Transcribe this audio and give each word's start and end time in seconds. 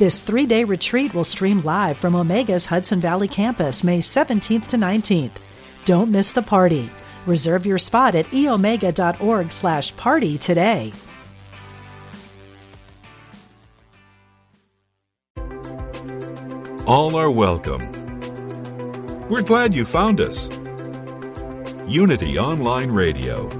This 0.00 0.22
three 0.22 0.46
day 0.46 0.64
retreat 0.64 1.12
will 1.12 1.24
stream 1.24 1.60
live 1.60 1.98
from 1.98 2.14
Omega's 2.14 2.64
Hudson 2.64 3.00
Valley 3.00 3.28
campus 3.28 3.84
May 3.84 3.98
17th 3.98 4.68
to 4.68 4.78
19th. 4.78 5.32
Don't 5.84 6.10
miss 6.10 6.32
the 6.32 6.40
party. 6.40 6.88
Reserve 7.26 7.66
your 7.66 7.76
spot 7.76 8.14
at 8.14 8.24
eomega.org 8.28 9.52
slash 9.52 9.94
party 9.96 10.38
today. 10.38 10.94
All 16.86 17.14
are 17.14 17.30
welcome. 17.30 17.92
We're 19.28 19.42
glad 19.42 19.74
you 19.74 19.84
found 19.84 20.22
us. 20.22 20.48
Unity 21.86 22.38
Online 22.38 22.90
Radio, 22.90 23.50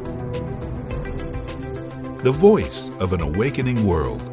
the 2.23 2.32
voice 2.32 2.88
of 2.98 3.12
an 3.12 3.20
awakening 3.20 3.87
world. 3.87 4.30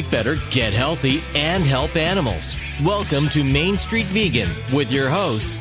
Eat 0.00 0.10
better, 0.10 0.36
get 0.50 0.72
healthy, 0.72 1.22
and 1.34 1.66
help 1.66 1.94
animals. 1.96 2.56
Welcome 2.84 3.28
to 3.30 3.44
Main 3.44 3.76
Street 3.76 4.06
Vegan 4.06 4.48
with 4.72 4.90
your 4.90 5.08
host, 5.08 5.60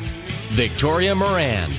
Victoria 0.52 1.14
Moran. 1.14 1.72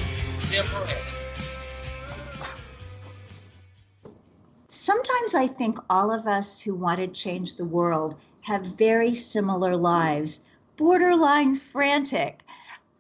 Sometimes 4.69 5.35
I 5.35 5.47
think 5.47 5.79
all 5.89 6.13
of 6.13 6.27
us 6.27 6.61
who 6.61 6.75
want 6.75 7.01
to 7.01 7.09
change 7.09 7.57
the 7.57 7.65
world 7.65 8.17
have 8.43 8.63
very 8.67 9.15
similar 9.15 9.77
lives, 9.77 10.41
borderline 10.77 11.57
frantic. 11.57 12.43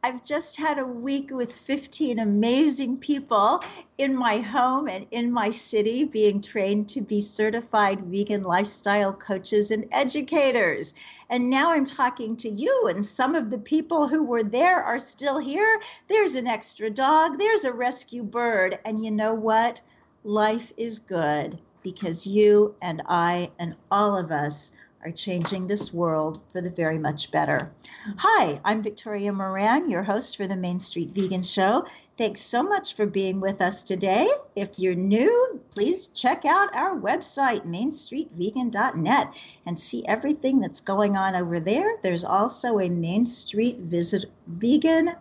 I've 0.02 0.22
just 0.22 0.56
had 0.56 0.78
a 0.78 0.86
week 0.86 1.30
with 1.30 1.52
15 1.52 2.20
amazing 2.20 2.96
people 2.96 3.62
in 3.98 4.16
my 4.16 4.38
home 4.38 4.88
and 4.88 5.06
in 5.10 5.30
my 5.30 5.50
city 5.50 6.04
being 6.04 6.40
trained 6.40 6.88
to 6.90 7.02
be 7.02 7.20
certified 7.20 8.00
vegan 8.06 8.42
lifestyle 8.42 9.12
coaches 9.12 9.70
and 9.70 9.86
educators. 9.92 10.94
And 11.28 11.50
now 11.50 11.70
I'm 11.70 11.84
talking 11.84 12.34
to 12.38 12.48
you, 12.48 12.86
and 12.88 13.04
some 13.04 13.34
of 13.34 13.50
the 13.50 13.58
people 13.58 14.08
who 14.08 14.22
were 14.22 14.42
there 14.42 14.82
are 14.82 14.98
still 14.98 15.38
here. 15.38 15.78
There's 16.08 16.34
an 16.34 16.46
extra 16.46 16.88
dog, 16.88 17.38
there's 17.38 17.64
a 17.64 17.72
rescue 17.72 18.22
bird. 18.22 18.78
And 18.86 19.04
you 19.04 19.10
know 19.10 19.34
what? 19.34 19.82
Life 20.24 20.72
is 20.78 20.98
good 20.98 21.60
because 21.82 22.26
you 22.26 22.74
and 22.80 23.02
I 23.06 23.50
and 23.58 23.76
all 23.90 24.16
of 24.16 24.30
us 24.30 24.72
are 25.04 25.10
changing 25.10 25.66
this 25.66 25.94
world 25.94 26.42
for 26.52 26.60
the 26.60 26.70
very 26.70 26.98
much 26.98 27.30
better. 27.30 27.70
Hi, 28.18 28.60
I'm 28.64 28.82
Victoria 28.82 29.32
Moran, 29.32 29.88
your 29.88 30.02
host 30.02 30.36
for 30.36 30.46
the 30.46 30.56
Main 30.56 30.78
Street 30.78 31.10
Vegan 31.14 31.42
Show. 31.42 31.86
Thanks 32.18 32.42
so 32.42 32.62
much 32.62 32.94
for 32.94 33.06
being 33.06 33.40
with 33.40 33.62
us 33.62 33.82
today. 33.82 34.28
If 34.56 34.70
you're 34.76 34.94
new, 34.94 35.60
please 35.70 36.08
check 36.08 36.44
out 36.44 36.74
our 36.74 36.98
website, 36.98 37.66
mainstreetvegan.net, 37.66 39.54
and 39.64 39.80
see 39.80 40.06
everything 40.06 40.60
that's 40.60 40.82
going 40.82 41.16
on 41.16 41.34
over 41.34 41.58
there. 41.60 41.96
There's 42.02 42.24
also 42.24 42.78
a 42.78 42.90
Main 42.90 43.24
Street 43.24 43.78
Visit 43.78 44.26
Vegan 44.46 45.14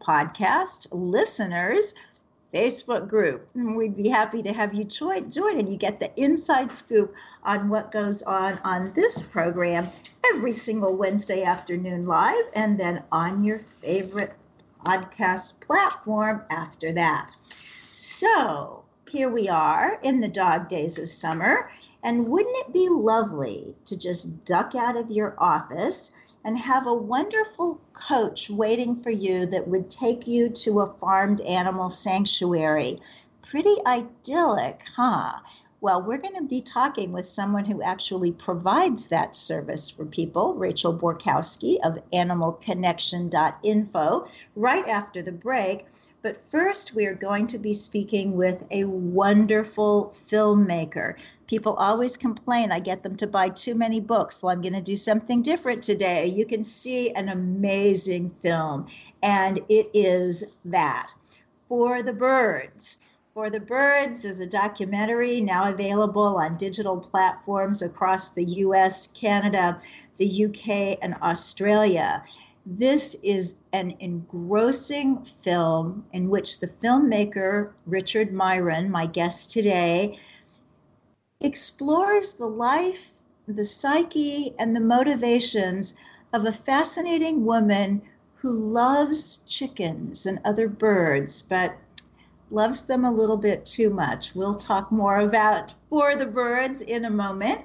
podcast. 0.00 0.88
Listeners, 0.90 1.94
Facebook 2.52 3.08
group. 3.08 3.48
And 3.54 3.76
we'd 3.76 3.96
be 3.96 4.08
happy 4.08 4.42
to 4.42 4.52
have 4.52 4.74
you 4.74 4.84
join, 4.84 5.30
join 5.30 5.58
and 5.58 5.68
you 5.68 5.76
get 5.76 6.00
the 6.00 6.10
inside 6.20 6.70
scoop 6.70 7.14
on 7.44 7.68
what 7.68 7.92
goes 7.92 8.22
on 8.22 8.58
on 8.64 8.92
this 8.94 9.22
program 9.22 9.86
every 10.32 10.52
single 10.52 10.96
Wednesday 10.96 11.42
afternoon 11.42 12.06
live 12.06 12.44
and 12.54 12.78
then 12.78 13.02
on 13.12 13.44
your 13.44 13.58
favorite 13.58 14.34
podcast 14.84 15.54
platform 15.60 16.42
after 16.50 16.92
that. 16.92 17.34
So, 17.92 18.84
here 19.10 19.28
we 19.28 19.48
are 19.48 19.98
in 20.02 20.20
the 20.20 20.28
dog 20.28 20.68
days 20.68 20.98
of 20.98 21.08
summer, 21.08 21.68
and 22.04 22.28
wouldn't 22.28 22.56
it 22.58 22.72
be 22.72 22.88
lovely 22.88 23.74
to 23.84 23.98
just 23.98 24.44
duck 24.44 24.74
out 24.74 24.96
of 24.96 25.10
your 25.10 25.34
office 25.38 26.12
and 26.44 26.58
have 26.58 26.86
a 26.86 26.94
wonderful 26.94 27.80
coach 27.92 28.48
waiting 28.50 28.96
for 28.96 29.10
you 29.10 29.46
that 29.46 29.68
would 29.68 29.90
take 29.90 30.26
you 30.26 30.48
to 30.48 30.80
a 30.80 30.92
farmed 30.94 31.40
animal 31.42 31.90
sanctuary. 31.90 32.98
Pretty 33.42 33.76
idyllic, 33.86 34.82
huh? 34.96 35.34
Well, 35.82 36.02
we're 36.02 36.18
going 36.18 36.36
to 36.36 36.44
be 36.44 36.60
talking 36.60 37.10
with 37.10 37.24
someone 37.24 37.64
who 37.64 37.80
actually 37.80 38.32
provides 38.32 39.06
that 39.06 39.34
service 39.34 39.88
for 39.88 40.04
people, 40.04 40.52
Rachel 40.52 40.92
Borkowski 40.92 41.78
of 41.82 41.98
animalconnection.info, 42.12 44.28
right 44.56 44.86
after 44.86 45.22
the 45.22 45.32
break. 45.32 45.86
But 46.20 46.36
first, 46.36 46.94
we 46.94 47.06
are 47.06 47.14
going 47.14 47.46
to 47.46 47.58
be 47.58 47.72
speaking 47.72 48.36
with 48.36 48.66
a 48.70 48.84
wonderful 48.84 50.10
filmmaker. 50.10 51.18
People 51.46 51.72
always 51.76 52.18
complain 52.18 52.72
I 52.72 52.80
get 52.80 53.02
them 53.02 53.16
to 53.16 53.26
buy 53.26 53.48
too 53.48 53.74
many 53.74 54.02
books. 54.02 54.42
Well, 54.42 54.52
I'm 54.52 54.60
going 54.60 54.74
to 54.74 54.82
do 54.82 54.96
something 54.96 55.40
different 55.40 55.82
today. 55.82 56.26
You 56.26 56.44
can 56.44 56.62
see 56.62 57.14
an 57.14 57.30
amazing 57.30 58.32
film, 58.42 58.86
and 59.22 59.60
it 59.70 59.88
is 59.94 60.58
that 60.66 61.10
For 61.68 62.02
the 62.02 62.12
Birds. 62.12 62.98
For 63.32 63.48
the 63.48 63.60
Birds 63.60 64.24
is 64.24 64.40
a 64.40 64.46
documentary 64.46 65.40
now 65.40 65.70
available 65.70 66.38
on 66.38 66.56
digital 66.56 66.98
platforms 66.98 67.80
across 67.80 68.30
the 68.30 68.44
US, 68.44 69.06
Canada, 69.06 69.78
the 70.16 70.46
UK, 70.46 70.98
and 71.00 71.14
Australia. 71.22 72.24
This 72.66 73.14
is 73.22 73.54
an 73.72 73.94
engrossing 74.00 75.24
film 75.24 76.04
in 76.12 76.28
which 76.28 76.58
the 76.58 76.66
filmmaker 76.66 77.70
Richard 77.86 78.32
Miron, 78.32 78.90
my 78.90 79.06
guest 79.06 79.52
today, 79.52 80.18
explores 81.40 82.34
the 82.34 82.48
life, 82.48 83.20
the 83.46 83.64
psyche, 83.64 84.56
and 84.58 84.74
the 84.74 84.80
motivations 84.80 85.94
of 86.32 86.46
a 86.46 86.52
fascinating 86.52 87.44
woman 87.44 88.02
who 88.34 88.50
loves 88.50 89.38
chickens 89.46 90.26
and 90.26 90.40
other 90.44 90.66
birds, 90.66 91.42
but 91.42 91.76
loves 92.50 92.82
them 92.82 93.04
a 93.04 93.10
little 93.10 93.36
bit 93.36 93.64
too 93.64 93.90
much. 93.90 94.34
We'll 94.34 94.56
talk 94.56 94.90
more 94.90 95.20
about 95.20 95.74
For 95.88 96.16
the 96.16 96.26
Birds 96.26 96.82
in 96.82 97.04
a 97.04 97.10
moment 97.10 97.60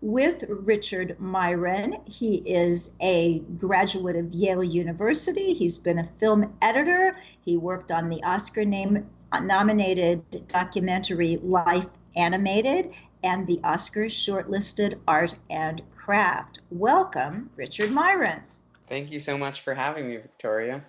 with 0.00 0.44
Richard 0.48 1.18
Miron. 1.18 1.96
He 2.06 2.36
is 2.48 2.92
a 3.00 3.40
graduate 3.58 4.16
of 4.16 4.32
Yale 4.32 4.64
University. 4.64 5.54
He's 5.54 5.78
been 5.78 5.98
a 5.98 6.06
film 6.18 6.54
editor. 6.62 7.12
He 7.44 7.56
worked 7.56 7.90
on 7.90 8.08
the 8.08 8.22
Oscar 8.22 8.64
name, 8.64 9.08
nominated 9.42 10.46
documentary 10.46 11.36
Life 11.38 11.98
Animated 12.16 12.94
and 13.24 13.46
the 13.46 13.60
Oscar 13.64 14.04
shortlisted 14.04 14.98
Art 15.08 15.34
and 15.50 15.82
Craft. 15.96 16.60
Welcome, 16.70 17.50
Richard 17.56 17.90
Miron. 17.90 18.42
Thank 18.88 19.10
you 19.10 19.18
so 19.18 19.36
much 19.36 19.60
for 19.60 19.74
having 19.74 20.08
me, 20.08 20.16
Victoria. 20.16 20.82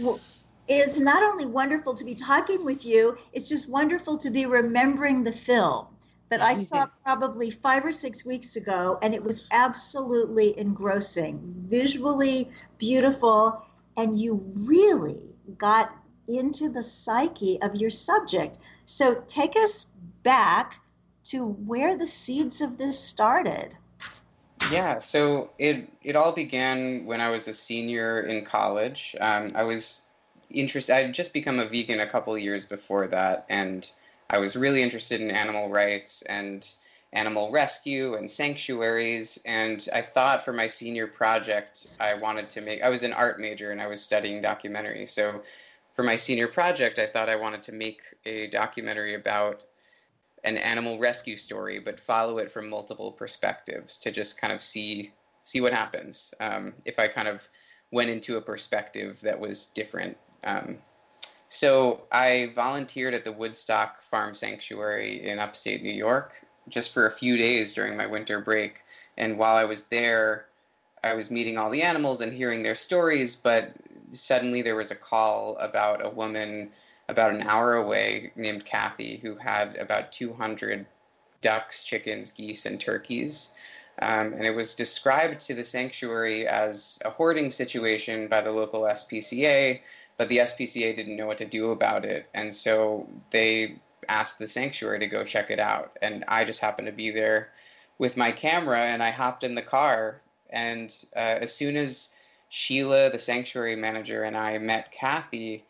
Well, 0.00 0.20
it's 0.68 1.00
not 1.00 1.22
only 1.22 1.46
wonderful 1.46 1.94
to 1.94 2.04
be 2.04 2.14
talking 2.14 2.64
with 2.64 2.84
you, 2.84 3.16
it's 3.32 3.48
just 3.48 3.70
wonderful 3.70 4.16
to 4.18 4.30
be 4.30 4.46
remembering 4.46 5.24
the 5.24 5.32
film 5.32 5.86
that 6.30 6.40
I 6.40 6.54
saw 6.54 6.86
probably 7.04 7.50
five 7.50 7.84
or 7.84 7.92
six 7.92 8.24
weeks 8.24 8.56
ago, 8.56 8.98
and 9.02 9.14
it 9.14 9.22
was 9.22 9.46
absolutely 9.52 10.58
engrossing, 10.58 11.40
visually 11.68 12.50
beautiful, 12.78 13.62
and 13.96 14.18
you 14.18 14.42
really 14.54 15.20
got 15.58 15.94
into 16.26 16.68
the 16.68 16.82
psyche 16.82 17.60
of 17.62 17.76
your 17.76 17.90
subject. 17.90 18.58
So 18.84 19.22
take 19.26 19.54
us 19.56 19.86
back 20.22 20.80
to 21.24 21.44
where 21.46 21.96
the 21.96 22.06
seeds 22.06 22.60
of 22.60 22.78
this 22.78 22.98
started. 22.98 23.76
Yeah, 24.72 24.98
so 24.98 25.50
it 25.58 25.90
it 26.02 26.16
all 26.16 26.32
began 26.32 27.04
when 27.04 27.20
I 27.20 27.28
was 27.30 27.48
a 27.48 27.52
senior 27.52 28.22
in 28.22 28.44
college. 28.44 29.14
Um, 29.20 29.52
I 29.54 29.62
was 29.62 30.03
interested. 30.54 30.94
I 30.94 31.02
had 31.02 31.14
just 31.14 31.32
become 31.32 31.58
a 31.58 31.66
vegan 31.66 32.00
a 32.00 32.06
couple 32.06 32.36
years 32.38 32.64
before 32.64 33.06
that, 33.08 33.46
and 33.48 33.90
I 34.30 34.38
was 34.38 34.56
really 34.56 34.82
interested 34.82 35.20
in 35.20 35.30
animal 35.30 35.68
rights 35.68 36.22
and 36.22 36.68
animal 37.12 37.50
rescue 37.50 38.14
and 38.14 38.28
sanctuaries. 38.28 39.40
And 39.46 39.86
I 39.94 40.02
thought 40.02 40.44
for 40.44 40.52
my 40.52 40.66
senior 40.66 41.06
project, 41.06 41.96
I 42.00 42.14
wanted 42.18 42.50
to 42.50 42.60
make, 42.60 42.82
I 42.82 42.88
was 42.88 43.04
an 43.04 43.12
art 43.12 43.38
major 43.38 43.70
and 43.70 43.80
I 43.80 43.86
was 43.86 44.02
studying 44.02 44.42
documentary. 44.42 45.06
So 45.06 45.42
for 45.94 46.02
my 46.02 46.16
senior 46.16 46.48
project, 46.48 46.98
I 46.98 47.06
thought 47.06 47.28
I 47.28 47.36
wanted 47.36 47.62
to 47.64 47.72
make 47.72 48.02
a 48.26 48.48
documentary 48.48 49.14
about 49.14 49.62
an 50.42 50.56
animal 50.58 50.98
rescue 50.98 51.36
story, 51.36 51.78
but 51.78 51.98
follow 51.98 52.38
it 52.38 52.50
from 52.50 52.68
multiple 52.68 53.12
perspectives 53.12 53.96
to 53.98 54.10
just 54.10 54.38
kind 54.38 54.52
of 54.52 54.62
see 54.62 55.12
see 55.46 55.60
what 55.60 55.74
happens 55.74 56.32
um, 56.40 56.72
if 56.86 56.98
I 56.98 57.06
kind 57.06 57.28
of 57.28 57.46
went 57.90 58.08
into 58.08 58.38
a 58.38 58.40
perspective 58.40 59.20
that 59.20 59.38
was 59.38 59.66
different. 59.66 60.16
Um, 60.44 60.78
so 61.48 62.02
I 62.10 62.52
volunteered 62.54 63.14
at 63.14 63.24
the 63.24 63.32
Woodstock 63.32 64.02
Farm 64.02 64.34
Sanctuary 64.34 65.28
in 65.28 65.38
upstate 65.38 65.82
New 65.82 65.92
York 65.92 66.44
just 66.68 66.92
for 66.92 67.06
a 67.06 67.10
few 67.10 67.36
days 67.36 67.72
during 67.72 67.96
my 67.96 68.06
winter 68.06 68.40
break. 68.40 68.82
And 69.16 69.38
while 69.38 69.56
I 69.56 69.64
was 69.64 69.84
there, 69.84 70.46
I 71.02 71.14
was 71.14 71.30
meeting 71.30 71.58
all 71.58 71.70
the 71.70 71.82
animals 71.82 72.20
and 72.20 72.32
hearing 72.32 72.62
their 72.62 72.74
stories, 72.74 73.36
but 73.36 73.72
suddenly 74.12 74.62
there 74.62 74.76
was 74.76 74.90
a 74.90 74.96
call 74.96 75.56
about 75.58 76.04
a 76.04 76.08
woman 76.08 76.70
about 77.08 77.34
an 77.34 77.42
hour 77.42 77.74
away 77.74 78.32
named 78.34 78.64
Kathy 78.64 79.18
who 79.18 79.36
had 79.36 79.76
about 79.76 80.10
200 80.10 80.86
ducks, 81.42 81.84
chickens, 81.84 82.30
geese, 82.30 82.64
and 82.64 82.80
turkeys. 82.80 83.52
Um, 84.00 84.32
and 84.32 84.44
it 84.44 84.54
was 84.54 84.74
described 84.74 85.38
to 85.40 85.54
the 85.54 85.62
sanctuary 85.62 86.48
as 86.48 86.98
a 87.04 87.10
hoarding 87.10 87.50
situation 87.50 88.26
by 88.26 88.40
the 88.40 88.50
local 88.50 88.82
SPCA, 88.82 89.80
but 90.16 90.28
the 90.28 90.38
SPCA 90.38 90.94
didn't 90.94 91.16
know 91.16 91.26
what 91.26 91.38
to 91.38 91.44
do 91.44 91.70
about 91.70 92.04
it. 92.04 92.28
And 92.34 92.52
so 92.52 93.08
they 93.30 93.76
asked 94.08 94.38
the 94.38 94.48
sanctuary 94.48 94.98
to 95.00 95.06
go 95.06 95.24
check 95.24 95.50
it 95.50 95.58
out. 95.58 95.96
And 96.02 96.24
I 96.28 96.44
just 96.44 96.60
happened 96.60 96.86
to 96.86 96.92
be 96.92 97.10
there 97.10 97.50
with 97.98 98.16
my 98.16 98.30
camera 98.32 98.80
and 98.80 99.02
I 99.02 99.10
hopped 99.10 99.44
in 99.44 99.54
the 99.54 99.62
car. 99.62 100.20
And 100.50 100.94
uh, 101.16 101.38
as 101.40 101.54
soon 101.54 101.76
as 101.76 102.14
Sheila, 102.48 103.10
the 103.10 103.18
sanctuary 103.18 103.76
manager, 103.76 104.22
and 104.22 104.36
I 104.36 104.58
met 104.58 104.92
Kathy, 104.92 105.64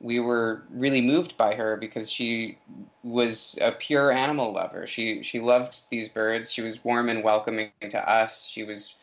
we 0.00 0.18
were 0.18 0.62
really 0.70 1.02
moved 1.02 1.36
by 1.36 1.54
her 1.54 1.76
because 1.76 2.10
she 2.10 2.56
was 3.04 3.58
a 3.60 3.72
pure 3.72 4.10
animal 4.10 4.52
lover. 4.52 4.86
She 4.86 5.22
she 5.22 5.40
loved 5.40 5.82
these 5.90 6.08
birds. 6.08 6.50
She 6.50 6.62
was 6.62 6.82
warm 6.82 7.10
and 7.10 7.22
welcoming 7.22 7.70
to 7.82 8.10
us. 8.10 8.48
She 8.48 8.64
was 8.64 8.96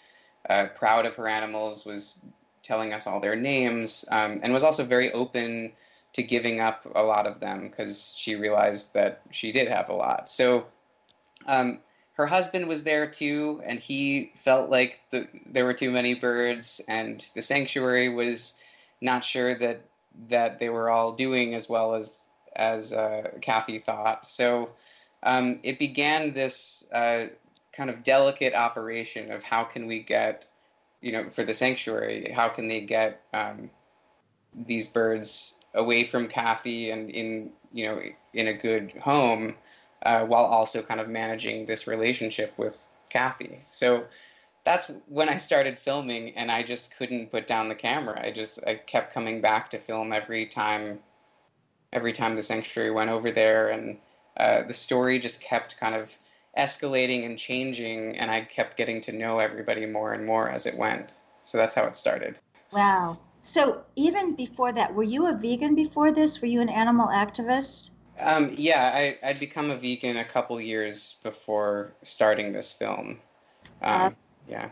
uh, 0.49 0.67
proud 0.73 1.05
of 1.05 1.15
her 1.15 1.27
animals. 1.27 1.85
Was 1.85 2.19
telling 2.67 2.93
us 2.93 3.07
all 3.07 3.19
their 3.19 3.35
names, 3.35 4.05
um, 4.11 4.39
and 4.43 4.53
was 4.53 4.63
also 4.63 4.83
very 4.83 5.11
open 5.13 5.71
to 6.13 6.23
giving 6.23 6.59
up 6.59 6.85
a 6.95 7.03
lot 7.03 7.27
of 7.27 7.39
them 7.39 7.67
because 7.69 8.13
she 8.17 8.35
realized 8.35 8.93
that 8.93 9.21
she 9.31 9.51
did 9.51 9.67
have 9.67 9.89
a 9.89 9.93
lot. 9.93 10.29
So 10.29 10.65
um, 11.45 11.79
her 12.13 12.25
husband 12.25 12.67
was 12.67 12.83
there 12.83 13.07
too, 13.07 13.61
and 13.63 13.79
he 13.79 14.31
felt 14.35 14.69
like 14.69 15.01
the, 15.11 15.27
there 15.45 15.65
were 15.65 15.73
too 15.73 15.91
many 15.91 16.13
birds, 16.13 16.81
and 16.87 17.25
the 17.35 17.41
sanctuary 17.41 18.09
was 18.09 18.59
not 19.01 19.23
sure 19.23 19.53
that 19.55 19.81
that 20.29 20.57
they 20.57 20.69
were 20.69 20.89
all 20.89 21.11
doing 21.11 21.53
as 21.53 21.69
well 21.69 21.93
as 21.93 22.27
as 22.55 22.91
uh, 22.91 23.29
Kathy 23.41 23.77
thought. 23.77 24.25
So 24.25 24.71
um, 25.23 25.59
it 25.63 25.77
began 25.77 26.33
this 26.33 26.89
uh, 26.91 27.27
kind 27.71 27.89
of 27.89 28.03
delicate 28.03 28.55
operation 28.55 29.31
of 29.31 29.43
how 29.43 29.63
can 29.63 29.85
we 29.85 29.99
get, 29.99 30.47
you 31.01 31.11
know, 31.11 31.29
for 31.29 31.43
the 31.43 31.53
sanctuary, 31.53 32.31
how 32.35 32.49
can 32.49 32.67
they 32.67 32.81
get 32.81 33.21
um, 33.33 33.69
these 34.65 34.87
birds 34.87 35.65
away 35.73 36.03
from 36.03 36.27
Kathy 36.27 36.89
and 36.89 37.09
in 37.09 37.51
you 37.71 37.85
know 37.85 38.01
in 38.33 38.47
a 38.47 38.53
good 38.53 38.93
home, 39.01 39.55
uh, 40.03 40.25
while 40.25 40.45
also 40.45 40.81
kind 40.81 40.99
of 40.99 41.09
managing 41.09 41.65
this 41.65 41.87
relationship 41.87 42.53
with 42.57 42.87
Kathy. 43.09 43.59
So 43.69 44.05
that's 44.63 44.91
when 45.07 45.29
I 45.29 45.37
started 45.37 45.79
filming, 45.79 46.35
and 46.35 46.51
I 46.51 46.63
just 46.63 46.95
couldn't 46.97 47.31
put 47.31 47.47
down 47.47 47.69
the 47.69 47.75
camera. 47.75 48.19
I 48.21 48.31
just 48.31 48.59
I 48.65 48.75
kept 48.75 49.13
coming 49.13 49.39
back 49.39 49.69
to 49.69 49.77
film 49.77 50.11
every 50.11 50.45
time, 50.45 50.99
every 51.93 52.11
time 52.13 52.35
the 52.35 52.43
sanctuary 52.43 52.91
went 52.91 53.09
over 53.09 53.31
there, 53.31 53.69
and 53.69 53.97
uh, 54.37 54.63
the 54.63 54.73
story 54.73 55.19
just 55.19 55.41
kept 55.41 55.79
kind 55.79 55.95
of 55.95 56.17
escalating 56.57 57.25
and 57.25 57.37
changing, 57.37 58.17
and 58.17 58.31
I 58.31 58.41
kept 58.41 58.77
getting 58.77 58.99
to 59.01 59.11
know 59.11 59.39
everybody 59.39 59.85
more 59.85 60.13
and 60.13 60.25
more 60.25 60.49
as 60.49 60.65
it 60.65 60.75
went. 60.75 61.15
So 61.43 61.57
that's 61.57 61.75
how 61.75 61.85
it 61.85 61.95
started. 61.95 62.35
Wow. 62.73 63.17
So 63.43 63.83
even 63.95 64.35
before 64.35 64.73
that, 64.73 64.93
were 64.93 65.03
you 65.03 65.27
a 65.27 65.33
vegan 65.33 65.75
before 65.75 66.11
this? 66.11 66.41
Were 66.41 66.47
you 66.47 66.59
an 66.59 66.69
animal 66.69 67.07
activist? 67.07 67.91
Um, 68.19 68.51
yeah, 68.57 68.91
I, 68.93 69.15
I'd 69.23 69.39
become 69.39 69.69
a 69.69 69.77
vegan 69.77 70.17
a 70.17 70.25
couple 70.25 70.59
years 70.59 71.17
before 71.23 71.93
starting 72.03 72.51
this 72.51 72.73
film. 72.73 73.19
Um, 73.81 74.01
uh, 74.01 74.09
yeah. 74.49 74.69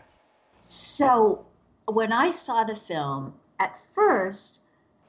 So 0.66 1.46
when 1.86 2.12
I 2.12 2.32
saw 2.32 2.64
the 2.64 2.76
film, 2.76 3.34
at 3.60 3.78
first, 3.94 4.62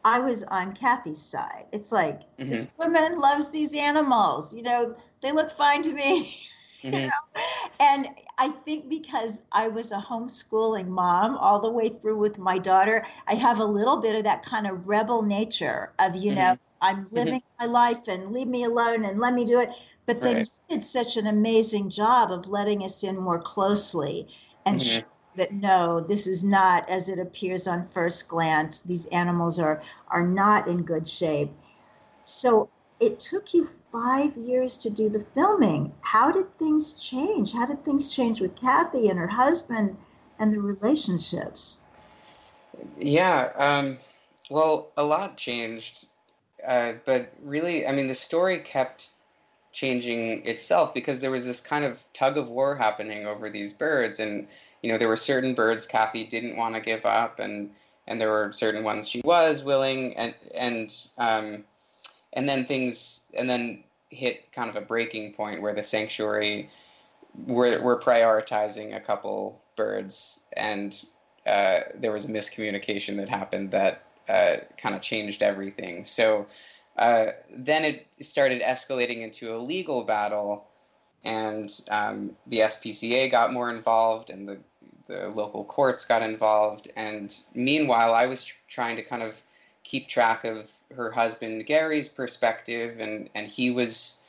I 0.06 0.20
was 0.20 0.44
on 0.46 0.74
Kathy's 0.74 1.22
side. 1.22 1.66
It's 1.74 1.92
like 1.92 2.22
mm-hmm. 2.38 2.50
this 2.50 2.70
woman 2.78 3.18
loves 3.20 3.50
these 3.50 3.76
animals. 3.76 4.56
You 4.56 4.64
know, 4.64 4.96
they 5.22 5.32
look 5.32 5.52
fine 5.52 5.82
to 5.84 5.92
me. 5.92 6.34
Mm-hmm. 6.88 7.00
you 7.00 7.06
know? 7.08 7.42
And 7.80 8.08
I 8.38 8.50
think 8.50 8.90
because 8.90 9.42
I 9.52 9.68
was 9.68 9.92
a 9.92 9.98
homeschooling 9.98 10.88
mom 10.88 11.38
all 11.38 11.60
the 11.60 11.70
way 11.70 11.90
through 11.90 12.18
with 12.18 12.38
my 12.38 12.58
daughter, 12.58 13.06
I 13.28 13.36
have 13.36 13.60
a 13.60 13.66
little 13.66 13.98
bit 13.98 14.16
of 14.16 14.24
that 14.24 14.44
kind 14.44 14.68
of 14.68 14.88
rebel 14.88 15.22
nature 15.22 15.94
of, 16.00 16.16
you 16.16 16.32
mm-hmm. 16.32 16.40
know, 16.40 16.58
I'm 16.82 17.06
mm-hmm. 17.06 17.16
living 17.16 17.44
my 17.60 17.66
life 17.66 18.08
and 18.08 18.32
leave 18.32 18.48
me 18.48 18.64
alone 18.64 19.06
and 19.06 19.20
let 19.20 19.34
me 19.34 19.46
do 19.46 19.60
it. 19.60 19.72
But 20.06 20.22
then 20.22 20.38
right. 20.38 20.46
you 20.70 20.76
did 20.76 20.84
such 20.84 21.18
an 21.18 21.28
amazing 21.28 21.90
job 21.90 22.32
of 22.32 22.48
letting 22.48 22.84
us 22.84 23.04
in 23.04 23.18
more 23.18 23.40
closely 23.40 24.28
and 24.66 24.80
mm-hmm. 24.80 25.08
that 25.36 25.52
no, 25.52 26.00
this 26.00 26.28
is 26.28 26.44
not 26.44 26.90
as 26.90 27.10
it 27.10 27.20
appears 27.20 27.68
on 27.68 27.84
first 27.84 28.28
glance. 28.28 28.82
These 28.82 29.06
animals 29.08 29.60
are 29.60 29.82
are 30.10 30.26
not 30.26 30.68
in 30.68 30.84
good 30.84 31.08
shape. 31.08 31.52
So 32.24 32.70
it 33.00 33.20
took 33.20 33.54
you 33.54 33.66
five 34.04 34.36
years 34.38 34.78
to 34.78 34.90
do 34.90 35.10
the 35.10 35.20
filming. 35.20 35.92
How 36.02 36.32
did 36.32 36.56
things 36.60 36.94
change? 36.94 37.52
How 37.52 37.66
did 37.66 37.84
things 37.84 38.14
change 38.14 38.42
with 38.42 38.56
Kathy 38.56 39.10
and 39.10 39.18
her 39.18 39.28
husband 39.28 39.98
and 40.38 40.54
the 40.54 40.60
relationships? 40.60 41.82
Yeah, 43.00 43.50
um, 43.56 43.98
well, 44.52 44.92
a 44.98 45.04
lot 45.04 45.38
changed, 45.38 46.06
uh, 46.66 46.94
but 47.06 47.34
really, 47.42 47.88
I 47.88 47.92
mean, 47.92 48.08
the 48.08 48.16
story 48.16 48.60
kept 48.60 49.14
changing 49.72 50.46
itself 50.46 50.94
because 50.94 51.20
there 51.20 51.32
was 51.32 51.46
this 51.46 51.60
kind 51.60 51.84
of 51.84 52.04
tug 52.14 52.38
of 52.38 52.50
war 52.50 52.76
happening 52.76 53.28
over 53.28 53.48
these 53.48 53.74
birds 53.74 54.20
and 54.20 54.48
you 54.82 54.92
know 54.92 54.98
there 54.98 55.08
were 55.08 55.16
certain 55.16 55.54
birds 55.54 55.86
Kathy 55.86 56.24
didn't 56.24 56.58
want 56.58 56.74
to 56.74 56.82
give 56.82 57.06
up 57.06 57.38
and 57.38 57.70
and 58.08 58.20
there 58.20 58.32
were 58.32 58.52
certain 58.52 58.84
ones 58.84 59.08
she 59.08 59.22
was 59.24 59.64
willing 59.64 60.18
and 60.18 60.34
and 60.56 61.08
um, 61.20 61.64
and 62.34 62.50
then 62.50 62.66
things 62.66 63.24
and 63.38 63.48
then 63.48 63.84
hit 64.10 64.52
kind 64.52 64.70
of 64.70 64.76
a 64.76 64.82
breaking 64.82 65.34
point 65.34 65.62
where 65.62 65.74
the 65.74 65.84
sanctuary 65.84 66.70
were, 67.46 67.80
were 67.82 68.00
prioritizing 68.00 68.96
a 68.96 69.00
couple 69.00 69.62
birds 69.76 70.46
and 70.54 71.06
uh, 71.46 71.82
there 71.96 72.12
was 72.12 72.26
a 72.26 72.30
miscommunication 72.30 73.16
that 73.18 73.30
happened 73.30 73.72
that 73.72 74.04
uh, 74.28 74.58
kind 74.78 74.96
of 74.96 75.02
changed 75.02 75.42
everything 75.42 76.04
so 76.04 76.46
uh, 76.98 77.32
then 77.52 77.86
it 77.86 78.08
started 78.22 78.62
escalating 78.62 79.22
into 79.22 79.56
a 79.56 79.58
legal 79.58 80.04
battle, 80.04 80.66
and 81.24 81.82
um, 81.92 82.36
the 82.48 82.60
SPCA 82.60 83.30
got 83.30 83.54
more 83.54 83.70
involved, 83.70 84.30
and 84.30 84.48
the 84.48 84.58
the 85.06 85.30
local 85.30 85.64
courts 85.64 86.04
got 86.04 86.22
involved. 86.22 86.92
And 86.98 87.34
meanwhile, 87.54 88.14
I 88.14 88.26
was 88.26 88.44
tr- 88.44 88.56
trying 88.68 88.98
to 88.98 89.04
kind 89.04 89.24
of 89.24 89.42
keep 89.88 90.08
track 90.08 90.44
of 90.44 90.72
her 90.96 91.12
husband 91.12 91.66
Gary's 91.66 92.10
perspective, 92.10 93.00
and 93.00 93.30
and 93.34 93.48
he 93.48 93.72
was, 93.72 94.22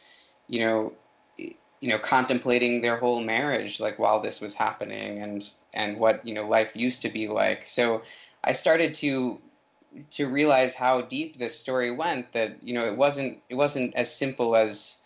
you 0.46 0.60
know, 0.60 0.92
you 1.36 1.88
know, 1.88 1.98
contemplating 1.98 2.80
their 2.80 2.96
whole 2.96 3.20
marriage, 3.20 3.80
like 3.80 3.98
while 3.98 4.20
this 4.20 4.40
was 4.40 4.54
happening, 4.54 5.18
and 5.18 5.50
and 5.74 5.98
what 5.98 6.24
you 6.26 6.32
know 6.32 6.46
life 6.46 6.76
used 6.76 7.02
to 7.02 7.08
be 7.08 7.28
like. 7.28 7.66
So 7.66 8.02
I 8.44 8.52
started 8.52 8.94
to 8.94 9.40
to 10.10 10.28
realize 10.28 10.74
how 10.74 11.00
deep 11.00 11.38
this 11.38 11.58
story 11.58 11.90
went 11.90 12.32
that 12.32 12.62
you 12.62 12.74
know 12.74 12.86
it 12.86 12.96
wasn't 12.96 13.38
it 13.48 13.56
wasn't 13.56 13.94
as 13.96 14.14
simple 14.14 14.54
as 14.54 15.02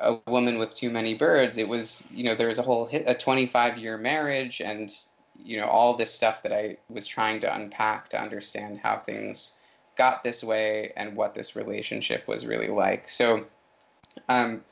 a 0.00 0.18
woman 0.26 0.58
with 0.58 0.74
too 0.74 0.90
many 0.90 1.14
birds 1.14 1.58
it 1.58 1.68
was 1.68 2.06
you 2.12 2.24
know 2.24 2.34
there 2.34 2.48
was 2.48 2.58
a 2.58 2.62
whole 2.62 2.88
a 2.92 3.14
25 3.14 3.78
year 3.78 3.96
marriage 3.96 4.60
and 4.60 4.90
you 5.42 5.56
know 5.58 5.66
all 5.66 5.94
this 5.94 6.12
stuff 6.12 6.42
that 6.42 6.52
i 6.52 6.76
was 6.88 7.06
trying 7.06 7.38
to 7.40 7.54
unpack 7.54 8.08
to 8.08 8.20
understand 8.20 8.80
how 8.82 8.96
things 8.96 9.59
got 10.00 10.24
this 10.24 10.42
way 10.42 10.92
and 10.96 11.14
what 11.14 11.34
this 11.34 11.54
relationship 11.54 12.26
was 12.26 12.46
really 12.46 12.68
like 12.68 13.06
so 13.06 13.44
um, 14.30 14.64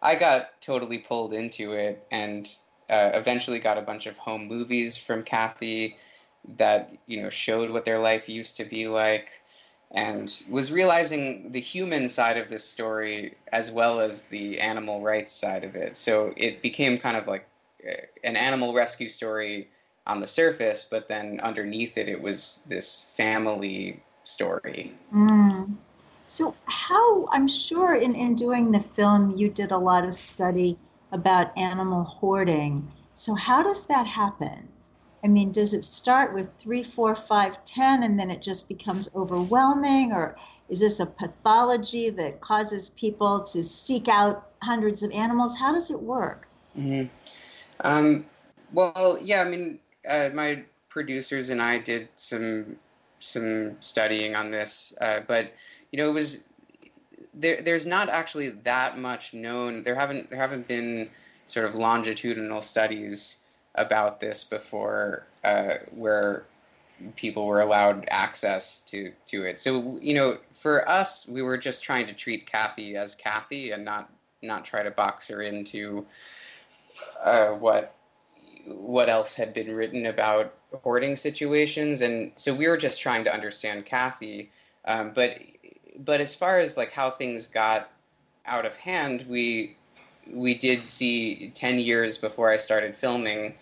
i 0.00 0.14
got 0.14 0.58
totally 0.62 0.96
pulled 0.96 1.34
into 1.34 1.72
it 1.72 2.02
and 2.10 2.56
uh, 2.88 3.10
eventually 3.12 3.58
got 3.58 3.76
a 3.76 3.82
bunch 3.82 4.06
of 4.06 4.16
home 4.16 4.46
movies 4.48 4.96
from 4.96 5.22
kathy 5.22 5.98
that 6.56 6.90
you 7.06 7.22
know 7.22 7.28
showed 7.28 7.68
what 7.68 7.84
their 7.84 7.98
life 7.98 8.26
used 8.26 8.56
to 8.56 8.64
be 8.64 8.88
like 8.88 9.42
and 9.90 10.42
was 10.48 10.70
realizing 10.70 11.50
the 11.52 11.60
human 11.60 12.08
side 12.08 12.38
of 12.38 12.48
this 12.48 12.64
story 12.64 13.34
as 13.52 13.70
well 13.70 14.00
as 14.00 14.24
the 14.26 14.60
animal 14.60 15.00
rights 15.02 15.32
side 15.32 15.64
of 15.64 15.74
it. 15.74 15.96
So 15.96 16.32
it 16.36 16.62
became 16.62 16.96
kind 16.96 17.16
of 17.16 17.26
like 17.26 17.44
uh, 17.84 17.94
an 18.22 18.36
animal 18.36 18.72
rescue 18.72 19.08
story 19.08 19.68
on 20.06 20.20
the 20.20 20.28
surface, 20.28 20.86
but 20.88 21.08
then 21.08 21.40
underneath 21.42 21.98
it, 21.98 22.08
it 22.08 22.22
was 22.22 22.62
this 22.68 23.14
family 23.16 24.00
story. 24.24 24.94
Mm. 25.12 25.74
So, 26.26 26.54
how 26.66 27.28
I'm 27.32 27.48
sure 27.48 27.94
in, 27.94 28.14
in 28.14 28.34
doing 28.34 28.70
the 28.70 28.80
film, 28.80 29.36
you 29.36 29.48
did 29.48 29.72
a 29.72 29.78
lot 29.78 30.04
of 30.04 30.14
study 30.14 30.78
about 31.12 31.56
animal 31.58 32.04
hoarding. 32.04 32.88
So, 33.14 33.34
how 33.34 33.62
does 33.62 33.86
that 33.86 34.06
happen? 34.06 34.68
I 35.22 35.28
mean, 35.28 35.52
does 35.52 35.74
it 35.74 35.84
start 35.84 36.32
with 36.32 36.54
three, 36.54 36.82
four, 36.82 37.14
five, 37.14 37.62
ten, 37.64 38.04
and 38.04 38.18
then 38.18 38.30
it 38.30 38.40
just 38.40 38.68
becomes 38.68 39.10
overwhelming? 39.14 40.12
Or 40.12 40.36
is 40.68 40.80
this 40.80 41.00
a 41.00 41.06
pathology 41.06 42.10
that 42.10 42.40
causes 42.40 42.88
people 42.90 43.40
to 43.40 43.62
seek 43.62 44.08
out 44.08 44.50
hundreds 44.62 45.02
of 45.02 45.10
animals? 45.12 45.58
How 45.58 45.72
does 45.72 45.90
it 45.90 46.00
work? 46.00 46.48
Mm-hmm. 46.78 47.08
Um, 47.80 48.24
well, 48.72 49.18
yeah, 49.20 49.42
I 49.42 49.48
mean, 49.48 49.78
uh, 50.08 50.30
my 50.32 50.62
producers 50.88 51.50
and 51.50 51.60
I 51.60 51.78
did 51.78 52.08
some 52.16 52.76
some 53.20 53.80
studying 53.80 54.34
on 54.34 54.50
this, 54.50 54.92
uh, 55.00 55.20
but 55.26 55.52
you 55.92 55.98
know, 55.98 56.08
it 56.08 56.12
was 56.12 56.48
there. 57.34 57.62
There's 57.62 57.86
not 57.86 58.08
actually 58.08 58.48
that 58.48 58.98
much 58.98 59.32
known. 59.32 59.82
There 59.82 59.94
haven't 59.94 60.30
there 60.30 60.38
haven't 60.38 60.66
been 60.66 61.10
sort 61.46 61.66
of 61.66 61.74
longitudinal 61.74 62.62
studies 62.62 63.38
about 63.76 64.20
this 64.20 64.44
before 64.44 65.26
uh, 65.44 65.74
where 65.94 66.44
people 67.16 67.46
were 67.46 67.60
allowed 67.60 68.06
access 68.10 68.80
to 68.82 69.12
to 69.26 69.44
it. 69.44 69.58
So 69.58 69.98
you 70.00 70.14
know, 70.14 70.38
for 70.52 70.88
us, 70.88 71.28
we 71.28 71.42
were 71.42 71.58
just 71.58 71.82
trying 71.82 72.06
to 72.06 72.14
treat 72.14 72.46
Kathy 72.46 72.96
as 72.96 73.14
Kathy 73.14 73.70
and 73.72 73.84
not 73.84 74.10
not 74.42 74.64
try 74.64 74.82
to 74.82 74.90
box 74.90 75.28
her 75.28 75.42
into 75.42 76.06
uh, 77.22 77.48
what 77.48 77.94
what 78.66 79.08
else 79.08 79.34
had 79.34 79.54
been 79.54 79.74
written 79.74 80.06
about 80.06 80.54
hoarding 80.82 81.16
situations, 81.16 82.02
and 82.02 82.32
so 82.36 82.54
we 82.54 82.68
were 82.68 82.76
just 82.76 83.00
trying 83.00 83.24
to 83.24 83.32
understand 83.32 83.86
Kathy. 83.86 84.50
Um, 84.84 85.12
but 85.14 85.38
but 85.98 86.20
as 86.20 86.34
far 86.34 86.58
as 86.58 86.76
like 86.76 86.92
how 86.92 87.10
things 87.10 87.46
got 87.46 87.90
out 88.46 88.66
of 88.66 88.76
hand, 88.76 89.26
we 89.28 89.76
we 90.32 90.54
did 90.54 90.84
see 90.84 91.50
10 91.54 91.78
years 91.78 92.18
before 92.18 92.50
I 92.50 92.56
started 92.56 92.94
filming, 92.94 93.54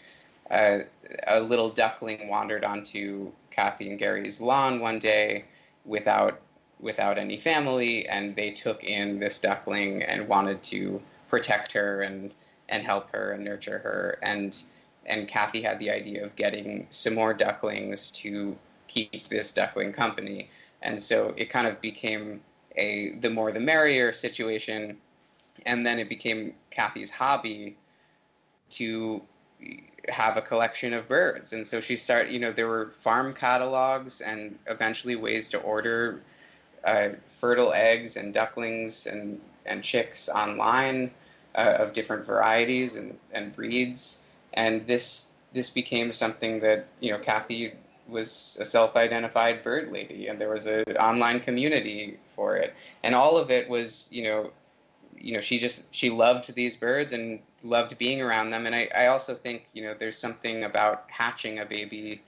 uh, 0.51 0.81
a 1.27 1.41
little 1.41 1.71
duckling 1.71 2.29
wandered 2.29 2.65
onto 2.65 3.31
Kathy 3.51 3.91
and 3.91 3.99
Gary's 3.99 4.41
lawn 4.41 4.81
one 4.81 4.99
day 4.99 5.45
without 5.85 6.41
without 6.81 7.19
any 7.19 7.37
family, 7.37 8.09
and 8.09 8.37
they 8.37 8.51
took 8.51 8.85
in 8.85 9.19
this 9.19 9.41
duckling 9.41 10.03
and 10.03 10.29
wanted 10.29 10.63
to 10.65 11.01
protect 11.27 11.73
her 11.73 12.03
and 12.03 12.33
and 12.69 12.85
help 12.85 13.11
her 13.11 13.33
and 13.33 13.45
nurture 13.45 13.79
her. 13.79 14.19
And 14.23 14.57
and 15.09 15.27
Kathy 15.27 15.63
had 15.63 15.79
the 15.79 15.91
idea 15.91 16.25
of 16.25 16.37
getting 16.37 16.87
some 16.91 17.15
more 17.15 17.35
ducklings 17.35 18.11
to 18.13 18.57
keep 18.87 19.29
this 19.29 19.53
duckling 19.53 19.93
company. 19.93 20.49
And 20.83 21.01
so 21.01 21.35
it 21.37 21.51
kind 21.51 21.67
of 21.67 21.81
became 21.81 22.41
a 22.77 23.17
the 23.21 23.31
more 23.31 23.51
the 23.51 23.61
merrier 23.61 24.13
situation 24.13 24.97
and 25.67 25.85
then 25.85 25.99
it 25.99 26.09
became 26.09 26.55
Kathy's 26.71 27.11
hobby 27.11 27.77
to 28.71 29.23
have 30.09 30.37
a 30.37 30.43
collection 30.43 30.93
of 30.93 31.09
birds. 31.09 31.53
And 31.53 31.67
so 31.67 31.81
she 31.81 31.97
started, 31.97 32.33
you 32.33 32.39
know, 32.39 32.53
there 32.53 32.69
were 32.69 32.91
farm 32.95 33.35
catalogs 33.35 34.21
and 34.21 34.59
eventually 34.67 35.17
ways 35.17 35.49
to 35.51 35.59
order 35.59 36.23
uh, 36.85 37.11
fertile 37.27 37.73
eggs 37.75 38.17
and 38.17 38.33
ducklings 38.33 39.07
and, 39.07 39.41
and 39.67 39.83
chicks 39.83 40.29
online 40.29 41.11
uh, 41.55 41.77
of 41.79 41.93
different 41.93 42.25
varieties 42.25 42.97
and, 42.97 43.19
and 43.33 43.55
breeds. 43.55 44.23
And 44.55 44.87
this 44.87 45.31
this 45.53 45.71
became 45.71 46.13
something 46.13 46.61
that, 46.61 46.87
you 47.01 47.11
know, 47.11 47.19
Kathy 47.19 47.73
was 48.07 48.57
a 48.61 48.65
self-identified 48.65 49.63
bird 49.63 49.91
lady 49.91 50.29
and 50.29 50.39
there 50.41 50.51
was 50.51 50.67
an 50.67 50.85
online 50.99 51.41
community 51.41 52.19
for 52.27 52.57
it. 52.57 52.75
And 53.03 53.15
all 53.15 53.39
of 53.39 53.51
it 53.51 53.69
was, 53.69 54.09
you 54.13 54.25
know, 54.25 54.51
you 55.21 55.35
know 55.35 55.41
she 55.41 55.59
just 55.59 55.93
she 55.95 56.11
loved 56.11 56.55
these 56.55 56.77
birds 56.77 57.13
and 57.13 57.41
loved 57.63 57.99
being 57.99 58.23
around 58.23 58.51
them 58.51 58.67
and 58.67 58.75
I, 58.75 58.89
I 58.95 59.07
also 59.07 59.35
think 59.35 59.67
you 59.73 59.83
know 59.83 59.95
there's 59.99 60.19
something 60.19 60.65
about 60.65 61.05
hatching 61.09 61.59
a 61.59 61.65
baby 61.65 62.23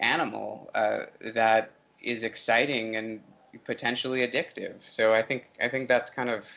animal 0.00 0.70
uh, 0.74 1.00
that 1.20 1.70
is 2.02 2.24
exciting 2.24 2.96
and 2.96 3.20
potentially 3.64 4.26
addictive 4.26 4.80
so 4.82 5.14
I 5.14 5.22
think 5.22 5.48
I 5.60 5.68
think 5.68 5.88
that's 5.88 6.10
kind 6.10 6.28
of 6.28 6.48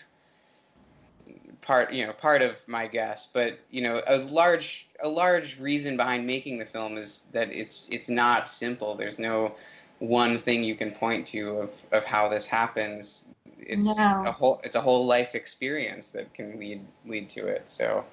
part 1.62 1.94
you 1.94 2.06
know 2.06 2.14
part 2.14 2.42
of 2.42 2.68
my 2.68 2.88
guess 2.88 3.28
but 3.28 3.60
you 3.70 3.82
know 3.82 4.02
a 4.08 4.18
large 4.18 4.88
a 5.04 5.08
large 5.08 5.60
reason 5.60 5.96
behind 5.96 6.26
making 6.26 6.58
the 6.58 6.66
film 6.66 6.98
is 6.98 7.28
that 7.32 7.52
it's 7.52 7.88
it's 7.92 8.10
not 8.10 8.50
simple 8.50 8.96
there's 8.96 9.20
no 9.20 9.54
one 10.00 10.40
thing 10.40 10.64
you 10.64 10.74
can 10.74 10.90
point 10.90 11.28
to 11.28 11.60
of, 11.60 11.74
of 11.92 12.04
how 12.04 12.28
this 12.28 12.48
happens 12.48 13.28
it's 13.72 13.98
no. 13.98 14.24
a 14.26 14.32
whole 14.32 14.62
it's 14.64 14.76
a 14.76 14.82
whole 14.82 15.06
life 15.06 15.36
experience 15.36 16.10
that 16.10 16.34
can 16.34 16.60
lead 16.60 16.86
lead 17.06 17.30
to 17.30 17.48
it. 17.48 17.70
So 17.70 18.04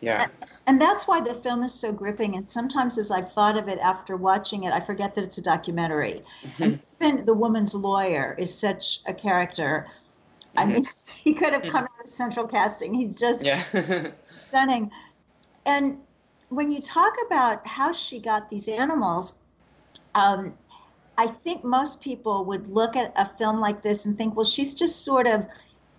yeah. 0.00 0.26
And 0.66 0.80
that's 0.80 1.08
why 1.08 1.20
the 1.20 1.32
film 1.32 1.62
is 1.62 1.72
so 1.72 1.90
gripping. 1.90 2.36
And 2.36 2.46
sometimes, 2.46 2.98
as 2.98 3.10
I've 3.10 3.32
thought 3.32 3.56
of 3.56 3.66
it 3.68 3.78
after 3.78 4.16
watching 4.16 4.64
it, 4.64 4.72
I 4.72 4.80
forget 4.80 5.14
that 5.14 5.24
it's 5.24 5.38
a 5.38 5.42
documentary. 5.42 6.22
And 6.60 6.80
even 7.00 7.24
the 7.24 7.32
woman's 7.32 7.74
lawyer 7.74 8.36
is 8.38 8.52
such 8.52 9.00
a 9.06 9.14
character. 9.14 9.86
I 10.56 10.66
mean, 10.66 10.84
he 11.18 11.32
could 11.32 11.52
have 11.54 11.62
come 11.62 11.88
central 12.08 12.46
casting. 12.46 12.94
He's 12.94 13.18
just 13.18 13.44
yeah. 13.44 13.62
stunning. 14.26 14.90
And 15.64 15.98
when 16.48 16.70
you 16.70 16.80
talk 16.80 17.12
about 17.26 17.66
how 17.66 17.92
she 17.92 18.20
got 18.20 18.48
these 18.48 18.68
animals, 18.68 19.38
um, 20.14 20.54
I 21.18 21.26
think 21.26 21.64
most 21.64 22.00
people 22.00 22.44
would 22.44 22.68
look 22.68 22.96
at 22.96 23.12
a 23.16 23.24
film 23.24 23.60
like 23.60 23.82
this 23.82 24.04
and 24.04 24.16
think, 24.16 24.36
well, 24.36 24.44
she's 24.44 24.74
just 24.74 25.04
sort 25.04 25.26
of 25.26 25.46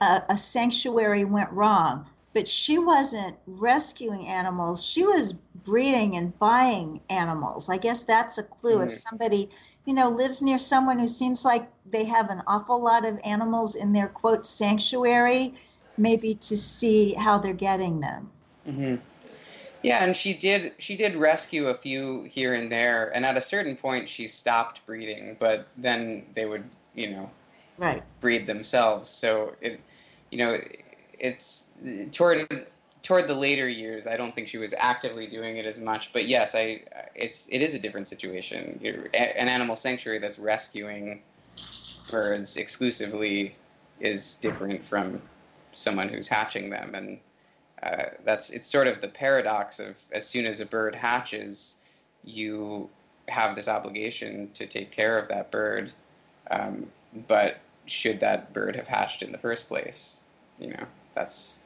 a, 0.01 0.21
a 0.29 0.37
sanctuary 0.37 1.25
went 1.25 1.51
wrong. 1.51 2.05
But 2.33 2.47
she 2.47 2.77
wasn't 2.77 3.35
rescuing 3.47 4.27
animals, 4.27 4.85
she 4.85 5.03
was 5.03 5.33
breeding 5.33 6.15
and 6.15 6.37
buying 6.37 7.01
animals. 7.09 7.67
I 7.67 7.77
guess 7.77 8.03
that's 8.03 8.37
a 8.37 8.43
clue. 8.43 8.75
Mm-hmm. 8.75 8.87
If 8.87 8.93
somebody, 8.93 9.49
you 9.85 9.93
know, 9.93 10.09
lives 10.09 10.41
near 10.41 10.59
someone 10.59 10.99
who 10.99 11.07
seems 11.07 11.43
like 11.43 11.67
they 11.89 12.03
have 12.05 12.29
an 12.29 12.43
awful 12.45 12.81
lot 12.81 13.05
of 13.05 13.19
animals 13.23 13.75
in 13.75 13.91
their 13.91 14.07
quote 14.07 14.45
sanctuary, 14.45 15.55
maybe 15.97 16.35
to 16.35 16.57
see 16.57 17.13
how 17.13 17.37
they're 17.37 17.53
getting 17.53 17.99
them. 17.99 18.29
Mm-hmm. 18.67 18.95
Yeah, 19.83 20.03
and 20.03 20.15
she 20.15 20.33
did 20.33 20.73
she 20.79 20.97
did 20.97 21.15
rescue 21.15 21.67
a 21.67 21.73
few 21.73 22.23
here 22.23 22.53
and 22.53 22.71
there, 22.71 23.15
and 23.15 23.25
at 23.25 23.37
a 23.37 23.41
certain 23.41 23.75
point 23.75 24.09
she 24.09 24.27
stopped 24.27 24.85
breeding, 24.85 25.37
but 25.39 25.67
then 25.77 26.25
they 26.35 26.45
would, 26.45 26.63
you 26.95 27.11
know, 27.11 27.29
right 27.77 28.03
breed 28.19 28.47
themselves. 28.47 29.09
So 29.09 29.55
it, 29.61 29.79
you 30.31 30.39
know, 30.39 30.59
it's 31.19 31.69
toward 32.11 32.67
toward 33.03 33.27
the 33.27 33.35
later 33.35 33.69
years. 33.69 34.07
I 34.07 34.17
don't 34.17 34.35
think 34.35 34.47
she 34.47 34.57
was 34.57 34.73
actively 34.77 35.27
doing 35.27 35.57
it 35.57 35.65
as 35.65 35.79
much, 35.79 36.11
but 36.11 36.27
yes, 36.27 36.55
I 36.55 36.81
it's 37.15 37.47
it 37.49 37.61
is 37.61 37.73
a 37.73 37.79
different 37.79 38.07
situation. 38.07 38.79
You're, 38.81 39.05
an 39.13 39.47
animal 39.47 39.75
sanctuary 39.75 40.19
that's 40.19 40.39
rescuing 40.39 41.21
birds 42.11 42.57
exclusively 42.57 43.55
is 43.99 44.35
different 44.35 44.85
from 44.85 45.21
someone 45.77 46.09
who's 46.09 46.27
hatching 46.27 46.69
them 46.69 46.95
and 46.95 47.19
uh, 47.83 48.05
that's 48.25 48.49
it's 48.49 48.67
sort 48.67 48.87
of 48.87 49.01
the 49.01 49.07
paradox 49.07 49.79
of 49.79 50.03
as 50.11 50.25
soon 50.27 50.45
as 50.45 50.59
a 50.59 50.65
bird 50.65 50.95
hatches, 50.95 51.75
you 52.23 52.89
have 53.27 53.55
this 53.55 53.67
obligation 53.67 54.49
to 54.53 54.65
take 54.65 54.91
care 54.91 55.17
of 55.17 55.27
that 55.27 55.51
bird. 55.51 55.91
Um, 56.49 56.87
but 57.27 57.59
should 57.85 58.19
that 58.21 58.51
bird 58.53 58.75
have 58.75 58.87
hatched 58.87 59.21
in 59.21 59.31
the 59.31 59.37
first 59.37 59.67
place? 59.67 60.23
You 60.59 60.71
know, 60.71 60.85
that's 61.13 61.59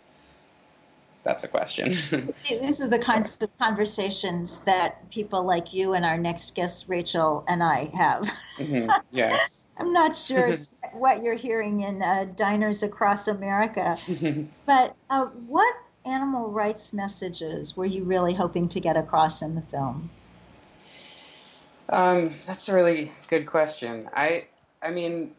that's 1.23 1.43
a 1.45 1.47
question. 1.47 1.85
These 2.49 2.81
are 2.81 2.89
the 2.89 2.99
kinds 2.99 3.37
of 3.41 3.57
conversations 3.57 4.59
that 4.61 5.09
people 5.11 5.43
like 5.43 5.73
you 5.73 5.93
and 5.93 6.03
our 6.03 6.17
next 6.17 6.55
guest, 6.55 6.85
Rachel, 6.89 7.45
and 7.47 7.63
I 7.63 7.89
have. 7.93 8.29
Mm-hmm. 8.57 8.89
Yes. 9.11 9.60
I'm 9.77 9.93
not 9.93 10.15
sure 10.15 10.47
it's 10.47 10.73
what 10.93 11.23
you're 11.23 11.35
hearing 11.35 11.81
in 11.81 12.01
uh, 12.01 12.25
diners 12.35 12.83
across 12.83 13.27
America, 13.27 13.97
but 14.65 14.95
uh, 15.09 15.25
what 15.47 15.73
animal 16.05 16.49
rights 16.49 16.93
messages 16.93 17.77
were 17.77 17.85
you 17.85 18.03
really 18.03 18.33
hoping 18.33 18.67
to 18.69 18.79
get 18.79 18.97
across 18.97 19.41
in 19.41 19.55
the 19.55 19.61
film? 19.61 20.09
Um, 21.89 22.31
that's 22.45 22.69
a 22.69 22.75
really 22.75 23.11
good 23.27 23.45
question. 23.45 24.09
I, 24.13 24.45
I 24.81 24.91
mean, 24.91 25.35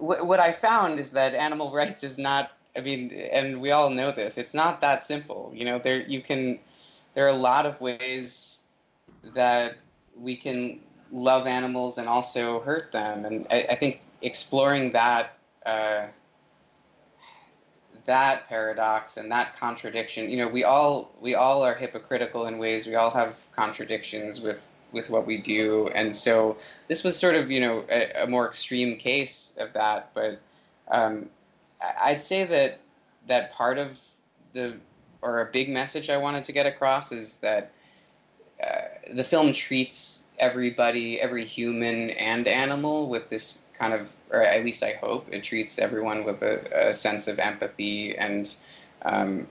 w- 0.00 0.24
what 0.24 0.40
I 0.40 0.52
found 0.52 0.98
is 0.98 1.12
that 1.12 1.34
animal 1.34 1.72
rights 1.74 2.04
is 2.04 2.18
not. 2.18 2.52
I 2.76 2.80
mean, 2.80 3.10
and 3.10 3.60
we 3.60 3.72
all 3.72 3.90
know 3.90 4.12
this. 4.12 4.38
It's 4.38 4.54
not 4.54 4.80
that 4.82 5.04
simple. 5.04 5.50
You 5.54 5.64
know, 5.64 5.78
there 5.78 6.00
you 6.02 6.20
can. 6.20 6.58
There 7.14 7.24
are 7.24 7.30
a 7.30 7.32
lot 7.32 7.66
of 7.66 7.80
ways 7.80 8.62
that 9.34 9.76
we 10.16 10.36
can 10.36 10.80
love 11.12 11.46
animals 11.46 11.98
and 11.98 12.08
also 12.08 12.60
hurt 12.60 12.92
them. 12.92 13.24
And 13.24 13.46
I, 13.50 13.66
I 13.70 13.74
think 13.74 14.00
exploring 14.22 14.92
that 14.92 15.38
uh, 15.64 16.06
that 18.06 18.48
paradox 18.48 19.18
and 19.18 19.30
that 19.30 19.54
contradiction, 19.58 20.30
you 20.30 20.38
know, 20.38 20.48
we 20.48 20.64
all 20.64 21.12
we 21.20 21.34
all 21.34 21.62
are 21.62 21.74
hypocritical 21.74 22.46
in 22.46 22.58
ways. 22.58 22.86
We 22.86 22.94
all 22.94 23.10
have 23.10 23.46
contradictions 23.54 24.40
with 24.40 24.72
with 24.92 25.10
what 25.10 25.26
we 25.26 25.36
do, 25.36 25.88
and 25.94 26.14
so 26.14 26.56
this 26.88 27.04
was 27.04 27.18
sort 27.18 27.34
of 27.34 27.50
you 27.50 27.60
know 27.60 27.84
a, 27.90 28.22
a 28.22 28.26
more 28.26 28.48
extreme 28.48 28.96
case 28.96 29.54
of 29.58 29.72
that. 29.74 30.10
But 30.14 30.40
um, 30.90 31.28
I'd 32.00 32.22
say 32.22 32.44
that 32.44 32.80
that 33.26 33.52
part 33.52 33.78
of 33.78 34.00
the 34.54 34.76
or 35.20 35.40
a 35.40 35.46
big 35.46 35.68
message 35.68 36.10
I 36.10 36.16
wanted 36.16 36.44
to 36.44 36.52
get 36.52 36.66
across 36.66 37.12
is 37.12 37.36
that 37.38 37.72
uh, 38.64 38.82
the 39.12 39.24
film 39.24 39.52
treats 39.52 40.24
everybody, 40.38 41.20
every 41.20 41.44
human 41.44 42.10
and 42.10 42.46
animal, 42.48 43.08
with 43.08 43.28
this 43.28 43.64
kind 43.78 43.94
of, 43.94 44.12
or 44.30 44.42
at 44.42 44.64
least 44.64 44.82
I 44.82 44.92
hope, 44.92 45.28
it 45.32 45.42
treats 45.44 45.78
everyone 45.78 46.24
with 46.24 46.42
a, 46.42 46.88
a 46.88 46.94
sense 46.94 47.28
of 47.28 47.38
empathy 47.38 48.16
and 48.16 48.54
um, 49.02 49.46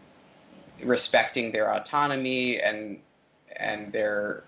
respecting 0.84 1.52
their 1.52 1.74
autonomy 1.74 2.60
and 2.60 3.00
and 3.56 3.92
their 3.92 4.44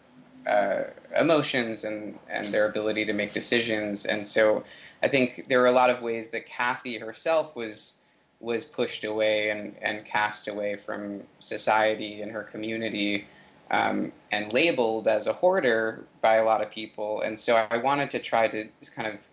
uh, 0.48 0.84
emotions 1.20 1.84
and 1.84 2.18
and 2.30 2.48
their 2.48 2.66
ability 2.66 3.06
to 3.06 3.14
make 3.14 3.34
decisions. 3.34 4.06
And 4.06 4.26
so, 4.26 4.64
I 5.02 5.08
think 5.08 5.46
there 5.48 5.60
were 5.60 5.68
a 5.68 5.72
lot 5.72 5.90
of 5.90 6.02
ways 6.02 6.30
that 6.32 6.46
Kathy 6.46 6.98
herself 6.98 7.56
was 7.56 7.98
was 8.40 8.66
pushed 8.66 9.04
away 9.04 9.50
and, 9.50 9.76
and 9.82 10.06
cast 10.06 10.48
away 10.48 10.76
from 10.78 11.22
society 11.40 12.22
and 12.22 12.32
her 12.32 12.44
community 12.44 13.28
um, 13.72 14.12
and 14.32 14.52
labeled 14.54 15.08
as 15.08 15.28
a 15.28 15.34
hoarder 15.34 16.04
by 16.22 16.36
a 16.36 16.46
lot 16.46 16.62
of 16.62 16.72
people. 16.72 17.22
And 17.22 17.38
so 17.38 17.68
I 17.70 17.78
wanted 17.78 18.10
to 18.12 18.20
try 18.20 18.48
to 18.48 18.68
kind 18.96 19.08
of 19.08 19.28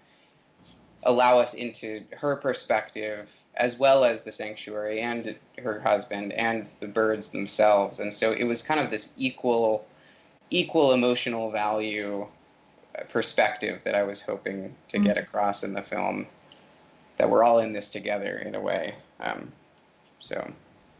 allow 1.03 1.39
us 1.39 1.55
into 1.55 2.03
her 2.17 2.37
perspective 2.37 3.35
as 3.55 3.79
well 3.79 4.05
as 4.05 4.25
the 4.25 4.33
sanctuary 4.33 5.01
and 5.01 5.37
her 5.63 5.81
husband 5.81 6.33
and 6.33 6.69
the 6.81 6.89
birds 6.89 7.31
themselves. 7.31 8.01
And 8.01 8.13
so 8.13 8.33
it 8.33 8.45
was 8.45 8.63
kind 8.63 8.81
of 8.81 8.91
this 8.91 9.15
equal 9.17 9.87
equal 10.51 10.93
emotional 10.93 11.51
value 11.51 12.27
perspective 13.09 13.83
that 13.85 13.95
I 13.95 14.03
was 14.03 14.21
hoping 14.21 14.75
to 14.89 14.99
get 14.99 15.17
mm. 15.17 15.23
across 15.23 15.65
in 15.65 15.73
the 15.73 15.83
film 15.83 16.27
that 17.17 17.29
we're 17.29 17.43
all 17.43 17.59
in 17.59 17.73
this 17.73 17.91
together 17.91 18.39
in 18.39 18.55
a 18.55 18.61
way. 18.61 18.95
Um, 19.21 19.53
so 20.19 20.53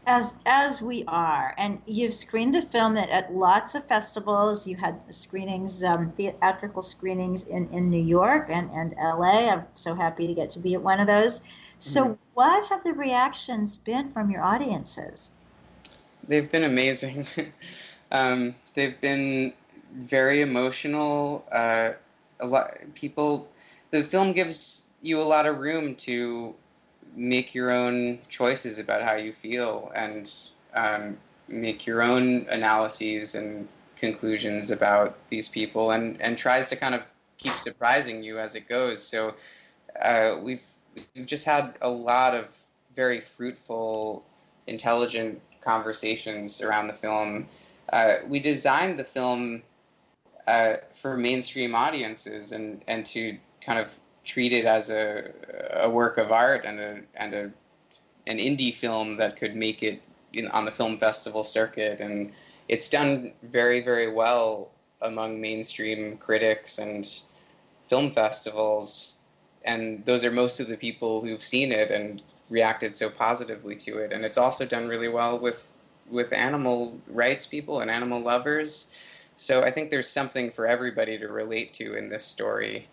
as 0.07 0.33
as 0.45 0.81
we 0.81 1.03
are. 1.07 1.53
And 1.57 1.79
you've 1.85 2.13
screened 2.13 2.55
the 2.55 2.61
film 2.61 2.97
at, 2.97 3.09
at 3.09 3.33
lots 3.33 3.75
of 3.75 3.85
festivals. 3.85 4.65
You 4.65 4.77
had 4.77 5.13
screenings 5.13 5.83
um, 5.83 6.11
theatrical 6.17 6.81
screenings 6.81 7.43
in, 7.43 7.67
in 7.67 7.89
new 7.89 8.01
york 8.01 8.47
and, 8.49 8.71
and 8.71 8.95
la 8.97 9.53
i'm 9.53 9.65
so 9.75 9.93
happy 9.93 10.25
to 10.27 10.33
get 10.33 10.49
to 10.51 10.59
be 10.59 10.73
at 10.73 10.81
one 10.81 10.99
of 10.99 11.07
those. 11.07 11.41
So 11.79 12.03
mm-hmm. 12.03 12.13
what 12.33 12.67
have 12.69 12.83
the 12.83 12.93
reactions 12.93 13.77
been 13.77 14.09
from 14.09 14.31
your 14.31 14.43
audiences? 14.43 15.31
They've 16.27 16.49
been 16.51 16.63
amazing. 16.63 17.27
Um, 18.09 18.55
they've 18.73 19.01
been 19.01 19.51
very 19.93 20.39
emotional 20.39 21.45
uh, 21.51 21.91
a 22.39 22.47
lot 22.47 22.77
people 22.93 23.49
the 23.91 24.01
film 24.01 24.31
gives 24.31 24.87
you 25.01 25.19
a 25.19 25.23
lot 25.23 25.45
of 25.45 25.59
room 25.59 25.93
to 25.95 26.55
make 27.17 27.55
your 27.55 27.71
own 27.71 28.19
choices 28.29 28.77
about 28.77 29.01
how 29.01 29.15
you 29.15 29.33
feel 29.33 29.91
and 29.95 30.31
um, 30.75 31.17
make 31.47 31.85
your 31.85 32.03
own 32.03 32.45
analyses 32.49 33.33
and 33.33 33.67
conclusions 33.95 34.69
about 34.69 35.17
these 35.29 35.49
people 35.49 35.91
and, 35.91 36.21
and 36.21 36.37
tries 36.37 36.69
to 36.69 36.75
kind 36.75 36.93
of 36.93 37.09
keep 37.39 37.53
surprising 37.53 38.23
you 38.23 38.37
as 38.37 38.53
it 38.55 38.69
goes. 38.69 39.01
So 39.01 39.33
uh, 39.99 40.37
we've 40.41 40.63
we've 41.15 41.25
just 41.25 41.45
had 41.45 41.75
a 41.81 41.89
lot 41.89 42.35
of 42.35 42.55
very 42.95 43.19
fruitful, 43.19 44.23
intelligent 44.67 45.41
conversations 45.61 46.61
around 46.61 46.87
the 46.87 46.93
film. 46.93 47.47
Uh, 47.91 48.15
we 48.27 48.39
designed 48.39 48.99
the 48.99 49.03
film 49.03 49.63
uh, 50.47 50.75
for 50.93 51.17
mainstream 51.17 51.73
audiences 51.73 52.51
and 52.51 52.83
and 52.87 53.05
to 53.07 53.37
kind 53.61 53.79
of 53.79 53.97
treat 54.27 54.51
it 54.51 54.65
as 54.65 54.89
a, 54.89 55.31
a 55.73 55.89
work 55.89 56.17
of 56.17 56.31
art 56.31 56.65
and 56.65 56.79
a 56.79 56.99
and 57.15 57.33
a 57.33 57.43
an 58.27 58.37
indie 58.37 58.73
film 58.73 59.15
that 59.15 59.37
could 59.37 59.55
make 59.55 59.81
it 59.81 60.01
in, 60.33 60.49
on 60.49 60.65
the 60.65 60.71
film 60.71 60.97
festival 60.97 61.45
circuit. 61.45 62.01
And 62.01 62.33
it's 62.67 62.89
done 62.89 63.33
very 63.43 63.79
very 63.81 64.11
well 64.11 64.69
among 65.01 65.39
mainstream 65.39 66.17
critics 66.17 66.77
and 66.77 67.07
film 67.85 68.11
festivals. 68.11 69.17
And 69.63 70.03
those 70.05 70.25
are 70.25 70.31
most 70.31 70.59
of 70.59 70.67
the 70.67 70.77
people 70.77 71.21
who've 71.21 71.43
seen 71.43 71.71
it 71.71 71.89
and 71.89 72.21
reacted 72.49 72.93
so 72.93 73.09
positively 73.09 73.75
to 73.75 73.99
it. 73.99 74.11
And 74.11 74.25
it's 74.25 74.37
also 74.37 74.65
done 74.65 74.87
really 74.87 75.07
well 75.07 75.39
with 75.39 75.73
with 76.09 76.33
animal 76.33 76.99
rights 77.07 77.45
people 77.47 77.79
and 77.79 77.89
animal 77.89 78.19
lovers. 78.21 78.87
So 79.37 79.63
i 79.63 79.71
think 79.71 79.89
there's 79.89 80.09
something 80.09 80.51
for 80.51 80.67
everybody 80.67 81.17
to 81.17 81.27
relate 81.27 81.71
to 81.75 81.95
in 81.95 82.09
this 82.09 82.25
story 82.25 82.87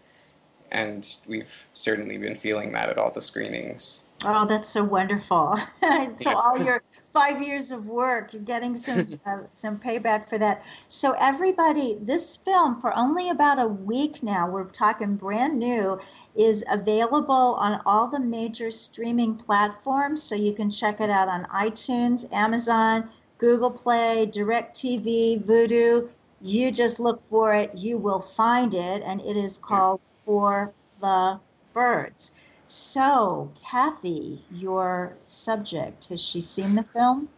and 0.74 1.18
we've 1.28 1.66
certainly 1.72 2.18
been 2.18 2.34
feeling 2.34 2.72
that 2.72 2.88
at 2.88 2.98
all 2.98 3.10
the 3.10 3.22
screenings. 3.22 4.02
Oh, 4.24 4.44
that's 4.46 4.68
so 4.68 4.82
wonderful! 4.82 5.56
so 6.20 6.34
all 6.34 6.58
your 6.58 6.82
five 7.12 7.40
years 7.40 7.70
of 7.70 7.86
work, 7.86 8.32
you're 8.32 8.42
getting 8.42 8.76
some 8.76 9.18
uh, 9.26 9.38
some 9.52 9.78
payback 9.78 10.28
for 10.28 10.36
that. 10.38 10.64
So 10.88 11.14
everybody, 11.18 11.98
this 12.02 12.36
film 12.36 12.80
for 12.80 12.96
only 12.98 13.30
about 13.30 13.60
a 13.60 13.68
week 13.68 14.22
now, 14.22 14.50
we're 14.50 14.64
talking 14.64 15.14
brand 15.14 15.58
new, 15.58 16.00
is 16.34 16.64
available 16.70 17.56
on 17.60 17.80
all 17.86 18.08
the 18.08 18.20
major 18.20 18.70
streaming 18.70 19.36
platforms. 19.36 20.22
So 20.22 20.34
you 20.34 20.54
can 20.54 20.70
check 20.70 21.00
it 21.00 21.10
out 21.10 21.28
on 21.28 21.44
iTunes, 21.44 22.30
Amazon, 22.32 23.08
Google 23.38 23.70
Play, 23.70 24.26
DirecTV, 24.26 25.44
Vudu. 25.44 26.10
You 26.40 26.72
just 26.72 26.98
look 26.98 27.22
for 27.30 27.54
it, 27.54 27.70
you 27.74 27.96
will 27.96 28.20
find 28.20 28.74
it, 28.74 29.02
and 29.04 29.20
it 29.20 29.36
is 29.36 29.56
called 29.56 30.00
for 30.24 30.72
the 31.00 31.38
birds. 31.72 32.32
So, 32.66 33.50
Kathy, 33.62 34.42
your 34.50 35.16
subject, 35.26 36.08
has 36.08 36.22
she 36.22 36.40
seen 36.40 36.74
the 36.74 36.82
film? 36.82 37.28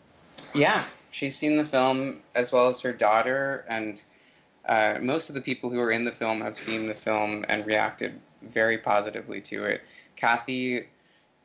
Yeah, 0.54 0.84
she's 1.10 1.36
seen 1.36 1.56
the 1.56 1.64
film 1.64 2.22
as 2.34 2.52
well 2.52 2.68
as 2.68 2.80
her 2.80 2.92
daughter, 2.92 3.64
and 3.68 4.02
uh, 4.66 4.98
most 5.00 5.28
of 5.28 5.34
the 5.34 5.40
people 5.40 5.70
who 5.70 5.80
are 5.80 5.90
in 5.90 6.04
the 6.04 6.12
film 6.12 6.40
have 6.40 6.56
seen 6.56 6.86
the 6.86 6.94
film 6.94 7.44
and 7.48 7.66
reacted 7.66 8.20
very 8.42 8.78
positively 8.78 9.40
to 9.40 9.64
it. 9.64 9.82
Kathy, 10.14 10.86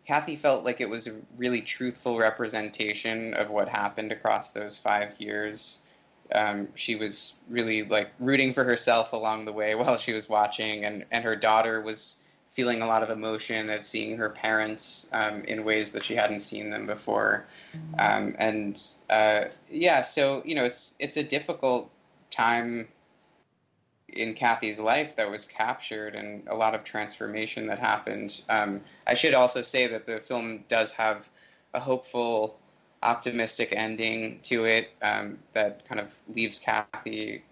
Kathy 0.06 0.36
felt 0.36 0.64
like 0.64 0.82
it 0.82 0.90
was 0.90 1.08
a 1.08 1.16
really 1.38 1.62
truthful 1.62 2.18
representation 2.18 3.34
of 3.34 3.50
what 3.50 3.68
happened 3.68 4.12
across 4.12 4.50
those 4.50 4.78
five 4.78 5.20
years 5.20 5.82
um, 6.36 6.68
she 6.76 6.96
was 6.96 7.34
really 7.50 7.84
like 7.84 8.12
rooting 8.20 8.54
for 8.54 8.64
herself 8.64 9.14
along 9.14 9.46
the 9.46 9.54
way 9.54 9.76
while 9.82 9.98
she 9.98 10.14
was 10.14 10.30
watching, 10.30 10.86
and 10.86 11.06
and 11.12 11.24
her 11.24 11.36
daughter 11.36 11.82
was 11.82 12.24
feeling 12.50 12.82
a 12.82 12.86
lot 12.86 13.02
of 13.02 13.10
emotion 13.10 13.70
at 13.70 13.86
seeing 13.86 14.18
her 14.18 14.30
parents 14.30 15.08
um, 15.14 15.42
in 15.46 15.64
ways 15.64 15.92
that 15.92 16.04
she 16.04 16.14
hadn't 16.14 16.42
seen 16.42 16.70
them 16.70 16.86
before, 16.86 17.46
um, 18.00 18.36
and 18.40 18.82
uh, 19.10 19.46
yeah, 19.70 20.02
so 20.02 20.42
you 20.46 20.56
know 20.56 20.66
it's 20.66 20.96
it's 21.00 21.18
a 21.18 21.24
difficult 21.24 21.90
time 22.30 22.88
in 24.14 24.34
Kathy's 24.34 24.80
life 24.80 25.16
that 25.16 25.30
was 25.30 25.46
captured 25.46 26.16
and 26.16 26.48
a 26.48 26.56
lot 26.56 26.76
of 26.76 26.84
transformation 26.84 27.66
that 27.68 27.80
happened. 27.80 28.42
Um, 28.50 28.82
I 29.08 29.14
should 29.14 29.34
also 29.34 29.62
say 29.62 29.88
that 29.88 30.06
the 30.06 30.20
film 30.20 30.64
does 30.68 30.92
have 30.94 31.30
a 31.74 31.80
hopeful 31.80 32.60
optimistic 33.04 33.74
ending 33.76 34.40
to 34.44 34.66
it 34.66 34.92
um, 35.02 35.38
that 35.54 35.86
kind 35.88 36.00
of 36.00 36.16
leaves 36.34 36.60
Kathy 36.60 37.44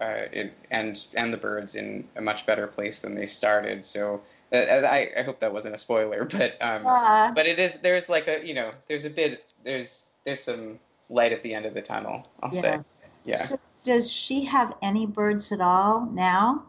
uh, 0.00 0.26
it, 0.32 0.52
and 0.70 1.06
and 1.16 1.32
the 1.32 1.36
birds 1.36 1.74
in 1.74 2.06
a 2.16 2.20
much 2.20 2.46
better 2.46 2.66
place 2.66 3.00
than 3.00 3.14
they 3.14 3.26
started. 3.26 3.84
So 3.84 4.20
uh, 4.52 4.56
I, 4.56 5.10
I 5.18 5.22
hope 5.22 5.40
that 5.40 5.52
wasn't 5.52 5.74
a 5.74 5.78
spoiler, 5.78 6.24
but 6.30 6.56
um, 6.60 6.86
uh, 6.86 7.32
but 7.32 7.46
it 7.46 7.58
is. 7.58 7.78
There's 7.80 8.08
like 8.08 8.28
a 8.28 8.46
you 8.46 8.54
know 8.54 8.70
there's 8.86 9.04
a 9.04 9.10
bit 9.10 9.46
there's 9.64 10.10
there's 10.24 10.40
some 10.40 10.78
light 11.10 11.32
at 11.32 11.42
the 11.42 11.54
end 11.54 11.66
of 11.66 11.74
the 11.74 11.82
tunnel. 11.82 12.26
I'll 12.42 12.50
yes. 12.52 12.62
say 12.62 12.78
yeah. 13.24 13.36
So 13.36 13.56
does 13.82 14.12
she 14.12 14.44
have 14.44 14.76
any 14.82 15.06
birds 15.06 15.50
at 15.52 15.60
all 15.60 16.06
now? 16.06 16.64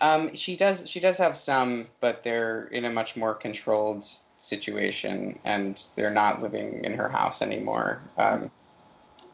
Um, 0.00 0.34
she 0.34 0.56
does. 0.56 0.88
She 0.88 0.98
does 0.98 1.18
have 1.18 1.36
some, 1.36 1.86
but 2.00 2.24
they're 2.24 2.64
in 2.72 2.84
a 2.86 2.90
much 2.90 3.16
more 3.16 3.34
controlled 3.34 4.04
situation, 4.42 5.38
and 5.44 5.86
they're 5.94 6.10
not 6.10 6.42
living 6.42 6.84
in 6.84 6.94
her 6.94 7.08
house 7.08 7.42
anymore. 7.42 8.02
Um, 8.18 8.50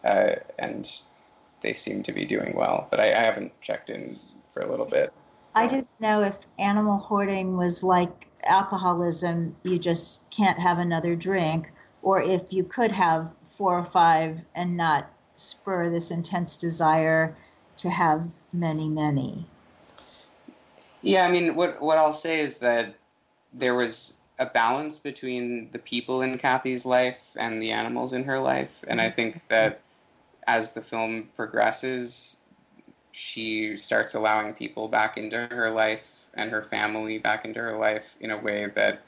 uh, 0.04 0.36
and 0.58 0.90
they 1.62 1.72
seem 1.72 2.02
to 2.04 2.12
be 2.12 2.24
doing 2.24 2.54
well, 2.54 2.86
but 2.90 3.00
I, 3.00 3.06
I 3.14 3.24
haven't 3.24 3.58
checked 3.60 3.90
in 3.90 4.18
for 4.52 4.60
a 4.60 4.70
little 4.70 4.86
bit. 4.86 5.12
I 5.54 5.66
didn't 5.66 5.88
know 5.98 6.22
if 6.22 6.40
animal 6.58 6.98
hoarding 6.98 7.56
was 7.56 7.82
like 7.82 8.28
alcoholism, 8.44 9.56
you 9.64 9.78
just 9.78 10.30
can't 10.30 10.58
have 10.58 10.78
another 10.78 11.16
drink, 11.16 11.72
or 12.02 12.20
if 12.20 12.52
you 12.52 12.62
could 12.62 12.92
have 12.92 13.32
four 13.50 13.78
or 13.78 13.84
five 13.84 14.44
and 14.54 14.76
not 14.76 15.10
spur 15.36 15.90
this 15.90 16.10
intense 16.10 16.56
desire 16.56 17.34
to 17.78 17.88
have 17.88 18.30
many, 18.52 18.88
many. 18.88 19.46
Yeah, 21.00 21.24
I 21.24 21.30
mean, 21.30 21.56
what 21.56 21.80
what 21.80 21.96
I'll 21.96 22.12
say 22.12 22.40
is 22.40 22.58
that 22.58 22.94
there 23.54 23.74
was 23.74 24.17
a 24.38 24.46
balance 24.46 24.98
between 24.98 25.70
the 25.72 25.78
people 25.78 26.22
in 26.22 26.38
Kathy's 26.38 26.86
life 26.86 27.36
and 27.38 27.62
the 27.62 27.72
animals 27.72 28.12
in 28.12 28.24
her 28.24 28.38
life, 28.38 28.84
and 28.88 29.00
I 29.00 29.10
think 29.10 29.46
that 29.48 29.80
as 30.46 30.72
the 30.72 30.80
film 30.80 31.28
progresses, 31.36 32.38
she 33.12 33.76
starts 33.76 34.14
allowing 34.14 34.54
people 34.54 34.88
back 34.88 35.16
into 35.18 35.46
her 35.50 35.70
life 35.70 36.30
and 36.34 36.50
her 36.50 36.62
family 36.62 37.18
back 37.18 37.44
into 37.44 37.60
her 37.60 37.76
life 37.76 38.16
in 38.20 38.30
a 38.30 38.38
way 38.38 38.66
that 38.74 39.02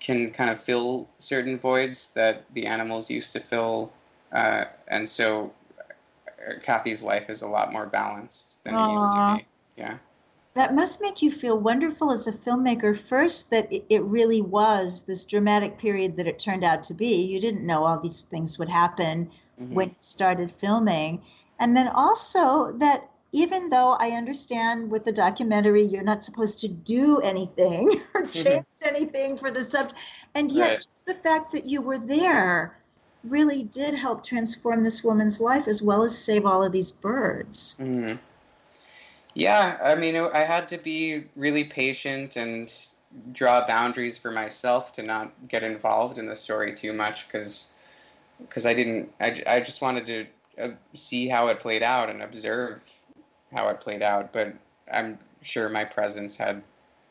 can 0.00 0.32
kind 0.32 0.50
of 0.50 0.60
fill 0.60 1.08
certain 1.18 1.56
voids 1.58 2.12
that 2.14 2.44
the 2.54 2.66
animals 2.66 3.08
used 3.08 3.32
to 3.32 3.40
fill, 3.40 3.92
uh, 4.32 4.64
and 4.88 5.08
so 5.08 5.52
uh, 6.26 6.54
Kathy's 6.62 7.02
life 7.02 7.30
is 7.30 7.42
a 7.42 7.48
lot 7.48 7.72
more 7.72 7.86
balanced 7.86 8.62
than 8.64 8.74
Aww. 8.74 8.88
it 8.88 8.92
used 8.92 9.14
to 9.14 9.36
be. 9.36 9.46
Yeah. 9.76 9.98
That 10.54 10.74
must 10.74 11.00
make 11.00 11.22
you 11.22 11.32
feel 11.32 11.58
wonderful 11.58 12.12
as 12.12 12.26
a 12.26 12.32
filmmaker. 12.32 12.96
First, 12.96 13.50
that 13.50 13.68
it 13.70 14.02
really 14.02 14.42
was 14.42 15.02
this 15.02 15.24
dramatic 15.24 15.78
period 15.78 16.16
that 16.16 16.26
it 16.26 16.38
turned 16.38 16.62
out 16.62 16.82
to 16.84 16.94
be. 16.94 17.24
You 17.24 17.40
didn't 17.40 17.66
know 17.66 17.84
all 17.84 17.98
these 17.98 18.22
things 18.22 18.58
would 18.58 18.68
happen 18.68 19.30
mm-hmm. 19.60 19.74
when 19.74 19.88
you 19.88 19.96
started 20.00 20.50
filming. 20.50 21.22
And 21.58 21.76
then 21.76 21.88
also 21.88 22.72
that 22.72 23.08
even 23.32 23.70
though 23.70 23.92
I 23.92 24.10
understand 24.10 24.90
with 24.90 25.04
the 25.04 25.12
documentary, 25.12 25.82
you're 25.82 26.02
not 26.02 26.22
supposed 26.22 26.60
to 26.60 26.68
do 26.68 27.20
anything 27.20 28.02
or 28.14 28.22
mm-hmm. 28.22 28.30
change 28.30 28.66
anything 28.82 29.36
for 29.38 29.50
the 29.50 29.62
subject, 29.62 30.00
and 30.34 30.52
yet 30.52 30.68
right. 30.68 30.76
just 30.76 31.06
the 31.06 31.14
fact 31.14 31.52
that 31.52 31.64
you 31.64 31.80
were 31.80 31.98
there 31.98 32.76
really 33.24 33.62
did 33.62 33.94
help 33.94 34.24
transform 34.24 34.82
this 34.82 35.02
woman's 35.04 35.40
life 35.40 35.68
as 35.68 35.80
well 35.80 36.02
as 36.02 36.16
save 36.16 36.44
all 36.44 36.62
of 36.62 36.72
these 36.72 36.92
birds. 36.92 37.76
Mm-hmm. 37.78 38.16
Yeah, 39.34 39.78
I 39.82 39.94
mean, 39.94 40.16
I 40.16 40.40
had 40.40 40.68
to 40.68 40.78
be 40.78 41.24
really 41.36 41.64
patient 41.64 42.36
and 42.36 42.72
draw 43.32 43.66
boundaries 43.66 44.18
for 44.18 44.30
myself 44.30 44.92
to 44.92 45.02
not 45.02 45.32
get 45.48 45.62
involved 45.62 46.18
in 46.18 46.26
the 46.26 46.36
story 46.36 46.74
too 46.74 46.92
much 46.92 47.26
because 47.28 47.70
because 48.38 48.66
I 48.66 48.74
didn't. 48.74 49.12
I, 49.20 49.36
I 49.46 49.60
just 49.60 49.82
wanted 49.82 50.06
to 50.06 50.26
uh, 50.62 50.68
see 50.94 51.28
how 51.28 51.48
it 51.48 51.60
played 51.60 51.82
out 51.82 52.10
and 52.10 52.22
observe 52.22 52.90
how 53.52 53.68
it 53.68 53.80
played 53.80 54.02
out. 54.02 54.32
But 54.32 54.54
I'm 54.92 55.18
sure 55.40 55.68
my 55.68 55.84
presence 55.84 56.36
had 56.36 56.62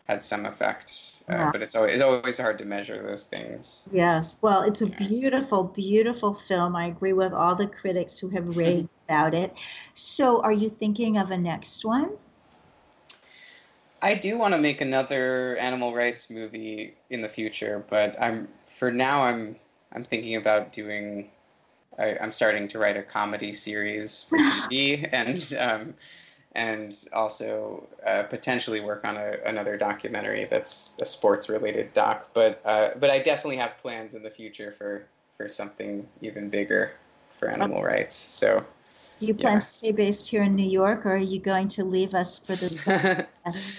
had 0.07 0.21
some 0.21 0.45
effect. 0.45 0.99
Uh. 1.29 1.51
But 1.51 1.61
it's 1.61 1.75
always 1.75 1.93
it's 1.93 2.03
always 2.03 2.37
hard 2.37 2.57
to 2.59 2.65
measure 2.65 3.01
those 3.01 3.25
things. 3.25 3.87
Yes. 3.91 4.37
Well, 4.41 4.61
it's 4.61 4.81
a 4.81 4.89
yeah. 4.89 4.97
beautiful, 4.97 5.63
beautiful 5.63 6.33
film. 6.33 6.75
I 6.75 6.87
agree 6.87 7.13
with 7.13 7.33
all 7.33 7.55
the 7.55 7.67
critics 7.67 8.19
who 8.19 8.29
have 8.29 8.57
raved 8.57 8.89
about 9.11 9.33
it. 9.33 9.57
So, 9.93 10.41
are 10.41 10.53
you 10.53 10.69
thinking 10.69 11.17
of 11.17 11.31
a 11.31 11.37
next 11.37 11.83
one? 11.83 12.11
I 14.01 14.15
do 14.15 14.37
want 14.37 14.53
to 14.53 14.59
make 14.59 14.81
another 14.81 15.57
animal 15.57 15.93
rights 15.93 16.29
movie 16.29 16.95
in 17.09 17.21
the 17.21 17.29
future, 17.29 17.83
but 17.89 18.15
I'm 18.19 18.47
for 18.61 18.91
now 18.91 19.23
I'm 19.23 19.57
I'm 19.93 20.03
thinking 20.03 20.35
about 20.35 20.71
doing. 20.71 21.29
I, 21.99 22.17
am 22.21 22.31
starting 22.31 22.69
to 22.69 22.79
write 22.79 22.95
a 22.95 23.03
comedy 23.03 23.51
series 23.51 24.23
for 24.23 24.37
TV, 24.69 25.07
and 25.11 25.53
um, 25.59 25.93
and 26.53 26.97
also 27.13 27.85
uh, 28.07 28.23
potentially 28.23 28.79
work 28.79 29.03
on 29.03 29.17
a, 29.17 29.33
another 29.45 29.77
documentary 29.77 30.45
that's 30.49 30.95
a 31.01 31.05
sports 31.05 31.49
related 31.49 31.93
doc. 31.93 32.29
But 32.33 32.61
uh, 32.65 32.91
but 32.97 33.09
I 33.09 33.19
definitely 33.19 33.57
have 33.57 33.77
plans 33.77 34.15
in 34.15 34.23
the 34.23 34.31
future 34.31 34.73
for 34.77 35.05
for 35.37 35.49
something 35.49 36.07
even 36.21 36.49
bigger 36.49 36.93
for 37.29 37.49
animal 37.49 37.83
rights. 37.83 38.15
So 38.15 38.63
do 39.21 39.27
you 39.27 39.35
plan 39.35 39.53
yeah. 39.53 39.59
to 39.59 39.65
stay 39.65 39.91
based 39.91 40.27
here 40.27 40.41
in 40.41 40.55
New 40.55 40.67
York, 40.67 41.05
or 41.05 41.11
are 41.11 41.17
you 41.17 41.39
going 41.39 41.67
to 41.67 41.85
leave 41.85 42.15
us 42.15 42.39
for 42.39 42.55
this? 42.55 42.87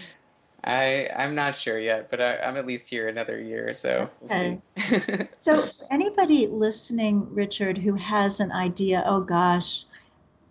I 0.65 1.09
I'm 1.17 1.35
not 1.35 1.57
sure 1.57 1.81
yet, 1.81 2.09
but 2.13 2.21
I, 2.21 2.35
am 2.35 2.57
at 2.57 2.65
least 2.65 2.89
here 2.89 3.09
another 3.09 3.41
year, 3.41 3.69
or 3.69 3.75
so 3.75 4.09
okay. 4.25 4.61
we'll 4.77 5.29
so, 5.41 5.63
for 5.67 5.93
anybody 5.93 6.47
listening, 6.47 7.27
Richard, 7.35 7.77
who 7.77 7.97
has 7.97 8.39
an 8.39 8.53
idea, 8.53 9.03
oh 9.05 9.21
gosh, 9.21 9.85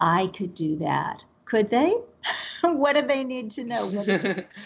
I 0.01 0.27
could 0.27 0.53
do 0.53 0.75
that. 0.75 1.23
Could 1.45 1.69
they? 1.69 1.95
what 2.63 2.97
do 2.97 3.01
they 3.01 3.23
need 3.23 3.49
to 3.51 3.63
know 3.63 3.87
when 3.87 4.05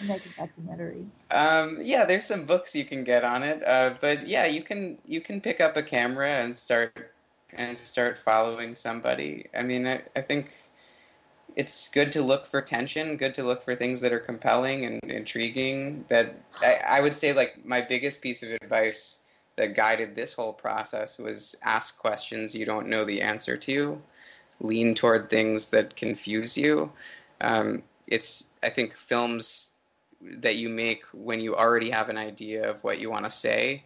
make 0.08 0.26
a 0.26 0.28
documentary? 0.36 1.06
Um, 1.30 1.78
yeah, 1.80 2.04
there's 2.04 2.26
some 2.26 2.44
books 2.44 2.74
you 2.74 2.84
can 2.84 3.04
get 3.04 3.22
on 3.22 3.44
it, 3.44 3.62
uh, 3.64 3.94
but 4.00 4.26
yeah, 4.26 4.46
you 4.46 4.62
can 4.62 4.98
you 5.06 5.20
can 5.20 5.40
pick 5.40 5.60
up 5.60 5.76
a 5.76 5.84
camera 5.84 6.30
and 6.30 6.58
start 6.58 7.12
and 7.52 7.76
start 7.76 8.18
following 8.18 8.74
somebody. 8.74 9.46
I 9.58 9.62
mean, 9.62 9.86
I, 9.86 10.02
I 10.14 10.20
think 10.20 10.52
it's 11.54 11.88
good 11.88 12.12
to 12.12 12.22
look 12.22 12.46
for 12.46 12.60
tension, 12.60 13.16
good 13.16 13.34
to 13.34 13.42
look 13.42 13.62
for 13.62 13.74
things 13.74 14.00
that 14.00 14.12
are 14.12 14.20
compelling 14.20 14.84
and 14.84 15.00
intriguing. 15.04 16.04
That 16.08 16.36
I, 16.62 16.80
I 16.86 17.00
would 17.00 17.16
say, 17.16 17.32
like, 17.32 17.64
my 17.64 17.80
biggest 17.80 18.20
piece 18.20 18.42
of 18.42 18.50
advice 18.50 19.24
that 19.56 19.74
guided 19.74 20.14
this 20.14 20.34
whole 20.34 20.52
process 20.52 21.18
was 21.18 21.56
ask 21.62 21.98
questions 21.98 22.54
you 22.54 22.66
don't 22.66 22.88
know 22.88 23.04
the 23.04 23.22
answer 23.22 23.56
to, 23.56 24.00
lean 24.60 24.94
toward 24.94 25.30
things 25.30 25.70
that 25.70 25.96
confuse 25.96 26.58
you. 26.58 26.92
Um, 27.40 27.82
it's, 28.06 28.48
I 28.62 28.68
think, 28.68 28.94
films 28.94 29.70
that 30.20 30.56
you 30.56 30.68
make 30.68 31.04
when 31.12 31.40
you 31.40 31.56
already 31.56 31.90
have 31.90 32.08
an 32.08 32.18
idea 32.18 32.68
of 32.68 32.84
what 32.84 32.98
you 32.98 33.10
want 33.10 33.24
to 33.24 33.30
say. 33.30 33.82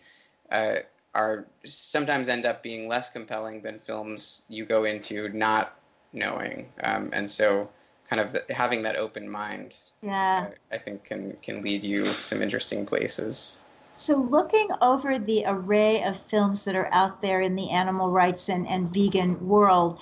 Uh, 0.51 0.77
are 1.15 1.47
sometimes 1.65 2.29
end 2.29 2.47
up 2.47 2.63
being 2.63 2.89
less 2.89 3.11
compelling 3.11 3.63
than 3.63 3.79
films 3.79 4.43
you 4.49 4.65
go 4.65 4.85
into 4.85 5.29
not 5.31 5.77
knowing. 6.13 6.69
Um, 6.85 7.11
and 7.13 7.29
so, 7.29 7.69
kind 8.09 8.21
of 8.21 8.33
the, 8.33 8.45
having 8.51 8.83
that 8.83 8.97
open 8.97 9.29
mind, 9.29 9.79
yeah, 10.03 10.49
uh, 10.49 10.75
I 10.75 10.79
think 10.79 11.05
can 11.05 11.37
can 11.43 11.63
lead 11.63 11.83
you 11.85 12.07
some 12.07 12.43
interesting 12.43 12.87
places. 12.87 13.61
So, 13.97 14.17
looking 14.17 14.69
over 14.81 15.19
the 15.19 15.45
array 15.47 16.03
of 16.05 16.17
films 16.17 16.65
that 16.65 16.75
are 16.75 16.89
out 16.93 17.21
there 17.21 17.41
in 17.41 17.55
the 17.55 17.71
animal 17.71 18.11
rights 18.11 18.49
and, 18.49 18.67
and 18.67 18.93
vegan 18.93 19.47
world, 19.47 20.01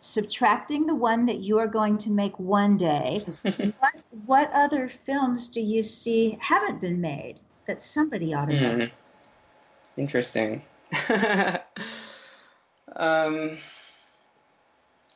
subtracting 0.00 0.86
the 0.86 0.94
one 0.94 1.26
that 1.26 1.36
you 1.36 1.58
are 1.58 1.68
going 1.68 1.98
to 1.98 2.10
make 2.10 2.36
one 2.38 2.76
day, 2.76 3.24
what, 3.42 3.94
what 4.24 4.50
other 4.52 4.88
films 4.88 5.48
do 5.48 5.60
you 5.60 5.82
see 5.82 6.38
haven't 6.40 6.80
been 6.80 7.00
made 7.00 7.38
that 7.66 7.82
somebody 7.82 8.34
ought 8.34 8.46
to 8.46 8.54
mm. 8.54 8.78
make? 8.78 8.92
Interesting. 9.96 10.62
um, 12.96 13.58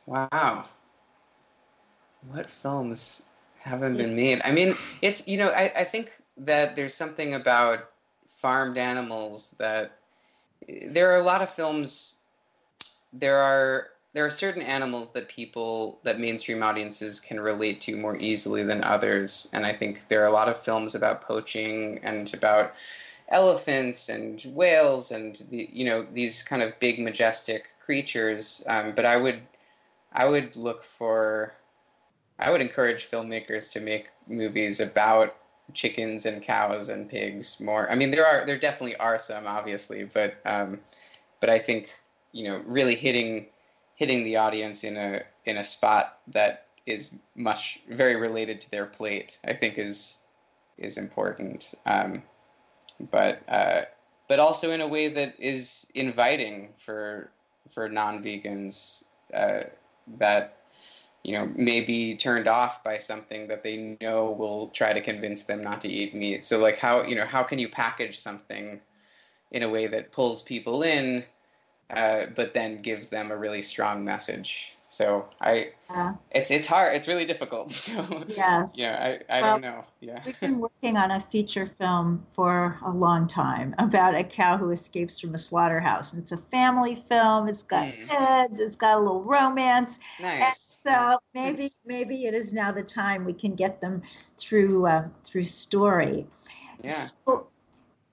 wow. 0.05 0.65
What 2.31 2.49
films 2.49 3.23
haven't 3.61 3.97
been 3.97 4.15
made? 4.15 4.41
I 4.43 4.51
mean, 4.51 4.75
it's, 5.01 5.27
you 5.27 5.37
know, 5.37 5.49
I, 5.49 5.71
I 5.75 5.83
think 5.83 6.11
that 6.37 6.75
there's 6.75 6.93
something 6.93 7.33
about 7.33 7.91
farmed 8.27 8.77
animals 8.77 9.55
that 9.59 9.97
there 10.87 11.11
are 11.11 11.17
a 11.17 11.23
lot 11.23 11.41
of 11.41 11.49
films. 11.49 12.19
There 13.13 13.37
are 13.37 13.89
there 14.13 14.25
are 14.25 14.29
certain 14.29 14.61
animals 14.61 15.11
that 15.11 15.29
people 15.29 15.99
that 16.03 16.19
mainstream 16.19 16.63
audiences 16.63 17.19
can 17.19 17.39
relate 17.39 17.79
to 17.81 17.95
more 17.95 18.17
easily 18.17 18.63
than 18.63 18.83
others 18.83 19.49
and 19.53 19.65
i 19.65 19.73
think 19.73 20.07
there 20.09 20.21
are 20.21 20.27
a 20.27 20.31
lot 20.31 20.49
of 20.49 20.59
films 20.59 20.95
about 20.95 21.21
poaching 21.21 21.99
and 22.03 22.33
about 22.33 22.73
elephants 23.31 24.09
and 24.09 24.41
whales 24.53 25.11
and 25.11 25.37
the, 25.49 25.69
you 25.71 25.85
know 25.85 26.05
these 26.13 26.43
kind 26.43 26.61
of 26.61 26.79
big 26.79 26.99
majestic 26.99 27.69
creatures. 27.83 28.63
Um, 28.67 28.93
but 28.93 29.05
I 29.05 29.17
would 29.17 29.41
I 30.13 30.27
would 30.27 30.55
look 30.55 30.83
for 30.83 31.53
I 32.37 32.51
would 32.51 32.61
encourage 32.61 33.09
filmmakers 33.09 33.71
to 33.73 33.79
make 33.79 34.09
movies 34.27 34.79
about 34.79 35.35
chickens 35.73 36.25
and 36.25 36.43
cows 36.43 36.89
and 36.89 37.09
pigs 37.09 37.61
more. 37.61 37.89
I 37.89 37.95
mean 37.95 38.11
there 38.11 38.27
are 38.27 38.45
there 38.45 38.59
definitely 38.59 38.97
are 38.97 39.17
some 39.17 39.47
obviously, 39.47 40.03
but 40.03 40.35
um, 40.45 40.79
but 41.39 41.49
I 41.49 41.57
think 41.57 41.89
you 42.33 42.47
know 42.47 42.61
really 42.65 42.95
hitting 42.95 43.47
hitting 43.95 44.23
the 44.23 44.35
audience 44.35 44.83
in 44.83 44.97
a 44.97 45.21
in 45.45 45.57
a 45.57 45.63
spot 45.63 46.19
that 46.27 46.67
is 46.85 47.13
much 47.35 47.79
very 47.89 48.15
related 48.15 48.59
to 48.59 48.71
their 48.71 48.85
plate. 48.85 49.39
I 49.45 49.53
think 49.53 49.77
is 49.77 50.19
is 50.77 50.97
important. 50.97 51.73
Um, 51.85 52.23
but 53.09 53.41
uh, 53.47 53.81
but 54.27 54.39
also 54.39 54.71
in 54.71 54.81
a 54.81 54.87
way 54.87 55.07
that 55.07 55.35
is 55.39 55.91
inviting 55.95 56.69
for 56.77 57.31
for 57.69 57.89
non-vegans 57.89 59.05
uh, 59.33 59.61
that 60.17 60.57
you 61.23 61.33
know 61.33 61.51
may 61.55 61.81
be 61.81 62.15
turned 62.15 62.47
off 62.47 62.83
by 62.83 62.97
something 62.97 63.47
that 63.47 63.63
they 63.63 63.97
know 64.01 64.31
will 64.31 64.69
try 64.69 64.93
to 64.93 65.01
convince 65.01 65.45
them 65.45 65.63
not 65.63 65.81
to 65.81 65.87
eat 65.87 66.13
meat. 66.13 66.45
So 66.45 66.59
like 66.59 66.77
how 66.77 67.03
you 67.03 67.15
know 67.15 67.25
how 67.25 67.43
can 67.43 67.59
you 67.59 67.69
package 67.69 68.19
something 68.19 68.81
in 69.51 69.63
a 69.63 69.69
way 69.69 69.87
that 69.87 70.11
pulls 70.11 70.41
people 70.41 70.81
in, 70.83 71.23
uh, 71.89 72.27
but 72.35 72.53
then 72.53 72.81
gives 72.81 73.09
them 73.09 73.31
a 73.31 73.37
really 73.37 73.61
strong 73.61 74.03
message. 74.03 74.77
So 74.91 75.25
I, 75.39 75.69
yeah. 75.89 76.15
it's 76.31 76.51
it's 76.51 76.67
hard. 76.67 76.93
It's 76.93 77.07
really 77.07 77.23
difficult. 77.23 77.71
So 77.91 78.25
yes, 78.27 78.73
yeah, 78.75 79.17
I, 79.29 79.37
I 79.37 79.41
well, 79.41 79.53
don't 79.53 79.61
know. 79.61 79.85
Yeah, 80.01 80.21
we've 80.25 80.39
been 80.41 80.59
working 80.59 80.97
on 80.97 81.11
a 81.11 81.19
feature 81.21 81.65
film 81.65 82.25
for 82.33 82.77
a 82.85 82.91
long 82.91 83.25
time 83.25 83.73
about 83.79 84.15
a 84.15 84.23
cow 84.23 84.57
who 84.57 84.69
escapes 84.71 85.17
from 85.17 85.33
a 85.33 85.37
slaughterhouse, 85.37 86.11
and 86.11 86.21
it's 86.21 86.33
a 86.33 86.37
family 86.37 86.95
film. 86.95 87.47
It's 87.47 87.63
got 87.63 87.85
mm. 87.85 88.09
kids. 88.09 88.59
It's 88.59 88.75
got 88.75 88.97
a 88.97 88.99
little 88.99 89.23
romance. 89.23 89.97
Nice. 90.21 90.41
And 90.43 90.55
so 90.55 91.19
maybe 91.33 91.69
maybe 91.85 92.25
it 92.25 92.33
is 92.33 92.51
now 92.51 92.73
the 92.73 92.83
time 92.83 93.23
we 93.23 93.33
can 93.33 93.55
get 93.55 93.79
them 93.79 94.01
through 94.37 94.87
uh, 94.87 95.07
through 95.23 95.45
story. 95.45 96.27
Yeah. 96.83 96.89
So, 96.89 97.47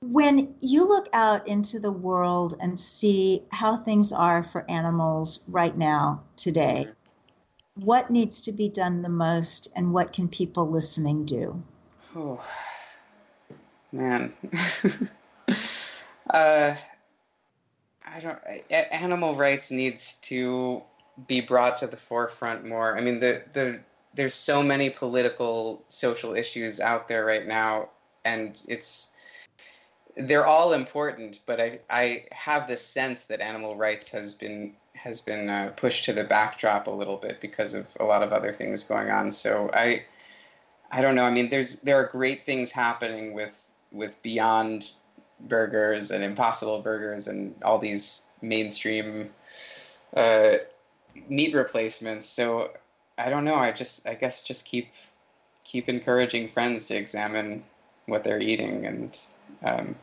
when 0.01 0.55
you 0.61 0.87
look 0.87 1.09
out 1.13 1.47
into 1.49 1.81
the 1.81 1.91
world 1.91 2.55
and 2.61 2.79
see 2.79 3.43
how 3.51 3.77
things 3.77 4.13
are 4.13 4.43
for 4.43 4.65
animals 4.71 5.45
right 5.49 5.77
now, 5.77 6.23
today, 6.37 6.89
what 7.75 8.11
needs 8.11 8.41
to 8.43 8.53
be 8.53 8.69
done 8.69 9.03
the 9.03 9.09
most 9.09 9.69
and 9.77 9.93
what 9.93 10.13
can 10.13 10.29
people 10.29 10.69
listening 10.69 11.25
do? 11.25 11.61
Oh, 12.15 12.43
man. 13.93 14.33
uh, 16.31 16.75
I 18.07 18.21
don't, 18.21 18.39
animal 18.71 19.35
rights 19.35 19.71
needs 19.71 20.15
to 20.23 20.83
be 21.27 21.41
brought 21.41 21.77
to 21.79 21.87
the 21.89 21.97
forefront 21.97 22.65
more. 22.65 22.97
I 22.97 23.01
mean, 23.01 23.19
the, 23.19 23.43
the, 23.53 23.81
there's 24.15 24.35
so 24.35 24.63
many 24.63 24.91
political, 24.91 25.85
social 25.89 26.35
issues 26.35 26.81
out 26.81 27.09
there 27.09 27.25
right 27.25 27.47
now, 27.47 27.91
and 28.25 28.63
it's, 28.69 29.13
they're 30.19 30.47
all 30.47 30.73
important, 30.73 31.41
but 31.47 31.61
I, 31.61 31.79
I 31.89 32.25
have 32.33 32.67
this 32.67 32.85
sense 32.85 33.25
that 33.25 33.41
animal 33.41 33.77
rights 33.77 34.11
has 34.11 34.35
been 34.35 34.75
has 34.95 35.21
been 35.21 35.49
uh, 35.49 35.73
pushed 35.77 36.05
to 36.07 36.13
the 36.13 36.25
backdrop 36.25 36.89
a 36.89 36.91
little 36.91 37.19
bit 37.19 37.41
because 37.41 37.73
of 37.73 37.97
a 38.01 38.05
lot 38.05 38.25
of 38.25 38.33
other 38.33 38.53
things 38.53 38.83
going 38.83 39.11
on. 39.11 39.31
So 39.31 39.71
I 39.73 40.05
I 40.91 41.01
don't 41.01 41.15
know. 41.15 41.23
I 41.23 41.31
mean, 41.31 41.51
there's 41.51 41.81
there 41.81 41.97
are 41.97 42.07
great 42.07 42.45
things 42.45 42.73
happening 42.73 43.33
with 43.33 43.67
with 43.93 44.21
Beyond 44.23 44.93
Burgers 45.41 46.11
and 46.11 46.25
Impossible 46.25 46.81
Burgers 46.81 47.29
and 47.29 47.55
all 47.63 47.79
these 47.79 48.27
mainstream 48.43 49.31
uh, 50.17 50.55
meat 51.29 51.55
replacements. 51.55 52.27
So 52.27 52.73
I 53.19 53.29
don't 53.29 53.45
know. 53.45 53.55
I 53.55 53.71
just 53.71 54.07
I 54.09 54.15
guess 54.15 54.43
just 54.43 54.67
keep 54.67 54.89
keep 55.63 55.89
encouraging 55.89 56.49
friends 56.49 56.87
to 56.89 56.97
examine 56.97 57.63
what 58.07 58.25
they're 58.25 58.41
eating 58.41 58.87
and 58.87 59.21
um, 59.63 59.95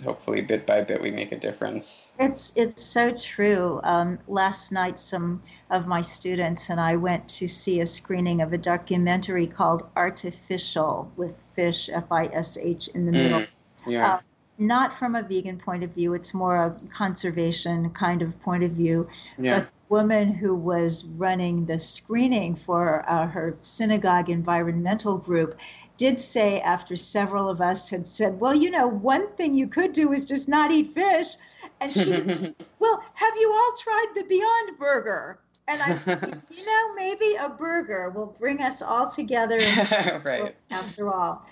hopefully 0.00 0.40
bit 0.40 0.66
by 0.66 0.80
bit 0.82 1.00
we 1.00 1.10
make 1.10 1.32
a 1.32 1.38
difference. 1.38 2.12
It's 2.18 2.52
it's 2.56 2.82
so 2.82 3.12
true. 3.12 3.80
Um, 3.84 4.18
last 4.28 4.72
night 4.72 4.98
some 4.98 5.42
of 5.70 5.86
my 5.86 6.00
students 6.00 6.70
and 6.70 6.80
i 6.80 6.96
went 6.96 7.28
to 7.28 7.48
see 7.48 7.80
a 7.80 7.86
screening 7.86 8.42
of 8.42 8.52
a 8.52 8.58
documentary 8.58 9.46
called 9.46 9.88
Artifishal 9.94 11.08
with 11.16 11.34
fish 11.52 11.88
f-i-s-h 11.88 12.88
in 12.88 13.06
the 13.06 13.12
mm, 13.12 13.14
middle. 13.14 13.46
yeah. 13.86 14.14
Uh, 14.14 14.20
not 14.58 14.92
from 14.92 15.14
a 15.14 15.22
vegan 15.22 15.58
point 15.58 15.82
of 15.82 15.90
view 15.90 16.14
it's 16.14 16.34
more 16.34 16.56
a 16.56 16.70
conservation 16.92 17.88
kind 17.90 18.22
of 18.22 18.38
point 18.42 18.62
of 18.62 18.72
view. 18.72 19.08
Yeah. 19.38 19.60
but 19.60 19.68
woman 19.90 20.32
who 20.32 20.54
was 20.54 21.04
running 21.04 21.66
the 21.66 21.78
screening 21.78 22.54
for 22.54 23.04
uh, 23.08 23.26
her 23.26 23.56
synagogue 23.60 24.30
environmental 24.30 25.18
group 25.18 25.58
did 25.96 26.18
say 26.18 26.60
after 26.60 26.94
several 26.96 27.48
of 27.50 27.60
us 27.60 27.90
had 27.90 28.06
said, 28.06 28.40
Well, 28.40 28.54
you 28.54 28.70
know, 28.70 28.86
one 28.86 29.30
thing 29.34 29.52
you 29.52 29.66
could 29.66 29.92
do 29.92 30.12
is 30.12 30.26
just 30.26 30.48
not 30.48 30.70
eat 30.70 30.94
fish. 30.94 31.34
And 31.80 31.92
she 31.92 32.12
was, 32.12 32.26
Well, 32.78 33.04
have 33.14 33.34
you 33.36 33.52
all 33.52 33.72
tried 33.76 34.06
the 34.14 34.24
Beyond 34.24 34.78
Burger? 34.78 35.40
And 35.68 35.82
I, 35.82 36.40
you 36.50 36.66
know, 36.66 36.94
maybe 36.94 37.34
a 37.38 37.48
burger 37.48 38.10
will 38.10 38.34
bring 38.38 38.62
us 38.62 38.82
all 38.82 39.10
together. 39.10 39.58
right. 40.24 40.56
After 40.70 41.12
all. 41.12 41.46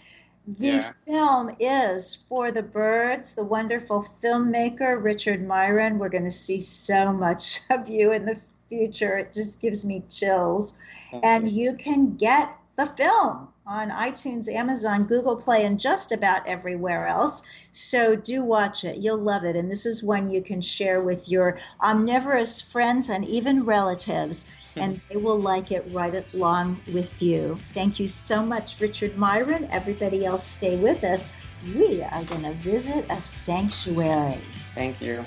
The 0.56 0.66
yeah. 0.66 0.92
film 1.06 1.54
is 1.61 2.14
For 2.14 2.50
the 2.50 2.62
Birds, 2.62 3.34
the 3.34 3.44
wonderful 3.44 4.02
filmmaker 4.22 5.02
Richard 5.02 5.46
Miron. 5.46 5.98
We're 5.98 6.08
going 6.08 6.24
to 6.24 6.30
see 6.30 6.58
so 6.58 7.12
much 7.12 7.61
of 7.70 7.87
you 7.87 8.12
in 8.12 8.24
the 8.24 8.40
future. 8.70 9.18
It 9.18 9.34
just 9.34 9.61
gives 9.61 9.84
me 9.84 10.04
chills. 10.08 10.78
Thank 11.11 11.22
and 11.26 11.48
you. 11.50 11.64
you 11.64 11.76
can 11.76 12.16
get 12.16 12.56
the 12.76 12.87
film 12.87 13.48
on 13.66 13.90
iTunes, 13.90 14.50
Amazon, 14.50 15.04
Google 15.04 15.37
Play, 15.37 15.66
and 15.66 15.78
just 15.78 16.12
about 16.12 16.46
everywhere 16.46 17.06
else. 17.06 17.42
So 17.72 18.16
do 18.16 18.42
watch 18.42 18.84
it. 18.84 18.96
You'll 18.96 19.18
love 19.18 19.44
it. 19.44 19.54
And 19.54 19.70
this 19.70 19.84
is 19.84 20.02
one 20.02 20.30
you 20.30 20.40
can 20.40 20.62
share 20.62 21.02
with 21.02 21.28
your 21.28 21.58
omnivorous 21.82 22.62
friends 22.62 23.11
and 23.11 23.26
even 23.26 23.66
relatives. 23.66 24.46
And 24.80 25.00
they 25.08 25.16
will 25.16 25.40
like 25.40 25.72
it 25.72 25.84
right 25.90 26.24
along 26.34 26.80
with 26.92 27.20
you. 27.22 27.58
Thank 27.74 27.98
you 27.98 28.08
so 28.08 28.44
much, 28.44 28.80
Richard 28.80 29.16
Miron. 29.16 29.68
Everybody 29.70 30.24
else, 30.24 30.46
stay 30.46 30.76
with 30.76 31.04
us. 31.04 31.28
We 31.74 32.02
are 32.02 32.22
going 32.24 32.42
to 32.42 32.52
visit 32.54 33.06
a 33.10 33.20
sanctuary. 33.20 34.40
Thank 34.74 35.00
you. 35.00 35.24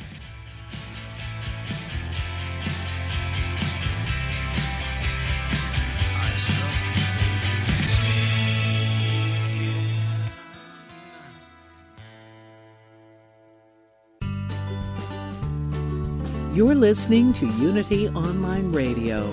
You're 16.54 16.76
listening 16.76 17.32
to 17.34 17.48
Unity 17.48 18.10
Online 18.10 18.74
Radio, 18.74 19.26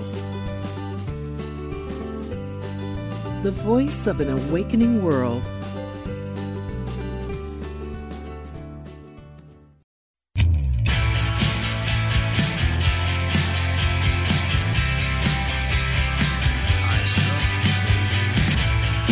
the 3.42 3.50
voice 3.50 4.07
of 4.07 4.20
an 4.20 4.31
awakening 4.31 5.02
world. 5.02 5.42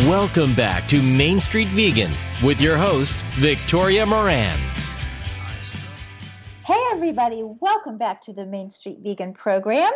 Welcome 0.07 0.55
back 0.55 0.87
to 0.87 1.01
Main 1.01 1.41
Street 1.41 1.67
Vegan 1.67 2.13
with 2.41 2.61
your 2.61 2.77
host, 2.77 3.19
Victoria 3.33 4.05
Moran 4.05 4.76
everybody. 7.07 7.41
Welcome 7.41 7.97
back 7.97 8.19
to 8.23 8.33
the 8.33 8.45
Main 8.45 8.69
Street 8.69 8.97
Vegan 9.01 9.31
program. 9.31 9.93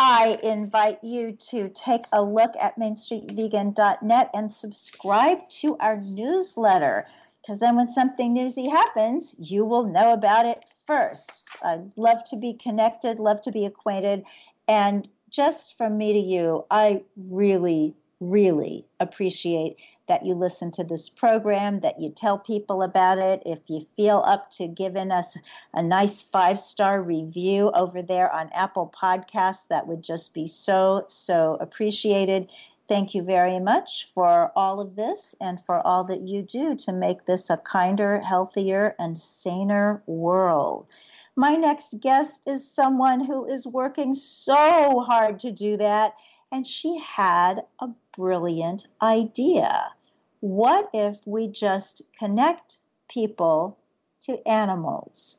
I 0.00 0.36
invite 0.42 0.98
you 1.00 1.36
to 1.50 1.68
take 1.68 2.02
a 2.12 2.24
look 2.24 2.50
at 2.60 2.76
mainstreetvegan.net 2.76 4.30
and 4.34 4.50
subscribe 4.50 5.48
to 5.60 5.76
our 5.78 5.98
newsletter 5.98 7.06
because 7.40 7.60
then 7.60 7.76
when 7.76 7.86
something 7.86 8.34
newsy 8.34 8.68
happens, 8.68 9.32
you 9.38 9.64
will 9.64 9.84
know 9.84 10.12
about 10.12 10.44
it 10.44 10.64
first. 10.88 11.46
I'd 11.62 11.88
love 11.94 12.24
to 12.30 12.36
be 12.36 12.54
connected, 12.54 13.20
love 13.20 13.40
to 13.42 13.52
be 13.52 13.64
acquainted. 13.64 14.24
And 14.66 15.08
just 15.28 15.78
from 15.78 15.96
me 15.96 16.14
to 16.14 16.18
you, 16.18 16.64
I 16.68 17.04
really, 17.16 17.94
really 18.18 18.88
appreciate 18.98 19.76
that 20.10 20.26
you 20.26 20.34
listen 20.34 20.72
to 20.72 20.82
this 20.82 21.08
program, 21.08 21.78
that 21.78 22.00
you 22.00 22.10
tell 22.10 22.36
people 22.36 22.82
about 22.82 23.16
it. 23.16 23.40
If 23.46 23.60
you 23.68 23.86
feel 23.96 24.24
up 24.26 24.50
to 24.52 24.66
giving 24.66 25.12
us 25.12 25.38
a 25.72 25.84
nice 25.84 26.20
five 26.20 26.58
star 26.58 27.00
review 27.00 27.70
over 27.74 28.02
there 28.02 28.28
on 28.32 28.50
Apple 28.52 28.92
Podcasts, 28.92 29.68
that 29.68 29.86
would 29.86 30.02
just 30.02 30.34
be 30.34 30.48
so, 30.48 31.04
so 31.06 31.56
appreciated. 31.60 32.50
Thank 32.88 33.14
you 33.14 33.22
very 33.22 33.60
much 33.60 34.10
for 34.12 34.50
all 34.56 34.80
of 34.80 34.96
this 34.96 35.36
and 35.40 35.64
for 35.64 35.78
all 35.86 36.02
that 36.02 36.22
you 36.22 36.42
do 36.42 36.74
to 36.74 36.92
make 36.92 37.26
this 37.26 37.48
a 37.48 37.58
kinder, 37.58 38.18
healthier, 38.18 38.96
and 38.98 39.16
saner 39.16 40.02
world. 40.06 40.88
My 41.36 41.54
next 41.54 42.00
guest 42.00 42.48
is 42.48 42.68
someone 42.68 43.24
who 43.24 43.46
is 43.46 43.64
working 43.64 44.14
so 44.14 45.04
hard 45.06 45.38
to 45.38 45.52
do 45.52 45.76
that, 45.76 46.14
and 46.50 46.66
she 46.66 46.98
had 46.98 47.60
a 47.78 47.90
brilliant 48.16 48.88
idea 49.00 49.92
what 50.40 50.88
if 50.94 51.20
we 51.26 51.48
just 51.48 52.00
connect 52.18 52.78
people 53.08 53.76
to 54.22 54.48
animals? 54.48 55.36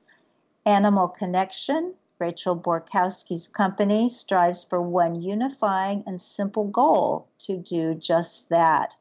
Animal 0.66 1.08
Connection, 1.08 1.96
Rachel 2.20 2.56
Borkowski's 2.56 3.48
company, 3.48 4.10
strives 4.10 4.64
for 4.64 4.80
one 4.80 5.16
unifying 5.16 6.04
and 6.06 6.22
simple 6.22 6.66
goal 6.66 7.28
to 7.40 7.58
do 7.58 7.96
just 7.96 8.50
that. 8.50 8.96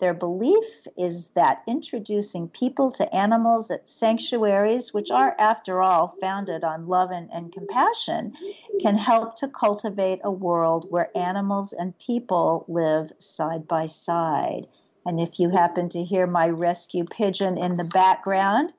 Their 0.00 0.14
belief 0.14 0.86
is 0.96 1.30
that 1.30 1.62
introducing 1.66 2.48
people 2.50 2.92
to 2.92 3.14
animals 3.14 3.70
at 3.70 3.88
sanctuaries, 3.88 4.92
which 4.92 5.10
are, 5.10 5.34
after 5.38 5.82
all, 5.82 6.14
founded 6.20 6.62
on 6.62 6.86
love 6.86 7.10
and, 7.10 7.32
and, 7.32 7.50
compassion, 7.50 8.34
can 8.80 8.96
help 8.96 9.34
to 9.36 9.48
cultivate 9.48 10.20
a 10.22 10.30
world 10.30 10.86
where 10.90 11.10
animals 11.16 11.72
and 11.72 11.98
people 11.98 12.64
live 12.68 13.12
side 13.18 13.66
by 13.66 13.86
side. 13.86 14.68
And 15.08 15.18
if 15.18 15.40
you 15.40 15.48
happen 15.48 15.88
to 15.90 16.04
hear 16.04 16.26
my 16.26 16.50
rescue 16.50 17.06
pigeon 17.06 17.56
in 17.56 17.78
the 17.78 17.84
background, 17.84 18.74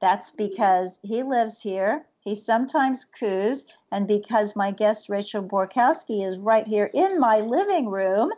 that's 0.00 0.30
because 0.30 0.98
he 1.02 1.22
lives 1.22 1.60
here. 1.60 2.06
he 2.20 2.34
sometimes 2.34 3.04
coos, 3.04 3.66
and 3.92 4.08
because 4.08 4.56
my 4.56 4.70
guest 4.70 5.10
Rachel 5.10 5.42
Borkowski 5.42 6.22
is 6.24 6.38
right 6.38 6.66
here 6.66 6.90
in 6.94 7.20
my 7.20 7.40
living 7.40 7.90
room, 7.90 8.32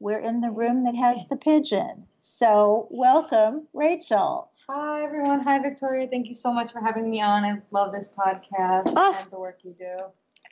we're 0.00 0.18
in 0.18 0.40
the 0.40 0.50
room 0.50 0.82
that 0.82 0.96
has 0.96 1.24
the 1.28 1.36
pigeon. 1.36 2.08
So, 2.18 2.88
welcome, 2.90 3.68
Rachel. 3.72 4.50
Hi, 4.68 5.04
everyone. 5.04 5.42
Hi, 5.42 5.60
Victoria. 5.60 6.08
Thank 6.08 6.26
you 6.26 6.34
so 6.34 6.52
much 6.52 6.72
for 6.72 6.80
having 6.80 7.08
me 7.08 7.20
on. 7.20 7.44
I 7.44 7.62
love 7.70 7.92
this 7.92 8.08
podcast 8.10 8.92
Oh. 8.96 9.16
and 9.16 9.30
the 9.30 9.38
work 9.38 9.60
you 9.62 9.76
do. 9.78 9.96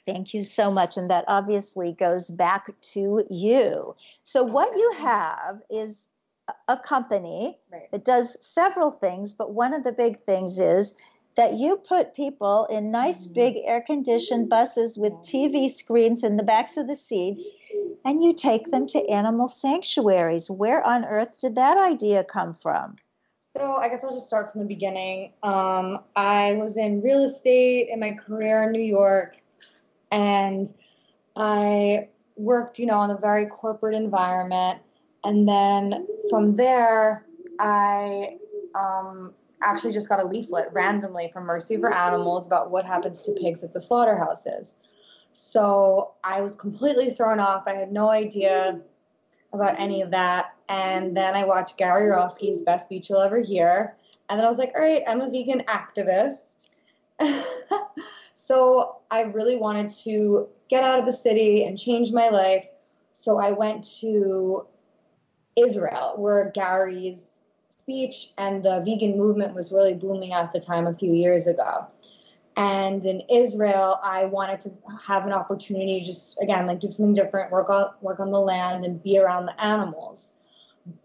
Thank 0.07 0.33
you 0.35 0.43
so 0.43 0.71
much. 0.71 0.97
And 0.97 1.11
that 1.11 1.25
obviously 1.27 1.95
goes 1.95 2.31
back 2.31 2.71
to 2.93 3.25
you. 3.29 3.97
So, 4.23 4.45
what 4.45 4.69
you 4.77 4.93
have 4.99 5.61
is 5.69 6.09
a- 6.69 6.77
company 6.77 7.59
Right. 7.73 7.91
that 7.91 8.05
does 8.05 8.37
several 8.45 8.91
things, 8.91 9.35
but 9.35 9.53
one 9.53 9.75
of 9.75 9.85
the 9.85 9.93
big 9.93 10.21
things 10.21 10.59
is 10.59 10.95
that 11.37 11.55
you 11.55 11.77
put 11.77 12.15
people 12.15 12.67
in 12.67 12.91
nice 12.91 13.27
Mhm. 13.27 13.35
big 13.35 13.57
air 13.65 13.81
conditioned 13.81 14.49
buses 14.49 14.99
with 14.99 15.13
TV 15.23 15.69
screens 15.69 16.25
in 16.25 16.37
the 16.37 16.43
backs 16.43 16.77
of 16.77 16.87
the 16.87 16.97
seats 16.97 17.49
and 18.05 18.23
you 18.23 18.33
take 18.33 18.71
them 18.71 18.87
to 18.89 19.09
animal 19.09 19.49
sanctuaries. 19.49 20.51
Where 20.51 20.85
on 20.85 21.05
earth 21.05 21.39
did 21.41 21.55
that 21.57 21.77
idea 21.79 22.25
come 22.25 22.55
from? 22.55 22.97
So, 23.57 23.77
I 23.77 23.89
guess 23.89 24.05
I'll 24.05 24.13
just 24.13 24.27
start 24.27 24.53
from 24.53 24.63
the 24.63 24.67
beginning. 24.67 25.33
Um, 25.43 26.01
I 26.17 26.55
was 26.55 26.77
in 26.77 27.03
real 27.03 27.25
estate 27.25 27.89
in 27.89 28.01
my 28.01 28.13
career 28.13 28.65
in 28.65 28.73
New 28.73 28.83
York, 28.83 29.37
and 30.11 30.73
I 31.37 32.09
worked, 32.37 32.79
you 32.79 32.87
know, 32.87 33.03
in 33.03 33.11
a 33.11 33.17
very 33.19 33.47
corporate 33.47 33.95
environment. 33.95 34.81
And 35.25 35.49
then 35.49 36.07
from 36.31 36.57
there, 36.57 37.27
I 37.59 38.39
um, 38.75 39.35
actually 39.63 39.93
just 39.93 40.09
got 40.09 40.21
a 40.21 40.25
leaflet 40.25 40.73
randomly 40.73 41.31
from 41.33 41.45
Mercy 41.45 41.77
for 41.77 41.93
Animals 41.93 42.47
about 42.47 42.71
what 42.71 42.85
happens 42.85 43.23
to 43.23 43.33
pigs 43.33 43.65
at 43.65 43.73
the 43.73 43.81
slaughterhouses. 43.81 44.77
So 45.33 46.13
I 46.25 46.41
was 46.41 46.57
completely 46.57 47.13
thrown 47.13 47.41
off. 47.41 47.65
I 47.67 47.75
had 47.75 47.93
no 47.93 48.09
idea 48.09 48.81
about 49.53 49.79
any 49.79 50.03
of 50.03 50.11
that. 50.11 50.55
And 50.69 51.17
then 51.17 51.35
I 51.35 51.45
watched 51.45 51.77
Gary 51.79 52.11
Yourofsky's 52.11 52.63
Best 52.63 52.87
Speech 52.87 53.09
You'll 53.09 53.21
Ever 53.21 53.41
Hear. 53.41 53.97
And 54.29 54.39
then 54.39 54.45
I 54.45 54.49
was 54.49 54.59
like, 54.59 54.73
all 54.77 54.83
right, 54.83 55.03
I'm 55.07 55.21
a 55.21 55.31
vegan 55.31 55.63
activist. 55.69 56.69
so 58.35 58.97
I 59.11 59.23
really 59.23 59.57
wanted 59.57 59.91
to 60.05 60.49
get 60.69 60.85
out 60.85 60.99
of 60.99 61.07
the 61.07 61.13
city 61.13 61.65
and 61.65 61.79
change 61.79 62.13
my 62.13 62.29
life. 62.29 62.67
So 63.13 63.39
I 63.39 63.53
went 63.53 63.85
to 64.01 64.67
Israel, 65.59 66.15
where 66.17 66.51
Gary's 66.55 67.39
speech 67.71 68.33
and 68.37 68.63
the 68.63 68.83
vegan 68.85 69.17
movement 69.17 69.55
was 69.55 69.73
really 69.73 69.95
booming 69.95 70.33
at 70.33 70.53
the 70.53 70.61
time 70.61 70.87
a 70.87 70.95
few 70.95 71.13
years 71.13 71.47
ago. 71.47 71.87
And 72.57 73.07
in 73.07 73.23
Israel, 73.31 74.01
I 74.03 74.25
wanted 74.25 74.61
to 74.61 74.73
have 75.07 75.25
an 75.27 75.33
opportunity 75.33 76.01
to 76.01 76.07
just 76.07 76.43
again 76.43 76.67
like 76.67 76.81
do 76.81 76.91
something 76.91 77.15
different, 77.15 77.53
work 77.53 77.71
on 77.71 77.91
work 78.01 78.21
on 78.21 78.31
the 78.31 78.41
land 78.41 78.85
and 78.85 79.03
be 79.03 79.19
around 79.19 79.47
the 79.47 79.65
animals. 79.65 80.33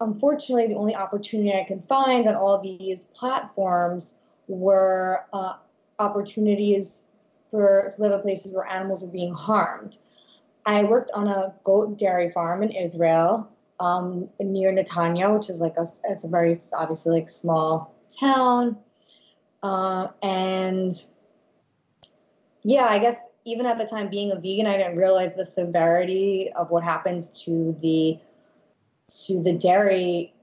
Unfortunately, 0.02 0.68
the 0.68 0.76
only 0.76 0.96
opportunity 0.96 1.54
I 1.54 1.64
could 1.64 1.84
find 1.88 2.28
on 2.28 2.36
all 2.36 2.62
these 2.62 3.06
platforms 3.14 4.16
were 4.48 5.26
uh, 5.32 5.54
opportunities 6.00 7.04
for 7.52 7.92
to 7.96 8.02
live 8.02 8.14
in 8.14 8.22
places 8.22 8.54
where 8.54 8.66
animals 8.66 9.04
were 9.04 9.12
being 9.12 9.34
harmed. 9.34 9.98
I 10.66 10.84
worked 10.84 11.12
on 11.12 11.28
a 11.28 11.54
goat 11.64 12.00
dairy 12.00 12.32
farm 12.32 12.64
in 12.64 12.72
Israel 12.72 13.53
um, 13.84 14.30
near 14.40 14.72
Netanya, 14.72 15.38
which 15.38 15.50
is 15.50 15.60
like 15.60 15.76
a 15.78 15.86
it's 16.06 16.24
a 16.24 16.28
very 16.28 16.58
obviously 16.72 17.20
like 17.20 17.30
small 17.30 17.94
town, 18.18 18.78
uh, 19.62 20.08
and 20.22 20.94
yeah, 22.64 22.86
I 22.86 23.00
guess 23.00 23.18
even 23.44 23.66
at 23.66 23.78
the 23.78 23.86
time 23.86 24.10
being 24.10 24.32
a 24.32 24.36
vegan, 24.36 24.68
I 24.68 24.78
didn't 24.78 24.96
realize 24.96 25.36
the 25.36 25.46
severity 25.46 26.50
of 26.56 26.70
what 26.70 26.84
happens 26.84 27.28
to 27.44 27.74
the 27.82 28.20
to 29.26 29.44
the 29.44 29.58
dairy 29.58 30.34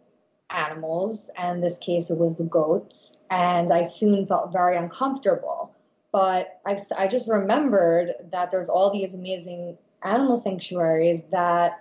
animals. 0.50 1.30
And 1.38 1.62
this 1.62 1.78
case, 1.78 2.10
it 2.10 2.18
was 2.18 2.36
the 2.36 2.44
goats, 2.44 3.16
and 3.30 3.72
I 3.72 3.84
soon 3.84 4.26
felt 4.26 4.52
very 4.52 4.76
uncomfortable. 4.76 5.74
But 6.12 6.60
I, 6.66 6.76
I 6.98 7.08
just 7.08 7.26
remembered 7.28 8.12
that 8.32 8.50
there's 8.50 8.68
all 8.68 8.92
these 8.92 9.14
amazing 9.14 9.78
animal 10.02 10.36
sanctuaries 10.36 11.22
that 11.30 11.80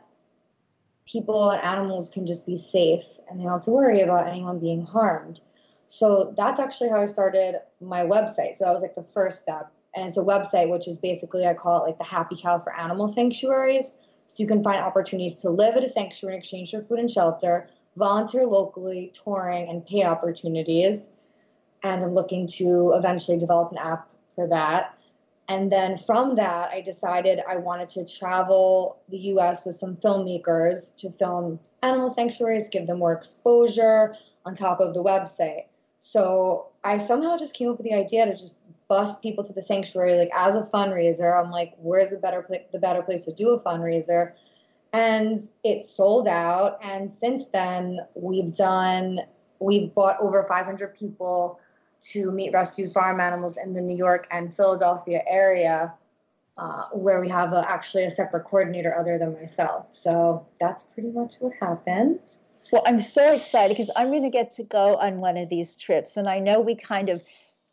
people 1.12 1.50
and 1.50 1.64
animals 1.64 2.10
can 2.10 2.26
just 2.26 2.46
be 2.46 2.58
safe 2.58 3.04
and 3.30 3.40
they 3.40 3.44
don't 3.44 3.54
have 3.54 3.64
to 3.64 3.72
worry 3.72 4.02
about 4.02 4.28
anyone 4.28 4.60
being 4.60 4.86
harmed. 4.86 5.42
So 5.88 6.34
that's 6.38 6.60
actually 6.60 6.90
how 6.90 7.02
I 7.02 7.06
started 7.06 7.56
my 7.82 8.02
website. 8.02 8.56
So 8.56 8.66
that 8.66 8.74
was 8.74 8.82
like 8.82 8.96
the 8.96 9.04
first 9.04 9.42
step. 9.42 9.72
And 9.96 10.08
it's 10.08 10.18
a 10.18 10.22
website 10.22 10.70
which 10.70 10.88
is 10.88 10.98
basically, 10.98 11.48
I 11.48 11.56
call 11.56 11.84
it 11.84 11.88
like 11.88 11.98
the 11.98 12.04
Happy 12.04 12.38
Cow 12.40 12.60
for 12.60 12.76
Animal 12.76 13.08
Sanctuaries. 13.08 13.96
So 14.28 14.44
you 14.44 14.48
can 14.48 14.64
find 14.64 14.78
opportunities 14.78 15.36
to 15.42 15.50
live 15.50 15.76
at 15.76 15.84
a 15.84 15.90
sanctuary 15.90 16.36
in 16.36 16.42
exchange 16.42 16.70
for 16.72 16.84
food 16.84 17.00
and 17.00 17.10
shelter, 17.10 17.68
volunteer 17.98 18.46
locally, 18.46 19.12
touring, 19.24 19.68
and 19.68 19.84
paid 19.86 20.06
opportunities. 20.06 21.02
And 21.82 22.04
I'm 22.04 22.14
looking 22.14 22.46
to 22.48 22.94
eventually 22.94 23.40
develop 23.40 23.72
an 23.72 23.80
app 23.80 24.08
for 24.36 24.48
that. 24.50 24.96
And 25.50 25.72
then 25.72 25.98
from 25.98 26.36
that, 26.36 26.70
I 26.70 26.80
decided 26.82 27.42
I 27.50 27.58
wanted 27.58 27.90
to 27.90 28.06
travel 28.06 29.02
the 29.10 29.18
US 29.34 29.66
with 29.66 29.76
some 29.76 29.96
filmmakers 29.96 30.96
to 30.98 31.12
film 31.14 31.60
animal 31.82 32.08
sanctuaries, 32.08 32.70
give 32.70 32.86
them 32.86 33.00
more 33.00 33.14
exposure 33.14 34.16
on 34.46 34.54
top 34.54 34.80
of 34.80 34.94
the 34.94 35.04
website. 35.04 35.66
So 36.00 36.68
I 36.84 37.00
somehow 37.00 37.36
just 37.36 37.56
came 37.56 37.70
up 37.70 37.78
with 37.78 37.86
the 37.86 37.96
idea 37.96 38.28
to 38.28 38.38
just 38.38 38.58
bus 38.88 39.20
people 39.20 39.44
to 39.44 39.52
the 39.52 39.62
sanctuary, 39.62 40.16
like 40.18 40.30
as 40.36 40.56
a 40.56 40.62
fundraiser. 40.62 41.44
I'm 41.44 41.50
like, 41.50 41.74
where's 41.78 42.12
the 42.12 42.18
better 42.18 42.44
pla- 42.44 42.68
the 42.72 42.80
better 42.80 43.02
place 43.02 43.26
to 43.26 43.34
do 43.34 43.50
a 43.50 43.60
fundraiser? 43.60 44.34
And 44.94 45.50
it 45.64 45.86
sold 45.86 46.28
out. 46.28 46.78
And 46.84 47.12
since 47.12 47.46
then, 47.52 48.00
we've 48.14 48.56
done 48.56 49.20
we've 49.60 49.94
bought 49.94 50.18
over 50.22 50.44
500 50.44 50.96
people 50.96 51.60
to 52.02 52.32
meet 52.32 52.54
rescued 52.54 52.92
farm 52.92 53.20
animals 53.20 53.58
in 53.58 53.74
the 53.74 53.82
New 53.82 53.96
York 53.96 54.28
and 54.32 54.54
Philadelphia 54.54 55.22
area, 55.28 55.94
uh, 56.58 56.86
where 56.94 57.22
we 57.22 57.30
have 57.30 57.54
a, 57.54 57.66
actually 57.70 58.04
a 58.04 58.12
separate 58.12 58.44
coordinator 58.46 58.98
other 58.98 59.18
than 59.18 59.34
myself. 59.34 59.88
So 59.92 60.46
that's 60.60 60.84
pretty 60.84 61.10
much 61.10 61.36
what 61.40 61.54
happened. 61.60 62.20
Well, 62.72 62.84
I'm 62.86 63.02
so 63.02 63.34
excited 63.34 63.76
because 63.76 63.92
I'm 63.96 64.10
going 64.10 64.24
to 64.24 64.30
get 64.30 64.52
to 64.52 64.64
go 64.64 64.96
on 64.98 65.18
one 65.18 65.38
of 65.38 65.50
these 65.50 65.76
trips. 65.76 66.18
And 66.18 66.28
I 66.28 66.40
know 66.40 66.60
we 66.60 66.76
kind 66.76 67.10
of 67.10 67.22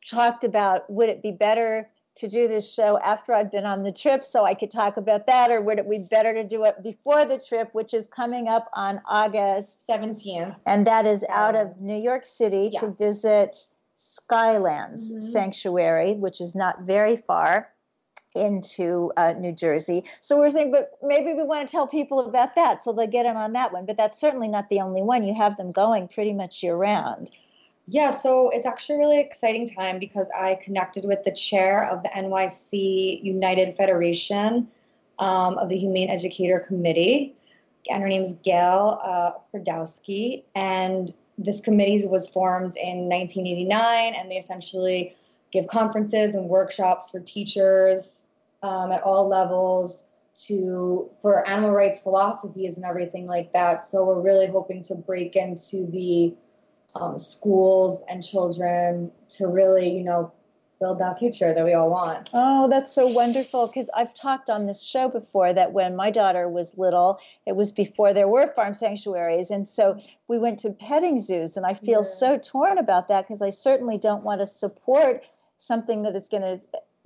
talked 0.09 0.45
about 0.45 0.89
would 0.89 1.09
it 1.09 1.23
be 1.23 1.33
better 1.33 1.89
to 2.17 2.29
do 2.29 2.49
this 2.49 2.73
show 2.73 2.99
after 3.01 3.33
I've 3.33 3.53
been 3.53 3.67
on 3.67 3.83
the 3.83 3.93
trip 3.93 4.25
so 4.25 4.45
I 4.45 4.55
could 4.55 4.71
talk 4.71 4.97
about 4.97 5.27
that, 5.27 5.51
or 5.51 5.61
would 5.61 5.79
it 5.79 5.89
be 5.89 5.99
better 5.99 6.33
to 6.33 6.45
do 6.45 6.65
it 6.65 6.83
before 6.83 7.27
the 7.27 7.39
trip, 7.39 7.69
which 7.73 7.93
is 7.93 8.07
coming 8.07 8.49
up 8.49 8.71
on 8.73 9.03
August 9.07 9.85
17th? 9.89 10.57
and 10.65 10.87
that 10.87 11.05
is 11.05 11.25
out 11.29 11.55
of 11.55 11.79
New 11.79 11.97
York 11.97 12.25
City 12.25 12.71
to 12.79 12.91
visit 12.93 13.57
Skylands 13.97 15.13
Mhm. 15.13 15.23
Sanctuary, 15.23 16.15
which 16.15 16.41
is 16.41 16.55
not 16.55 16.81
very 16.81 17.17
far 17.17 17.71
into 18.35 19.11
uh, 19.17 19.33
New 19.33 19.53
Jersey. 19.53 20.05
So 20.21 20.39
we're 20.39 20.51
saying, 20.51 20.71
but 20.71 20.93
maybe 21.03 21.33
we 21.33 21.43
want 21.43 21.67
to 21.67 21.73
tell 21.73 21.87
people 21.87 22.21
about 22.21 22.55
that 22.55 22.83
so 22.83 22.93
they 22.93 23.07
get 23.07 23.25
in 23.25 23.37
on 23.37 23.53
that 23.55 23.73
one. 23.73 23.87
But 23.87 23.97
that's 23.97 24.19
certainly 24.19 24.49
not 24.49 24.69
the 24.69 24.81
only 24.81 25.03
one. 25.03 25.23
You 25.23 25.35
have 25.35 25.57
them 25.57 25.73
going 25.73 26.09
pretty 26.09 26.35
much 26.35 26.63
year 26.63 26.77
round. 26.77 27.31
Yeah, 27.89 28.11
so 28.11 28.51
it's 28.51 28.67
actually 28.67 28.97
a 28.97 28.99
really 28.99 29.21
exciting 29.21 29.67
time 29.67 29.99
because 29.99 30.29
I 30.37 30.57
connected 30.57 31.05
with 31.05 31.23
the 31.25 31.31
chair 31.31 31.85
of 31.85 32.03
the 32.03 32.09
NYC 32.11 33.23
United 33.23 33.75
Federation 33.77 34.69
um, 35.19 35.57
of 35.57 35.69
the 35.69 35.79
Humane 35.79 36.11
Educator 36.11 36.61
Committee, 36.61 37.35
and 37.89 38.03
her 38.03 38.09
name 38.09 38.23
is 38.23 38.35
Gail 38.43 39.01
uh, 39.03 39.31
Ferdowski. 39.51 40.43
And 40.55 41.15
this 41.39 41.61
committee 41.61 42.07
was 42.07 42.29
formed 42.29 42.77
in 42.77 43.09
1989, 43.09 44.15
and 44.15 44.31
they 44.31 44.37
essentially 44.37 45.17
give 45.53 45.67
conferences 45.69 46.35
and 46.35 46.49
workshops 46.49 47.11
for 47.11 47.21
teachers 47.21 48.23
um, 48.63 48.91
at 48.93 49.03
all 49.03 49.29
levels 49.29 50.05
to 50.35 51.09
for 51.23 51.47
animal 51.49 51.73
rights 51.73 52.01
philosophies 52.01 52.77
and 52.77 52.85
everything 52.85 53.27
like 53.27 53.53
that. 53.53 53.87
So 53.87 54.05
we're 54.05 54.21
really 54.21 54.47
hoping 54.47 54.83
to 54.85 54.95
break 54.95 55.35
into 55.35 55.87
the 55.87 56.35
um, 56.95 57.19
schools 57.19 58.03
and 58.09 58.23
children 58.23 59.11
to 59.37 59.47
really, 59.47 59.91
you 59.91 60.05
know, 60.05 60.33
build 60.81 60.99
that 60.99 61.19
future 61.19 61.55
that 61.55 61.65
we 61.65 61.73
all 61.73 61.91
want. 61.91 62.31
Oh, 62.35 62.69
that's 62.69 62.93
so 62.93 63.07
wonderful. 63.07 63.67
Because 63.67 63.89
I've 63.95 64.15
talked 64.15 64.51
on 64.51 64.67
this 64.67 64.83
show 64.83 65.09
before 65.09 65.53
that 65.53 65.73
when 65.73 65.97
my 65.97 66.11
daughter 66.11 66.49
was 66.49 66.77
little, 66.77 67.19
it 67.47 67.57
was 67.57 67.73
before 67.73 68.13
there 68.13 68.29
were 68.29 68.47
farm 68.47 68.75
sanctuaries. 68.75 69.51
And 69.51 69.67
so 69.67 69.99
we 70.29 70.39
went 70.39 70.59
to 70.61 70.71
petting 70.71 71.19
zoos. 71.19 71.57
And 71.57 71.65
I 71.65 71.75
feel 71.75 72.01
Yeah. 72.01 72.03
so 72.03 72.39
torn 72.39 72.79
about 72.79 73.09
that 73.09 73.27
because 73.27 73.43
I 73.43 73.51
certainly 73.51 73.99
don't 73.99 74.25
want 74.25 74.41
to 74.41 74.47
support 74.47 75.25
something 75.59 76.03
that 76.03 76.15
is 76.15 76.29
going 76.29 76.43
to. 76.43 76.61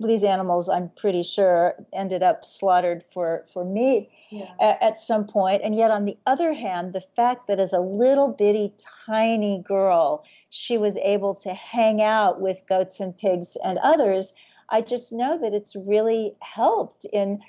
These 0.07 0.23
animals, 0.23 0.67
I'm 0.69 0.89
pretty 0.97 1.23
sure, 1.23 1.75
ended 1.93 2.23
up 2.23 2.45
slaughtered 2.45 3.03
for, 3.03 3.45
for 3.51 3.63
meat 3.63 4.09
Yeah. 4.29 4.45
a- 4.59 4.83
at 4.83 4.99
some 4.99 5.27
point. 5.27 5.61
And 5.63 5.75
yet, 5.75 5.91
on 5.91 6.05
the 6.05 6.17
other 6.25 6.53
hand, 6.53 6.93
the 6.93 7.01
fact 7.01 7.47
that 7.47 7.59
as 7.59 7.73
a 7.73 7.79
little 7.79 8.29
bitty, 8.29 8.73
tiny 9.05 9.59
girl, 9.59 10.23
she 10.49 10.77
was 10.77 10.95
able 10.97 11.35
to 11.35 11.53
hang 11.53 12.01
out 12.01 12.41
with 12.41 12.65
goats 12.67 12.99
and 12.99 13.17
pigs 13.17 13.55
and 13.63 13.77
others, 13.79 14.33
I 14.69 14.81
just 14.81 15.11
know 15.11 15.37
that 15.37 15.53
it's 15.53 15.75
really 15.75 16.35
helped 16.39 17.05
in 17.05 17.41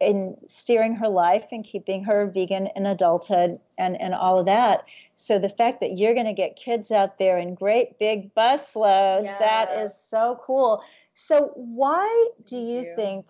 in 0.00 0.36
steering 0.46 0.94
her 0.96 1.08
life 1.08 1.46
and 1.50 1.64
keeping 1.64 2.04
her 2.04 2.26
vegan 2.26 2.68
in 2.76 2.86
adulthood 2.86 3.58
and, 3.76 4.00
and 4.00 4.14
all 4.14 4.38
of 4.38 4.46
that. 4.46 4.84
So 5.16 5.38
the 5.38 5.48
fact 5.48 5.80
that 5.80 5.98
you're 5.98 6.14
going 6.14 6.26
to 6.26 6.32
get 6.32 6.54
kids 6.54 6.92
out 6.92 7.18
there 7.18 7.38
in 7.38 7.54
great 7.54 7.98
big 7.98 8.32
bus 8.34 8.76
loads, 8.76 9.24
yes. 9.24 9.40
that 9.40 9.70
is 9.78 9.96
so 9.96 10.40
cool. 10.44 10.84
So 11.14 11.52
why 11.56 12.28
do 12.46 12.56
you, 12.56 12.82
you 12.82 12.92
think 12.94 13.26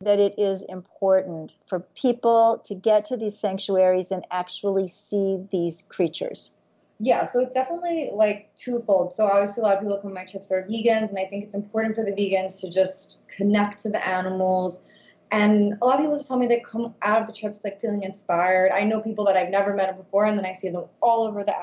that 0.00 0.18
it 0.18 0.34
is 0.38 0.62
important 0.62 1.54
for 1.66 1.80
people 1.80 2.62
to 2.64 2.74
get 2.74 3.06
to 3.06 3.16
these 3.16 3.38
sanctuaries 3.38 4.10
and 4.10 4.24
actually 4.30 4.88
see 4.88 5.44
these 5.50 5.82
creatures? 5.82 6.52
Yeah, 7.00 7.24
so 7.24 7.40
it's 7.40 7.54
definitely 7.54 8.10
like 8.12 8.50
twofold. 8.56 9.14
So 9.14 9.24
obviously 9.24 9.60
a 9.60 9.64
lot 9.64 9.76
of 9.76 9.82
people 9.82 9.98
come 9.98 10.08
on 10.08 10.14
my 10.14 10.24
trips 10.24 10.50
are 10.50 10.62
vegans, 10.62 11.10
and 11.10 11.18
I 11.18 11.26
think 11.26 11.44
it's 11.44 11.54
important 11.54 11.94
for 11.94 12.04
the 12.04 12.10
vegans 12.10 12.60
to 12.60 12.70
just 12.70 13.18
connect 13.36 13.82
to 13.82 13.88
the 13.88 14.04
animals. 14.04 14.82
And 15.30 15.74
a 15.82 15.84
lot 15.84 15.96
of 15.96 16.00
people 16.00 16.16
just 16.16 16.28
tell 16.28 16.38
me 16.38 16.46
they 16.46 16.60
come 16.60 16.94
out 17.02 17.20
of 17.20 17.26
the 17.26 17.32
trips 17.32 17.64
like 17.64 17.80
feeling 17.80 18.02
inspired. 18.02 18.72
I 18.72 18.84
know 18.84 19.02
people 19.02 19.24
that 19.26 19.36
I've 19.36 19.50
never 19.50 19.74
met 19.74 19.96
before, 19.96 20.24
and 20.24 20.38
then 20.38 20.46
I 20.46 20.52
see 20.52 20.70
them 20.70 20.84
all 21.00 21.26
over 21.26 21.44
the 21.44 21.54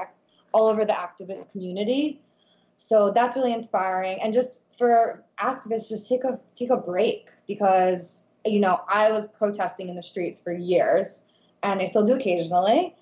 all 0.53 0.68
over 0.68 0.86
the 0.86 0.93
activist 0.93 1.51
community. 1.51 2.22
So 2.78 3.11
that's 3.11 3.36
really 3.36 3.53
inspiring. 3.53 4.22
And 4.22 4.34
just 4.34 4.61
for 4.78 5.24
activists, 5.39 5.89
just 5.89 6.07
take 6.07 6.24
a 6.24 6.39
take 6.55 6.70
a 6.70 6.78
break 6.78 7.30
because 7.47 8.24
you 8.45 8.59
know 8.59 8.82
I 8.88 9.11
was 9.11 9.28
protesting 9.38 9.89
in 9.89 9.95
the 9.95 10.03
streets 10.03 10.41
for 10.41 10.53
years, 10.53 11.24
and 11.63 11.82
I 11.82 11.86
still 11.86 12.05
do 12.05 12.13
occasionally. 12.13 12.95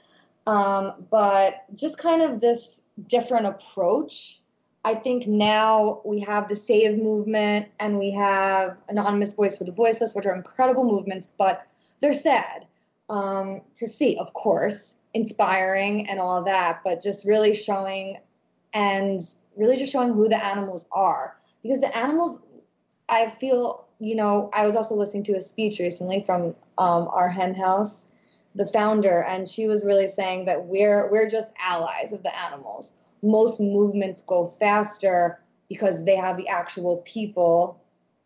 Um, 0.48 1.06
but 1.10 1.66
just 1.76 1.98
kind 1.98 2.22
of 2.22 2.42
this 2.42 2.82
different 3.08 3.46
approach. 3.46 4.42
I 4.86 4.96
think 4.96 5.28
now 5.28 6.02
we 6.04 6.20
have 6.22 6.48
the 6.48 6.56
Save 6.56 6.98
movement 6.98 7.70
and 7.80 7.98
we 7.98 8.12
have 8.12 8.78
Anonymous 8.90 9.34
Voice 9.34 9.58
for 9.58 9.64
the 9.64 9.72
Voiceless, 9.72 10.14
which 10.14 10.26
are 10.26 10.36
incredible 10.36 10.86
movements, 10.86 11.28
but 11.38 11.66
they're 12.02 12.14
sad 12.14 12.66
um, 13.10 13.62
to 13.76 13.88
see, 13.88 14.18
of 14.18 14.34
course, 14.34 14.96
inspiring 15.14 16.10
and 16.10 16.20
all 16.20 16.44
that, 16.44 16.82
but 16.84 17.02
just 17.02 17.26
really 17.26 17.56
showing 17.56 18.18
and 18.74 19.22
really 19.56 19.78
just 19.78 19.92
showing 19.92 20.14
who 20.14 20.28
the 20.28 20.44
animals 20.44 20.86
are. 20.92 21.38
Because 21.62 21.80
the 21.80 21.96
animals, 21.96 22.42
I 23.08 23.30
feel, 23.30 23.86
you 24.00 24.16
know, 24.16 24.50
I 24.54 24.66
was 24.66 24.76
also 24.76 24.96
listening 24.96 25.24
to 25.26 25.36
a 25.36 25.42
speech 25.42 25.80
recently 25.80 26.24
from 26.26 26.56
um, 26.78 27.08
our 27.10 27.30
hen 27.30 27.56
house 27.56 28.06
the 28.56 28.66
founder, 28.66 29.24
and 29.24 29.48
she 29.50 29.68
was 29.68 29.84
really 29.84 30.08
saying 30.08 30.46
that 30.46 30.66
we're 30.66 31.10
we're 31.12 31.28
just 31.28 31.52
allies 31.60 32.14
of 32.14 32.24
the 32.24 32.40
animals. 32.40 32.94
Most 33.24 33.60
movements 33.60 34.22
go 34.22 34.46
faster 34.46 35.40
because 35.70 36.04
they 36.04 36.16
have 36.16 36.38
the 36.38 36.48
actual 36.48 36.98
people 36.98 37.82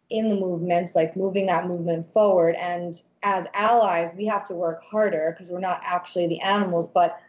in 0.10 0.28
the 0.28 0.36
movements, 0.36 0.96
like 0.96 1.16
moving 1.16 1.46
that 1.46 1.68
movement 1.68 2.06
forward. 2.06 2.56
And 2.56 3.02
as 3.24 3.46
allies, 3.54 4.14
we 4.18 4.26
have 4.26 4.46
to 4.46 4.56
work 4.56 4.84
harder 4.84 5.32
because 5.32 5.52
we're 5.52 5.60
not 5.60 5.82
actually 5.84 6.28
the 6.28 6.42
animals. 6.42 6.90
But 6.90 7.20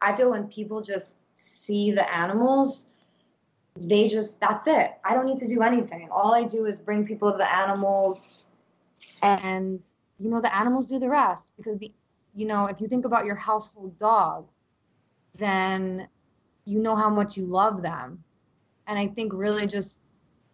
I 0.00 0.16
feel 0.16 0.30
when 0.30 0.48
people 0.48 0.82
just 0.82 1.16
see 1.34 1.92
the 1.92 2.12
animals, 2.12 2.86
they 3.76 4.08
just 4.08 4.40
that's 4.40 4.66
it. 4.66 4.92
I 5.04 5.14
don't 5.14 5.26
need 5.26 5.38
to 5.40 5.48
do 5.48 5.62
anything. 5.62 6.08
All 6.10 6.34
I 6.34 6.44
do 6.44 6.64
is 6.64 6.80
bring 6.80 7.06
people 7.06 7.30
to 7.30 7.38
the 7.38 7.52
animals 7.52 8.42
and 9.22 9.80
you 10.18 10.30
know 10.30 10.40
the 10.40 10.54
animals 10.54 10.88
do 10.88 10.98
the 10.98 11.08
rest 11.08 11.52
because 11.56 11.78
the 11.78 11.92
you 12.34 12.46
know, 12.46 12.66
if 12.66 12.80
you 12.80 12.86
think 12.86 13.04
about 13.04 13.26
your 13.26 13.34
household 13.34 13.98
dog, 13.98 14.46
then 15.34 16.08
you 16.68 16.80
know 16.80 16.94
how 16.94 17.08
much 17.08 17.36
you 17.38 17.46
love 17.46 17.82
them. 17.82 18.22
And 18.86 18.98
I 18.98 19.06
think 19.06 19.32
really 19.32 19.66
just 19.66 20.00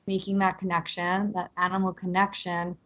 making 0.07 0.39
that 0.39 0.59
connection, 0.59 1.33
that 1.33 1.51
animal 1.57 1.93
connection. 1.93 2.77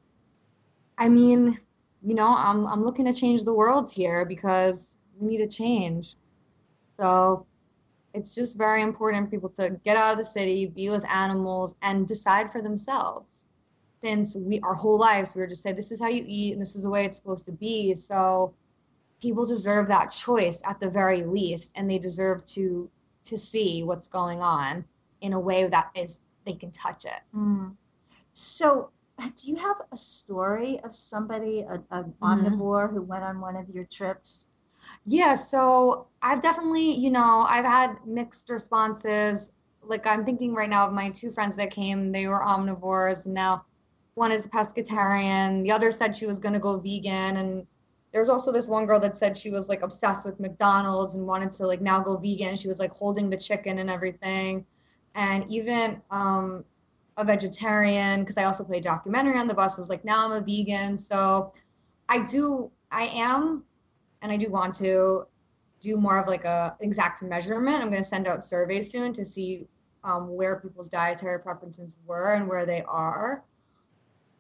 I 0.97 1.11
mean, 1.11 1.59
you 2.03 2.15
know, 2.15 2.35
I'm 2.35 2.67
I'm 2.67 2.83
looking 2.83 3.05
to 3.05 3.13
change 3.13 3.45
the 3.45 3.53
world 3.53 3.93
here 3.93 4.25
because 4.25 4.97
we 5.19 5.27
need 5.27 5.43
a 5.43 5.47
change. 5.47 6.17
So 6.99 7.47
it's 8.15 8.35
just 8.35 8.57
very 8.57 8.81
important 8.81 9.27
for 9.27 9.31
people 9.31 9.51
to 9.51 9.79
get 9.85 9.99
out 9.99 10.13
of 10.13 10.19
the 10.19 10.25
city, 10.25 10.67
be 10.67 10.89
with 10.89 11.09
animals, 11.09 11.75
and 11.83 12.09
decide 12.09 12.51
for 12.51 12.63
themselves. 12.63 13.45
Since 14.01 14.37
we 14.37 14.59
our 14.61 14.75
whole 14.75 14.99
lives 14.99 15.35
we 15.35 15.43
were 15.43 15.47
just 15.47 15.63
say 15.63 15.73
this 15.73 15.93
is 15.93 16.01
how 16.01 16.09
you 16.09 16.25
eat 16.27 16.55
and 16.55 16.63
this 16.63 16.77
is 16.77 16.83
the 16.83 16.91
way 16.91 17.05
it's 17.05 17.19
supposed 17.19 17.45
to 17.45 17.53
be. 17.53 17.95
So 17.95 18.55
people 19.21 19.45
deserve 19.45 19.89
that 19.89 20.13
choice 20.13 20.63
at 20.65 20.81
the 20.81 20.89
very 20.89 21.25
least 21.25 21.73
and 21.77 21.91
they 21.91 21.99
deserve 21.99 22.47
to 22.47 22.89
to 23.29 23.39
see 23.39 23.83
what's 23.83 24.09
going 24.09 24.41
on 24.41 24.85
in 25.21 25.33
a 25.33 25.41
way 25.41 25.67
that 25.67 25.91
is 25.95 26.21
they 26.45 26.55
can 26.55 26.71
touch 26.71 27.05
it 27.05 27.21
mm. 27.35 27.73
so 28.33 28.91
do 29.19 29.51
you 29.51 29.57
have 29.57 29.77
a 29.93 29.97
story 29.97 30.79
of 30.85 30.95
somebody 30.95 31.61
a, 31.61 31.75
a 31.91 32.05
mm-hmm. 32.05 32.25
omnivore 32.25 32.91
who 32.91 33.03
went 33.03 33.23
on 33.23 33.41
one 33.41 33.57
of 33.57 33.69
your 33.69 33.85
trips 33.85 34.47
yeah 35.05 35.35
so 35.35 36.07
i've 36.23 36.41
definitely 36.41 36.95
you 36.95 37.11
know 37.11 37.45
i've 37.49 37.65
had 37.65 37.97
mixed 38.07 38.49
responses 38.49 39.53
like 39.83 40.07
i'm 40.07 40.25
thinking 40.25 40.55
right 40.55 40.71
now 40.71 40.87
of 40.87 40.93
my 40.93 41.11
two 41.11 41.31
friends 41.31 41.57
that 41.57 41.71
came 41.71 42.13
they 42.13 42.27
were 42.27 42.41
omnivores 42.41 43.27
and 43.27 43.35
now 43.35 43.65
one 44.15 44.33
is 44.33 44.47
pescatarian 44.49 45.63
the 45.63 45.71
other 45.71 45.91
said 45.91 46.17
she 46.17 46.27
was 46.27 46.39
going 46.39 46.55
to 46.55 46.61
go 46.61 46.81
vegan 46.81 47.37
and 47.37 47.67
there's 48.13 48.29
also 48.29 48.53
this 48.53 48.69
one 48.69 48.87
girl 48.87 49.01
that 49.01 49.17
said 49.17 49.37
she 49.37 49.51
was 49.51 49.69
like 49.69 49.83
obsessed 49.83 50.25
with 50.25 50.41
McDonald's 50.41 51.15
and 51.15 51.27
wanted 51.27 51.53
to 51.53 51.67
like 51.67 51.81
now 51.81 52.01
go 52.01 52.17
vegan. 52.17 52.57
She 52.57 52.69
was 52.69 52.79
like 52.79 52.93
holding 52.93 53.29
the 53.29 53.37
chicken 53.37 53.79
and 53.79 53.91
everything. 53.91 54.65
And 55.15 55.45
even 55.51 56.01
um, 56.11 56.65
a 57.17 57.25
vegetarian, 57.25 58.21
because 58.21 58.39
I 58.39 58.45
also 58.45 58.65
played 58.65 58.83
documentary 58.83 59.37
on 59.37 59.47
the 59.47 59.55
bus, 59.55 59.77
was 59.77 59.89
like, 59.89 60.05
now 60.05 60.25
I'm 60.25 60.33
a 60.33 60.41
vegan. 60.41 60.97
So 60.99 61.53
I 62.09 62.23
do, 62.23 62.71
I 62.91 63.07
am, 63.07 63.65
and 64.23 64.33
I 64.33 64.37
do 64.37 64.51
want 64.51 64.75
to 64.77 65.27
do 65.81 65.97
more 65.97 66.19
of 66.19 66.29
like 66.29 66.45
a 66.45 66.77
exact 66.81 67.23
measurement. 67.23 67.83
I'm 67.83 67.91
going 67.91 68.03
to 68.03 68.09
send 68.09 68.27
out 68.27 68.45
surveys 68.45 68.91
soon 68.91 69.13
to 69.13 69.25
see 69.25 69.69
um, 70.03 70.35
where 70.35 70.61
people's 70.61 70.89
dietary 70.89 71.41
preferences 71.41 71.99
were 72.07 72.35
and 72.35 72.49
where 72.49 72.65
they 72.65 72.83
are 72.83 73.45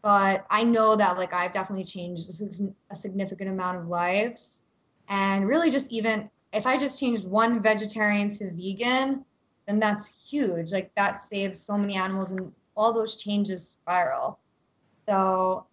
but 0.02 0.46
I 0.50 0.64
know 0.64 0.96
that 0.96 1.16
like 1.16 1.32
I've 1.32 1.52
definitely 1.52 1.84
changed 1.84 2.28
a 2.90 2.96
significant 2.96 3.50
amount 3.50 3.78
of 3.78 3.88
lives. 3.88 4.62
And 5.08 5.46
really, 5.46 5.70
just 5.70 5.90
even 5.90 6.30
if 6.52 6.66
I 6.66 6.78
just 6.78 7.00
changed 7.00 7.26
one 7.26 7.62
vegetarian 7.62 8.30
to 8.30 8.50
vegan, 8.50 9.24
then 9.66 9.78
that's 9.78 10.30
huge. 10.30 10.72
Like 10.72 10.94
that 10.94 11.22
saves 11.22 11.60
so 11.60 11.76
many 11.76 11.96
animals, 11.96 12.30
and 12.30 12.52
all 12.76 12.92
those 12.92 13.16
changes 13.16 13.68
spiral. 13.68 14.38
So 15.08 15.66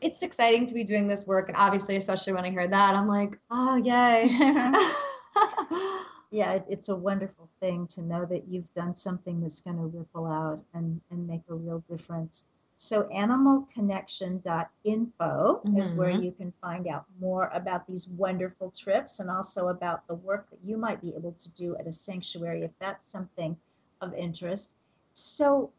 it's 0.00 0.22
exciting 0.22 0.66
to 0.66 0.74
be 0.74 0.84
doing 0.84 1.08
this 1.08 1.26
work. 1.26 1.48
And 1.48 1.56
obviously, 1.56 1.96
especially 1.96 2.32
when 2.32 2.44
I 2.44 2.50
hear 2.50 2.66
that, 2.66 2.94
I'm 2.94 3.08
like, 3.08 3.38
oh, 3.50 3.76
yay. 3.76 4.28
yeah, 6.30 6.60
it's 6.68 6.88
a 6.88 6.96
wonderful 6.96 7.48
thing 7.60 7.86
to 7.88 8.02
know 8.02 8.24
that 8.26 8.48
you've 8.48 8.72
done 8.74 8.96
something 8.96 9.40
that's 9.40 9.60
going 9.60 9.76
to 9.76 9.84
ripple 9.84 10.26
out 10.26 10.62
and, 10.74 11.00
and 11.10 11.26
make 11.26 11.42
a 11.48 11.54
real 11.54 11.82
difference. 11.90 12.44
So 12.76 13.04
animalconnection.info 13.04 15.62
mm-hmm. 15.64 15.76
is 15.76 15.90
where 15.92 16.12
mm-hmm. 16.12 16.22
you 16.22 16.32
can 16.32 16.52
find 16.60 16.86
out 16.86 17.06
more 17.18 17.50
about 17.54 17.86
these 17.86 18.06
wonderful 18.08 18.70
trips 18.70 19.20
and 19.20 19.30
also 19.30 19.68
about 19.68 20.06
the 20.08 20.16
work 20.16 20.50
that 20.50 20.62
you 20.62 20.76
might 20.76 21.00
be 21.00 21.14
able 21.16 21.32
to 21.32 21.54
do 21.54 21.74
at 21.76 21.86
a 21.86 21.92
sanctuary 21.92 22.64
if 22.64 22.72
that's 22.78 23.10
something 23.10 23.56
of 24.02 24.12
interest. 24.14 24.74
So 25.14 25.70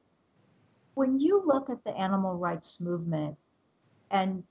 when 0.96 1.20
you 1.20 1.44
look 1.46 1.70
at 1.70 1.84
the 1.84 1.96
animal 1.96 2.36
rights 2.36 2.82
movement 2.82 3.38
and 4.10 4.44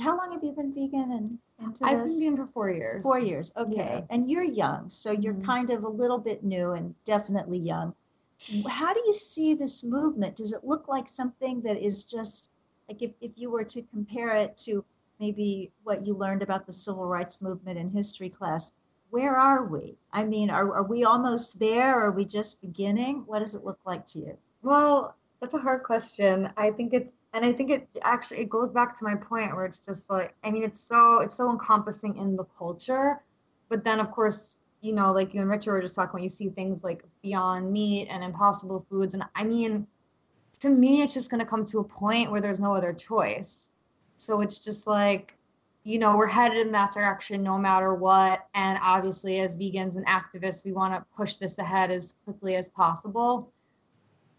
how 0.00 0.16
long 0.16 0.30
have 0.32 0.44
you 0.44 0.52
been 0.52 0.72
vegan 0.72 1.10
and 1.10 1.36
into 1.60 1.84
I've 1.84 2.02
this? 2.02 2.20
been 2.20 2.30
vegan 2.30 2.46
for 2.46 2.52
four 2.52 2.70
years. 2.70 3.02
Four 3.02 3.18
years, 3.18 3.50
okay. 3.56 3.74
Yeah. 3.74 4.02
And 4.10 4.30
you're 4.30 4.44
young, 4.44 4.88
so 4.88 5.10
you're 5.10 5.34
mm-hmm. 5.34 5.42
kind 5.42 5.70
of 5.70 5.82
a 5.82 5.88
little 5.88 6.18
bit 6.18 6.44
new 6.44 6.70
and 6.72 6.94
definitely 7.04 7.58
young 7.58 7.92
how 8.68 8.94
do 8.94 9.00
you 9.06 9.12
see 9.12 9.54
this 9.54 9.82
movement? 9.84 10.36
Does 10.36 10.52
it 10.52 10.64
look 10.64 10.88
like 10.88 11.08
something 11.08 11.60
that 11.62 11.76
is 11.76 12.04
just 12.04 12.50
like 12.88 13.02
if, 13.02 13.12
if 13.20 13.32
you 13.36 13.50
were 13.50 13.64
to 13.64 13.82
compare 13.82 14.34
it 14.36 14.56
to 14.58 14.84
maybe 15.20 15.72
what 15.82 16.02
you 16.02 16.14
learned 16.14 16.42
about 16.42 16.66
the 16.66 16.72
civil 16.72 17.06
rights 17.06 17.42
movement 17.42 17.78
in 17.78 17.90
history 17.90 18.30
class? 18.30 18.72
Where 19.10 19.36
are 19.36 19.64
we? 19.66 19.96
I 20.12 20.24
mean, 20.24 20.50
are, 20.50 20.74
are 20.74 20.82
we 20.82 21.04
almost 21.04 21.58
there? 21.58 21.94
Are 21.94 22.10
we 22.10 22.24
just 22.24 22.60
beginning? 22.60 23.24
What 23.26 23.40
does 23.40 23.54
it 23.54 23.64
look 23.64 23.80
like 23.84 24.06
to 24.06 24.18
you? 24.18 24.38
Well, 24.62 25.16
that's 25.40 25.54
a 25.54 25.58
hard 25.58 25.82
question. 25.82 26.50
I 26.56 26.70
think 26.70 26.92
it's 26.92 27.14
and 27.32 27.44
I 27.44 27.52
think 27.52 27.70
it 27.70 27.88
actually 28.02 28.40
it 28.40 28.50
goes 28.50 28.70
back 28.70 28.98
to 28.98 29.04
my 29.04 29.14
point 29.14 29.54
where 29.54 29.64
it's 29.64 29.84
just 29.84 30.10
like 30.10 30.34
I 30.44 30.50
mean 30.50 30.62
it's 30.62 30.80
so 30.80 31.20
it's 31.20 31.36
so 31.36 31.50
encompassing 31.50 32.16
in 32.16 32.36
the 32.36 32.44
culture, 32.44 33.22
but 33.68 33.84
then 33.84 34.00
of 34.00 34.10
course 34.10 34.57
you 34.80 34.92
know, 34.92 35.12
like 35.12 35.34
you 35.34 35.40
and 35.40 35.50
Richard 35.50 35.72
were 35.72 35.82
just 35.82 35.94
talking 35.94 36.10
about, 36.10 36.22
you 36.22 36.30
see 36.30 36.48
things 36.50 36.84
like 36.84 37.02
Beyond 37.22 37.72
Meat 37.72 38.08
and 38.08 38.22
Impossible 38.22 38.86
Foods. 38.88 39.14
And 39.14 39.24
I 39.34 39.44
mean, 39.44 39.86
to 40.60 40.68
me, 40.68 41.02
it's 41.02 41.14
just 41.14 41.30
going 41.30 41.40
to 41.40 41.46
come 41.46 41.64
to 41.66 41.78
a 41.78 41.84
point 41.84 42.30
where 42.30 42.40
there's 42.40 42.60
no 42.60 42.72
other 42.72 42.92
choice. 42.92 43.70
So 44.18 44.40
it's 44.40 44.64
just 44.64 44.86
like, 44.86 45.34
you 45.84 45.98
know, 45.98 46.16
we're 46.16 46.26
headed 46.26 46.58
in 46.58 46.72
that 46.72 46.92
direction 46.92 47.42
no 47.42 47.58
matter 47.58 47.94
what. 47.94 48.46
And 48.54 48.78
obviously, 48.82 49.40
as 49.40 49.56
vegans 49.56 49.96
and 49.96 50.06
activists, 50.06 50.64
we 50.64 50.72
want 50.72 50.94
to 50.94 51.04
push 51.16 51.36
this 51.36 51.58
ahead 51.58 51.90
as 51.90 52.14
quickly 52.24 52.56
as 52.56 52.68
possible. 52.68 53.52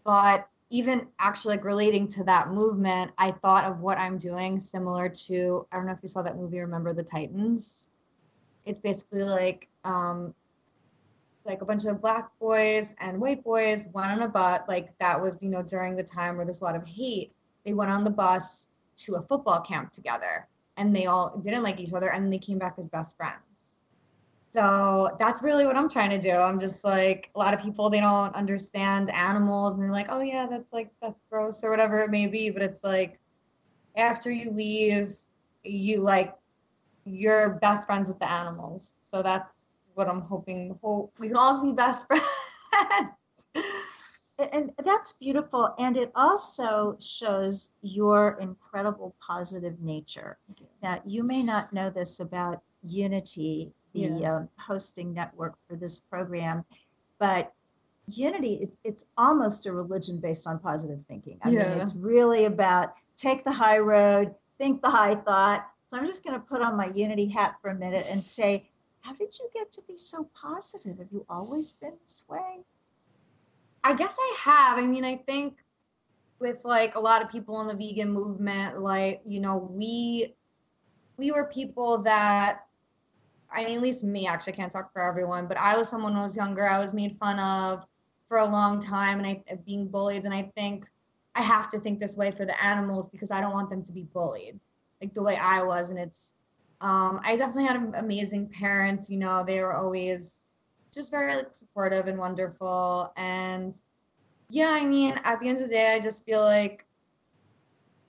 But 0.04 0.48
even 0.70 1.08
actually 1.18 1.56
like 1.56 1.64
relating 1.64 2.06
to 2.08 2.24
that 2.24 2.50
movement, 2.50 3.10
I 3.18 3.32
thought 3.32 3.64
of 3.64 3.80
what 3.80 3.98
I'm 3.98 4.16
doing 4.16 4.60
similar 4.60 5.08
to 5.08 5.66
I 5.72 5.76
don't 5.76 5.86
know 5.86 5.92
if 5.92 5.98
you 6.02 6.08
saw 6.08 6.22
that 6.22 6.36
movie 6.36 6.60
Remember 6.60 6.94
the 6.94 7.02
Titans. 7.02 7.89
It's 8.64 8.80
basically 8.80 9.22
like 9.22 9.68
um 9.84 10.34
like 11.44 11.62
a 11.62 11.64
bunch 11.64 11.86
of 11.86 12.00
black 12.00 12.30
boys 12.38 12.94
and 13.00 13.20
white 13.20 13.42
boys 13.42 13.88
went 13.94 14.10
on 14.10 14.22
a 14.22 14.28
bus 14.28 14.60
like 14.68 14.96
that 14.98 15.20
was, 15.20 15.42
you 15.42 15.48
know, 15.48 15.62
during 15.62 15.96
the 15.96 16.04
time 16.04 16.36
where 16.36 16.44
there's 16.44 16.60
a 16.60 16.64
lot 16.64 16.76
of 16.76 16.86
hate. 16.86 17.32
They 17.64 17.72
went 17.72 17.90
on 17.90 18.04
the 18.04 18.10
bus 18.10 18.68
to 18.98 19.14
a 19.14 19.22
football 19.22 19.60
camp 19.62 19.92
together 19.92 20.46
and 20.76 20.94
they 20.94 21.06
all 21.06 21.38
didn't 21.38 21.62
like 21.62 21.80
each 21.80 21.94
other 21.94 22.10
and 22.10 22.32
they 22.32 22.38
came 22.38 22.58
back 22.58 22.74
as 22.78 22.88
best 22.88 23.16
friends 23.16 23.40
so 24.52 25.16
that's 25.18 25.42
really 25.42 25.64
what 25.64 25.76
I'm 25.76 25.88
trying 25.88 26.10
to 26.10 26.18
do. 26.18 26.32
I'm 26.32 26.58
just 26.58 26.84
like 26.84 27.30
a 27.34 27.38
lot 27.38 27.54
of 27.54 27.60
people 27.60 27.88
they 27.88 28.00
don't 28.00 28.34
understand 28.34 29.10
animals 29.10 29.74
and 29.74 29.82
they're 29.82 29.92
like, 29.92 30.08
oh 30.10 30.20
yeah, 30.20 30.46
that's 30.50 30.72
like 30.72 30.90
that's 31.00 31.20
gross 31.30 31.62
or 31.62 31.70
whatever 31.70 32.00
it 32.00 32.10
may 32.10 32.26
be. 32.26 32.50
But 32.50 32.62
it's 32.62 32.82
like 32.82 33.20
after 33.96 34.30
you 34.30 34.50
leave, 34.50 35.14
you 35.62 36.00
like 36.00 36.34
you're 37.04 37.50
best 37.60 37.86
friends 37.86 38.08
with 38.08 38.18
the 38.18 38.30
animals. 38.30 38.94
So 39.02 39.22
that's 39.22 39.46
what 39.94 40.08
I'm 40.08 40.20
hoping. 40.20 40.68
The 40.68 40.74
whole 40.74 41.12
we 41.18 41.28
can 41.28 41.36
always 41.36 41.60
be 41.60 41.72
best 41.72 42.06
friends. 42.06 43.10
and 44.52 44.70
that's 44.84 45.12
beautiful 45.14 45.74
and 45.78 45.98
it 45.98 46.10
also 46.14 46.96
shows 46.98 47.72
your 47.82 48.38
incredible 48.40 49.14
positive 49.20 49.78
nature 49.82 50.38
now 50.82 50.98
you 51.04 51.22
may 51.22 51.42
not 51.42 51.70
know 51.74 51.90
this 51.90 52.20
about 52.20 52.62
unity 52.82 53.70
the 53.94 54.00
yeah. 54.00 54.36
um, 54.36 54.48
hosting 54.58 55.12
network 55.12 55.54
for 55.68 55.76
this 55.76 55.98
program. 55.98 56.64
But 57.18 57.52
Unity, 58.06 58.54
it, 58.54 58.76
it's 58.82 59.04
almost 59.16 59.66
a 59.66 59.72
religion 59.72 60.18
based 60.18 60.46
on 60.46 60.58
positive 60.58 61.04
thinking. 61.06 61.38
I 61.44 61.50
yeah. 61.50 61.68
mean, 61.68 61.80
it's 61.80 61.94
really 61.94 62.46
about 62.46 62.94
take 63.16 63.44
the 63.44 63.52
high 63.52 63.78
road, 63.78 64.34
think 64.58 64.82
the 64.82 64.90
high 64.90 65.14
thought. 65.14 65.69
So 65.90 65.98
I'm 65.98 66.06
just 66.06 66.24
going 66.24 66.38
to 66.38 66.46
put 66.46 66.62
on 66.62 66.76
my 66.76 66.86
Unity 66.86 67.26
hat 67.26 67.56
for 67.60 67.70
a 67.70 67.74
minute 67.74 68.06
and 68.08 68.22
say, 68.22 68.68
how 69.00 69.12
did 69.12 69.36
you 69.38 69.48
get 69.52 69.72
to 69.72 69.82
be 69.88 69.96
so 69.96 70.28
positive? 70.34 70.98
Have 70.98 71.08
you 71.10 71.26
always 71.28 71.72
been 71.72 71.94
this 72.02 72.24
way? 72.28 72.60
I 73.82 73.94
guess 73.94 74.14
I 74.16 74.36
have. 74.38 74.78
I 74.78 74.86
mean, 74.86 75.04
I 75.04 75.16
think 75.16 75.56
with 76.38 76.64
like 76.64 76.94
a 76.94 77.00
lot 77.00 77.22
of 77.22 77.30
people 77.30 77.60
in 77.60 77.66
the 77.66 77.74
vegan 77.74 78.12
movement, 78.12 78.80
like, 78.80 79.20
you 79.24 79.40
know, 79.40 79.68
we 79.70 80.34
we 81.16 81.32
were 81.32 81.46
people 81.46 82.02
that 82.02 82.60
I 83.52 83.64
mean, 83.64 83.76
at 83.76 83.82
least 83.82 84.04
me, 84.04 84.28
actually, 84.28 84.52
can't 84.52 84.70
talk 84.70 84.92
for 84.92 85.02
everyone, 85.02 85.48
but 85.48 85.58
I 85.58 85.76
was 85.76 85.88
someone 85.88 86.12
when 86.12 86.20
I 86.20 86.24
was 86.24 86.36
younger, 86.36 86.68
I 86.68 86.78
was 86.78 86.94
made 86.94 87.16
fun 87.16 87.40
of 87.40 87.84
for 88.28 88.38
a 88.38 88.46
long 88.46 88.80
time 88.80 89.18
and 89.18 89.26
I 89.26 89.42
being 89.66 89.88
bullied. 89.88 90.22
And 90.24 90.32
I 90.32 90.52
think 90.56 90.86
I 91.34 91.42
have 91.42 91.68
to 91.70 91.80
think 91.80 91.98
this 91.98 92.16
way 92.16 92.30
for 92.30 92.44
the 92.44 92.62
animals 92.62 93.08
because 93.08 93.32
I 93.32 93.40
don't 93.40 93.52
want 93.52 93.70
them 93.70 93.82
to 93.82 93.92
be 93.92 94.04
bullied 94.04 94.60
like 95.00 95.14
the 95.14 95.22
way 95.22 95.36
I 95.36 95.62
was. 95.62 95.90
And 95.90 95.98
it's, 95.98 96.34
um, 96.80 97.20
I 97.24 97.36
definitely 97.36 97.64
had 97.64 97.94
amazing 97.96 98.48
parents, 98.48 99.10
you 99.10 99.18
know, 99.18 99.44
they 99.44 99.60
were 99.60 99.74
always 99.74 100.50
just 100.92 101.10
very 101.10 101.36
like, 101.36 101.54
supportive 101.54 102.06
and 102.06 102.18
wonderful. 102.18 103.12
And 103.16 103.74
yeah, 104.48 104.70
I 104.70 104.84
mean, 104.84 105.20
at 105.24 105.40
the 105.40 105.48
end 105.48 105.58
of 105.58 105.68
the 105.68 105.74
day, 105.74 105.94
I 105.94 106.00
just 106.00 106.24
feel 106.24 106.42
like, 106.42 106.84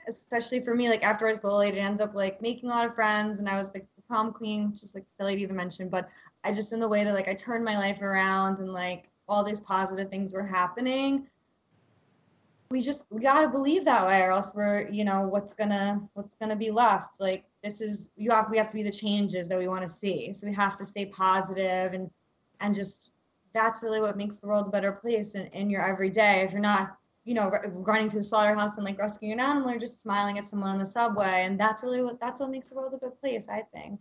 especially 0.08 0.64
for 0.64 0.74
me, 0.74 0.89
like 0.89 1.04
after 1.04 1.28
I 1.28 1.30
was 1.30 1.39
bullied, 1.39 1.76
it 1.76 1.80
ends 1.80 2.02
up 2.02 2.16
like 2.16 2.42
making 2.42 2.70
a 2.70 2.74
lot 2.74 2.86
of 2.86 2.96
friends 2.96 3.39
and 3.39 3.48
I 3.48 3.58
was 3.58 3.72
like 3.74 3.86
prom 4.12 4.34
queen, 4.34 4.74
just 4.76 4.94
like 4.94 5.06
silly 5.18 5.38
to 5.38 5.42
even 5.42 5.56
mention, 5.56 5.88
but 5.88 6.10
I 6.44 6.52
just 6.52 6.74
in 6.74 6.82
the 6.82 6.89
way 6.89 7.06
that 7.06 7.14
like 7.14 7.30
I 7.30 7.34
turned 7.34 7.64
my 7.64 7.78
life 7.78 8.02
around 8.02 8.60
and 8.60 8.68
like 8.68 9.10
all 9.30 9.42
these 9.42 9.62
positive 9.62 10.10
things 10.10 10.34
were 10.34 10.44
happening. 10.44 11.28
We 12.72 12.82
just 12.82 13.05
we 13.09 13.22
gotta 13.22 13.49
believe 13.49 13.86
that 13.86 14.05
way, 14.05 14.22
or 14.22 14.32
else 14.32 14.53
we're 14.55 14.88
you 14.89 15.03
know 15.03 15.28
what's 15.28 15.53
gonna 15.53 16.01
what's 16.13 16.36
gonna 16.36 16.55
be 16.55 16.72
left. 16.72 17.19
Like 17.19 17.45
this 17.63 17.82
is 17.82 18.11
you 18.15 18.32
have 18.32 18.49
we 18.49 18.57
have 18.57 18.69
to 18.69 18.76
be 18.76 18.84
the 18.84 18.91
changes 18.91 19.47
that 19.49 19.57
we 19.57 19.67
want 19.67 19.82
to 19.82 19.88
see. 19.88 20.34
So 20.34 20.47
we 20.47 20.53
have 20.53 20.78
to 20.78 20.86
stay 20.86 21.05
positive 21.07 21.93
and 21.93 22.09
and 22.61 22.74
just 22.74 23.11
that's 23.53 23.84
really 23.84 23.99
what 23.99 24.15
makes 24.17 24.38
the 24.38 24.47
world 24.47 24.67
a 24.67 24.72
better 24.72 24.93
place 24.93 25.36
in, 25.36 25.47
in 25.47 25.69
your 25.69 25.86
everyday. 25.86 26.41
If 26.41 26.51
you're 26.51 26.61
not 26.61 26.97
you 27.24 27.36
know, 27.36 27.51
running 27.86 28.07
to 28.09 28.17
a 28.17 28.24
slaughterhouse 28.24 28.78
and 28.78 28.86
like 28.86 28.97
rescuing 28.97 29.34
an 29.34 29.39
animal 29.39 29.69
or 29.69 29.78
just 29.78 30.01
smiling 30.01 30.38
at 30.38 30.43
someone 30.43 30.72
on 30.72 30.80
the 30.80 30.86
subway. 30.86 31.43
And 31.43 31.59
that's 31.59 31.84
really 31.84 32.01
what 32.01 32.19
that's 32.19 32.41
what 32.41 32.49
makes 32.49 32.69
the 32.69 32.76
world 32.76 32.93
a 32.93 32.97
good 32.97 33.19
place, 33.19 33.47
I 33.47 33.63
think. 33.74 33.99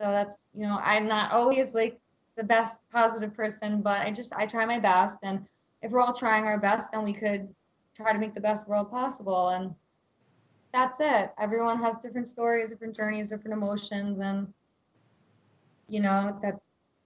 So 0.00 0.10
that's 0.10 0.44
you 0.54 0.66
know, 0.66 0.78
I'm 0.82 1.06
not 1.06 1.32
always 1.32 1.74
like 1.74 1.98
the 2.36 2.44
best 2.44 2.80
positive 2.90 3.34
person, 3.34 3.82
but 3.82 4.00
I 4.00 4.10
just 4.12 4.32
I 4.34 4.46
try 4.46 4.64
my 4.64 4.78
best. 4.78 5.18
And 5.22 5.46
if 5.82 5.92
we're 5.92 6.00
all 6.00 6.14
trying 6.14 6.44
our 6.44 6.58
best, 6.58 6.90
then 6.92 7.04
we 7.04 7.12
could 7.12 7.54
try 7.98 8.12
to 8.12 8.18
make 8.18 8.34
the 8.34 8.40
best 8.40 8.68
world 8.68 8.90
possible. 8.90 9.50
And 9.50 9.74
that's 10.72 10.98
it. 11.00 11.32
Everyone 11.38 11.78
has 11.82 11.98
different 11.98 12.28
stories, 12.28 12.70
different 12.70 12.96
journeys, 12.96 13.28
different 13.30 13.54
emotions, 13.54 14.18
and 14.20 14.52
you 15.88 16.00
know, 16.00 16.38
that's 16.42 16.58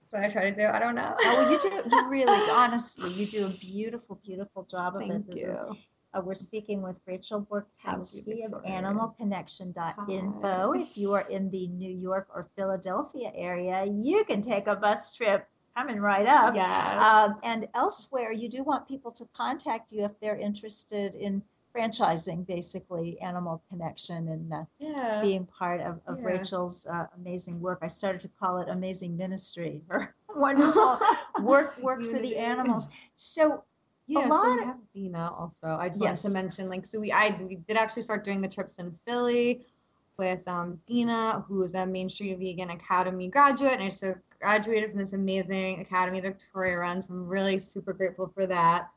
what 0.09 0.23
I 0.23 0.27
try 0.27 0.49
to 0.49 0.55
do. 0.55 0.65
I 0.65 0.79
don't 0.79 0.95
know. 0.95 1.15
oh, 1.17 1.35
well, 1.37 1.51
you 1.51 1.59
do. 1.59 1.69
You 1.95 2.09
really, 2.09 2.51
honestly, 2.51 3.11
you 3.13 3.25
do 3.25 3.45
a 3.45 3.49
beautiful, 3.49 4.19
beautiful 4.23 4.63
job 4.69 4.95
of 4.95 5.07
Thank 5.07 5.29
it. 5.29 5.37
You. 5.37 5.77
Uh, 6.15 6.21
we're 6.21 6.35
speaking 6.35 6.83
with 6.83 6.95
Rachel 7.07 7.41
Borkowski 7.41 8.45
of 8.45 8.51
animalconnection.info. 8.63 10.73
If 10.73 10.95
you 10.95 11.13
are 11.13 11.27
in 11.27 11.49
the 11.49 11.65
New 11.67 11.89
York 11.89 12.27
or 12.35 12.47
Philadelphia 12.55 13.31
area, 13.33 13.83
you 13.89 14.23
can 14.25 14.43
take 14.43 14.67
a 14.67 14.75
bus 14.75 15.15
trip 15.15 15.47
coming 15.75 15.99
right 15.99 16.27
up. 16.27 16.55
Yeah. 16.55 17.27
Um, 17.27 17.39
and 17.43 17.67
elsewhere, 17.73 18.31
you 18.31 18.49
do 18.49 18.63
want 18.63 18.87
people 18.87 19.11
to 19.11 19.25
contact 19.33 19.91
you 19.91 20.05
if 20.05 20.19
they're 20.19 20.37
interested 20.37 21.15
in 21.15 21.41
franchising 21.75 22.45
basically 22.45 23.19
Animal 23.19 23.63
Connection 23.69 24.27
and 24.29 24.53
uh, 24.53 24.63
yeah. 24.79 25.21
being 25.23 25.45
part 25.45 25.81
of, 25.81 25.99
of 26.05 26.19
yeah. 26.19 26.25
Rachel's 26.25 26.85
uh, 26.85 27.07
amazing 27.17 27.59
work. 27.59 27.79
I 27.81 27.87
started 27.87 28.21
to 28.21 28.29
call 28.39 28.59
it 28.59 28.69
amazing 28.69 29.17
ministry. 29.17 29.81
Her 29.89 30.13
wonderful 30.35 30.99
work 31.41 31.77
work 31.81 32.03
for 32.03 32.19
the 32.19 32.37
animals. 32.37 32.89
So 33.15 33.63
yeah, 34.07 34.27
a 34.27 34.29
lot 34.29 34.43
so 34.43 34.55
we 34.55 34.65
have 34.65 34.77
Dina 34.93 35.31
also. 35.37 35.67
I 35.67 35.89
just 35.89 36.01
yes. 36.01 36.23
wanted 36.23 36.37
to 36.37 36.43
mention 36.43 36.69
like 36.69 36.85
so 36.85 36.99
we 36.99 37.11
I 37.11 37.35
we 37.41 37.55
did 37.67 37.77
actually 37.77 38.03
start 38.03 38.23
doing 38.23 38.41
the 38.41 38.49
trips 38.49 38.77
in 38.77 38.91
Philly 39.07 39.65
with 40.17 40.47
um, 40.47 40.79
Dina, 40.85 41.43
who 41.47 41.61
is 41.63 41.73
a 41.73 41.85
Main 41.85 42.09
Street 42.09 42.37
Vegan 42.37 42.69
Academy 42.69 43.27
graduate, 43.29 43.73
and 43.73 43.83
I 43.83 43.89
just 43.89 44.03
graduated 44.43 44.91
from 44.91 44.99
this 44.99 45.13
amazing 45.13 45.79
academy 45.79 46.19
Victoria 46.19 46.77
runs. 46.77 47.09
I'm 47.09 47.27
really 47.27 47.59
super 47.59 47.93
grateful 47.93 48.31
for 48.35 48.45
that 48.45 48.89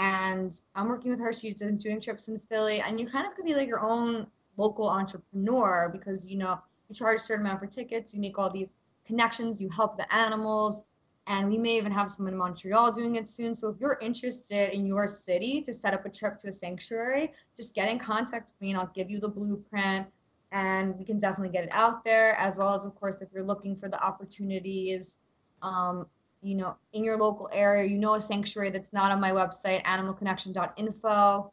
and 0.00 0.60
I'm 0.74 0.88
working 0.88 1.10
with 1.10 1.20
her. 1.20 1.32
She's 1.32 1.54
doing 1.54 2.00
trips 2.00 2.28
in 2.28 2.38
Philly, 2.38 2.80
and 2.80 2.98
you 2.98 3.06
kind 3.06 3.26
of 3.26 3.34
could 3.34 3.44
be 3.44 3.54
like 3.54 3.68
your 3.68 3.84
own 3.84 4.26
local 4.56 4.88
entrepreneur 4.88 5.90
because 5.92 6.26
you 6.26 6.38
know 6.38 6.58
you 6.88 6.94
charge 6.94 7.16
a 7.16 7.22
certain 7.22 7.44
amount 7.44 7.60
for 7.60 7.66
tickets, 7.66 8.14
you 8.14 8.20
make 8.20 8.38
all 8.38 8.50
these 8.50 8.76
connections, 9.06 9.60
you 9.60 9.68
help 9.68 9.98
the 9.98 10.12
animals, 10.14 10.84
and 11.26 11.48
we 11.48 11.58
may 11.58 11.76
even 11.76 11.92
have 11.92 12.10
someone 12.10 12.32
in 12.32 12.38
Montreal 12.38 12.92
doing 12.92 13.16
it 13.16 13.28
soon. 13.28 13.54
So 13.54 13.68
if 13.68 13.76
you're 13.78 13.98
interested 14.00 14.74
in 14.74 14.86
your 14.86 15.06
city 15.06 15.62
to 15.62 15.72
set 15.72 15.92
up 15.92 16.06
a 16.06 16.10
trip 16.10 16.38
to 16.38 16.48
a 16.48 16.52
sanctuary, 16.52 17.32
just 17.56 17.74
get 17.74 17.90
in 17.90 17.98
contact 17.98 18.52
with 18.52 18.60
me, 18.60 18.70
and 18.70 18.80
I'll 18.80 18.92
give 18.94 19.10
you 19.10 19.20
the 19.20 19.28
blueprint. 19.28 20.06
And 20.52 20.98
we 20.98 21.04
can 21.04 21.18
definitely 21.18 21.52
get 21.52 21.64
it 21.64 21.70
out 21.72 22.04
there, 22.04 22.34
as 22.36 22.56
well 22.56 22.74
as, 22.74 22.84
of 22.84 22.94
course, 22.96 23.20
if 23.22 23.28
you're 23.32 23.44
looking 23.44 23.76
for 23.76 23.88
the 23.88 24.02
opportunities 24.02 25.16
um, 25.62 26.06
you 26.42 26.56
know, 26.56 26.76
in 26.92 27.04
your 27.04 27.16
local 27.16 27.48
area, 27.52 27.84
you 27.84 27.98
know 27.98 28.14
a 28.14 28.20
sanctuary 28.20 28.70
that's 28.70 28.92
not 28.92 29.10
on 29.10 29.20
my 29.20 29.30
website, 29.30 29.82
animalconnection.info. 29.84 31.52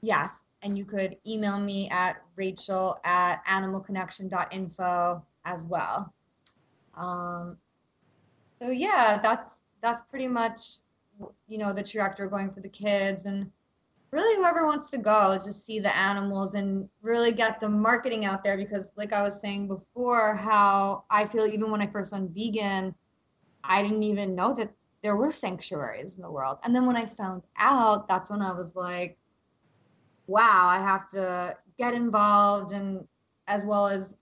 Yes, 0.00 0.40
and 0.62 0.76
you 0.76 0.84
could 0.84 1.16
email 1.26 1.58
me 1.58 1.88
at 1.90 2.16
rachel 2.34 2.98
at 3.04 3.44
animalconnection.info 3.46 5.24
as 5.44 5.64
well. 5.64 6.12
Um, 6.96 7.56
so 8.60 8.70
yeah, 8.70 9.20
that's 9.22 9.54
that's 9.82 10.02
pretty 10.10 10.28
much 10.28 10.78
you 11.46 11.58
know 11.58 11.72
the 11.72 11.82
trajectory 11.82 12.28
going 12.28 12.50
for 12.50 12.60
the 12.60 12.68
kids 12.68 13.24
and 13.24 13.50
really 14.16 14.36
whoever 14.36 14.64
wants 14.64 14.88
to 14.90 14.98
go 14.98 15.32
is 15.32 15.44
just 15.44 15.66
see 15.66 15.78
the 15.78 15.94
animals 15.94 16.54
and 16.54 16.88
really 17.02 17.32
get 17.32 17.60
the 17.60 17.68
marketing 17.68 18.24
out 18.24 18.42
there 18.42 18.56
because 18.56 18.90
like 18.96 19.12
I 19.12 19.22
was 19.22 19.38
saying 19.40 19.68
before, 19.68 20.34
how 20.34 21.04
I 21.10 21.26
feel 21.26 21.46
even 21.46 21.70
when 21.70 21.82
I 21.82 21.86
first 21.86 22.12
went 22.12 22.30
vegan 22.30 22.94
I 23.62 23.82
didn't 23.82 24.04
even 24.04 24.34
know 24.34 24.54
that 24.54 24.72
there 25.02 25.16
were 25.16 25.32
sanctuaries 25.32 26.16
in 26.16 26.22
the 26.22 26.30
world. 26.30 26.58
And 26.62 26.74
then 26.74 26.86
when 26.86 26.96
I 26.96 27.04
found 27.04 27.42
out, 27.58 28.08
that's 28.08 28.30
when 28.30 28.40
I 28.40 28.52
was 28.52 28.74
like, 28.74 29.18
wow, 30.26 30.66
I 30.66 30.78
have 30.78 31.10
to 31.10 31.56
get 31.76 31.94
involved 31.94 32.72
and 32.72 33.06
as 33.48 33.66
well 33.66 33.86
as 33.86 34.14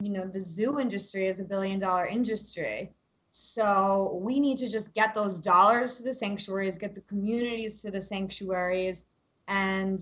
you 0.00 0.12
know 0.12 0.26
the 0.26 0.40
zoo 0.40 0.78
industry 0.78 1.26
is 1.26 1.40
a 1.40 1.44
billion 1.44 1.78
dollar 1.78 2.06
industry 2.06 2.90
so 3.30 4.18
we 4.22 4.40
need 4.40 4.58
to 4.58 4.68
just 4.68 4.92
get 4.94 5.14
those 5.14 5.38
dollars 5.38 5.96
to 5.96 6.02
the 6.02 6.12
sanctuaries 6.12 6.78
get 6.78 6.94
the 6.94 7.00
communities 7.02 7.80
to 7.82 7.90
the 7.90 8.00
sanctuaries 8.00 9.04
and 9.50 10.00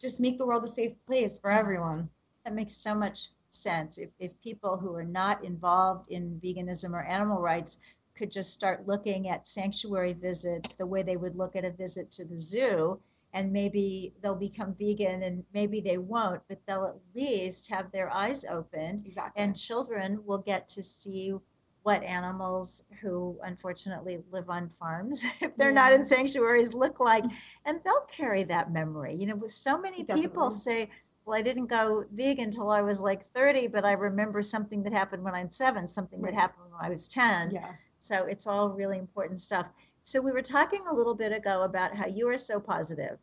just 0.00 0.18
make 0.18 0.38
the 0.38 0.46
world 0.46 0.64
a 0.64 0.68
safe 0.68 0.94
place 1.06 1.38
for 1.38 1.50
everyone. 1.50 2.08
That 2.44 2.54
makes 2.54 2.72
so 2.72 2.94
much 2.94 3.28
sense. 3.50 3.98
If, 3.98 4.10
if 4.18 4.40
people 4.40 4.76
who 4.78 4.94
are 4.94 5.04
not 5.04 5.44
involved 5.44 6.10
in 6.10 6.40
veganism 6.42 6.92
or 6.92 7.02
animal 7.02 7.40
rights 7.40 7.78
could 8.16 8.30
just 8.30 8.54
start 8.54 8.88
looking 8.88 9.28
at 9.28 9.46
sanctuary 9.46 10.14
visits 10.14 10.74
the 10.74 10.86
way 10.86 11.02
they 11.02 11.18
would 11.18 11.36
look 11.36 11.54
at 11.54 11.66
a 11.66 11.70
visit 11.70 12.10
to 12.12 12.24
the 12.24 12.38
zoo 12.38 12.98
and 13.34 13.52
maybe 13.52 14.14
they'll 14.22 14.34
become 14.34 14.74
vegan 14.78 15.22
and 15.22 15.44
maybe 15.52 15.82
they 15.82 15.98
won't 15.98 16.40
but 16.48 16.58
they'll 16.66 16.86
at 16.86 16.96
least 17.14 17.70
have 17.70 17.92
their 17.92 18.10
eyes 18.10 18.46
opened. 18.46 19.04
Exactly. 19.04 19.42
and 19.42 19.54
children 19.54 20.24
will 20.24 20.38
get 20.38 20.66
to 20.68 20.82
see 20.82 21.34
what 21.86 22.02
animals 22.02 22.82
who 23.00 23.38
unfortunately 23.44 24.18
live 24.32 24.50
on 24.50 24.68
farms 24.68 25.24
if 25.40 25.56
they're 25.56 25.70
not 25.70 25.92
in 25.92 26.04
sanctuaries 26.04 26.74
look 26.74 26.98
like. 26.98 27.22
Mm-hmm. 27.22 27.36
And 27.64 27.80
they'll 27.84 28.08
carry 28.10 28.42
that 28.42 28.72
memory. 28.72 29.14
You 29.14 29.26
know 29.26 29.36
with 29.36 29.52
so 29.52 29.78
many 29.78 30.02
people 30.02 30.50
say 30.50 30.90
well 31.24 31.38
i 31.38 31.42
didn't 31.42 31.66
go 31.66 32.04
vegan 32.12 32.50
till 32.50 32.70
i 32.70 32.80
was 32.80 33.00
like 33.00 33.24
30 33.24 33.68
but 33.68 33.84
i 33.84 33.92
remember 33.92 34.42
something 34.42 34.82
that 34.84 34.92
happened 34.92 35.22
when 35.22 35.34
i'm 35.34 35.50
seven 35.50 35.88
something 35.88 36.20
that 36.22 36.34
happened 36.34 36.66
when 36.70 36.84
i 36.84 36.88
was 36.88 37.08
10 37.08 37.50
yeah. 37.50 37.72
so 37.98 38.26
it's 38.26 38.46
all 38.46 38.70
really 38.70 38.98
important 38.98 39.40
stuff. 39.40 39.68
So 40.02 40.20
we 40.20 40.32
were 40.32 40.42
talking 40.42 40.82
a 40.88 40.94
little 40.94 41.14
bit 41.14 41.32
ago 41.32 41.62
about 41.62 41.96
how 41.96 42.06
you 42.06 42.28
are 42.28 42.38
so 42.38 42.60
positive. 42.60 43.18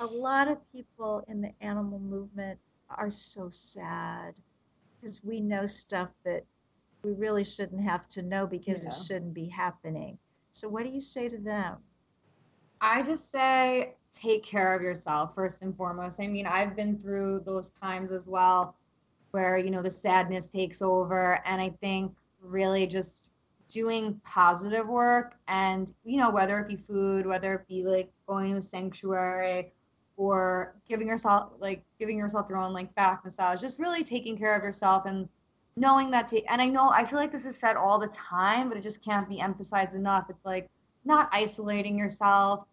A 0.00 0.06
lot 0.06 0.48
of 0.48 0.58
people 0.72 1.24
in 1.28 1.40
the 1.40 1.52
animal 1.60 1.98
movement 1.98 2.58
are 2.90 3.10
so 3.10 3.48
sad 3.48 4.34
because 5.00 5.22
we 5.24 5.40
know 5.40 5.66
stuff 5.66 6.10
that 6.24 6.44
we 7.02 7.12
really 7.12 7.44
shouldn't 7.44 7.82
have 7.82 8.08
to 8.08 8.22
know 8.22 8.46
because 8.46 8.84
Yeah. 8.84 8.90
it 8.90 8.94
shouldn't 8.94 9.34
be 9.34 9.48
happening. 9.48 10.18
So 10.50 10.68
what 10.68 10.84
do 10.84 10.90
you 10.90 11.00
say 11.00 11.28
to 11.28 11.38
them? 11.38 11.78
I 12.80 13.02
just 13.02 13.30
say 13.30 13.94
take 14.12 14.42
care 14.42 14.74
of 14.74 14.82
yourself 14.82 15.34
first 15.34 15.62
and 15.62 15.76
foremost. 15.76 16.20
I 16.20 16.26
mean, 16.26 16.46
I've 16.46 16.74
been 16.74 16.98
through 16.98 17.40
those 17.40 17.70
times 17.70 18.10
as 18.12 18.26
well 18.26 18.76
where, 19.30 19.58
you 19.58 19.70
know, 19.70 19.82
the 19.82 19.90
sadness 19.90 20.46
takes 20.46 20.80
over. 20.80 21.40
And 21.44 21.60
I 21.60 21.70
think 21.80 22.12
really 22.40 22.86
just 22.86 23.32
doing 23.68 24.20
positive 24.24 24.88
work 24.88 25.36
and, 25.48 25.92
you 26.04 26.18
know, 26.18 26.30
whether 26.30 26.58
it 26.58 26.68
be 26.68 26.76
food, 26.76 27.26
whether 27.26 27.54
it 27.54 27.68
be 27.68 27.82
like 27.82 28.10
going 28.26 28.52
to 28.52 28.58
a 28.58 28.62
sanctuary 28.62 29.72
or 30.16 30.74
giving 30.88 31.06
yourself 31.06 31.52
like 31.58 31.84
giving 31.98 32.16
yourself 32.18 32.46
your 32.48 32.58
own 32.58 32.72
like 32.72 32.92
back 32.94 33.24
massage, 33.24 33.60
just 33.60 33.78
really 33.78 34.02
taking 34.02 34.36
care 34.36 34.56
of 34.56 34.62
yourself 34.62 35.04
and 35.06 35.28
knowing 35.78 36.10
that 36.10 36.28
ta- 36.28 36.46
and 36.48 36.60
I 36.60 36.66
know 36.66 36.88
I 36.88 37.04
feel 37.04 37.18
like 37.18 37.32
this 37.32 37.46
is 37.46 37.58
said 37.58 37.76
all 37.76 37.98
the 37.98 38.08
time, 38.08 38.68
but 38.68 38.78
it 38.78 38.82
just 38.82 39.02
can't 39.02 39.28
be 39.28 39.40
emphasized 39.40 39.94
enough. 39.94 40.26
It's 40.28 40.44
like 40.44 40.68
not 41.04 41.28
isolating 41.32 41.98
yourself, 41.98 42.64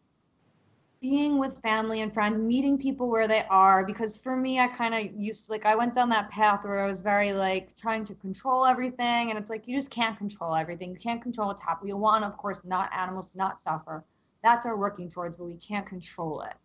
being 1.01 1.37
with 1.37 1.61
family 1.61 2.01
and 2.01 2.13
friends, 2.13 2.39
meeting 2.39 2.77
people 2.79 3.11
where 3.11 3.27
they 3.27 3.43
are. 3.49 3.85
Because 3.85 4.17
for 4.17 4.35
me, 4.35 4.59
I 4.59 4.67
kind 4.67 4.95
of 4.95 5.01
used 5.15 5.49
like 5.49 5.65
I 5.65 5.75
went 5.75 5.93
down 5.93 6.09
that 6.09 6.31
path 6.31 6.65
where 6.65 6.83
I 6.83 6.87
was 6.87 7.01
very 7.01 7.31
like 7.31 7.75
trying 7.75 8.05
to 8.05 8.15
control 8.15 8.65
everything, 8.65 9.29
and 9.29 9.37
it's 9.37 9.49
like 9.49 9.67
you 9.67 9.75
just 9.75 9.91
can't 9.91 10.17
control 10.17 10.55
everything. 10.55 10.89
You 10.91 10.97
can't 10.97 11.21
control 11.21 11.47
what's 11.49 11.61
happening. 11.61 11.89
You 11.89 11.97
want, 11.97 12.23
of 12.23 12.37
course, 12.37 12.61
not 12.63 12.91
animals 12.93 13.31
to 13.33 13.37
not 13.37 13.61
suffer. 13.61 14.03
That's 14.43 14.65
our 14.65 14.77
working 14.77 15.09
towards, 15.09 15.37
but 15.37 15.45
we 15.45 15.57
can't 15.57 15.85
control 15.85 16.41
it. 16.41 16.55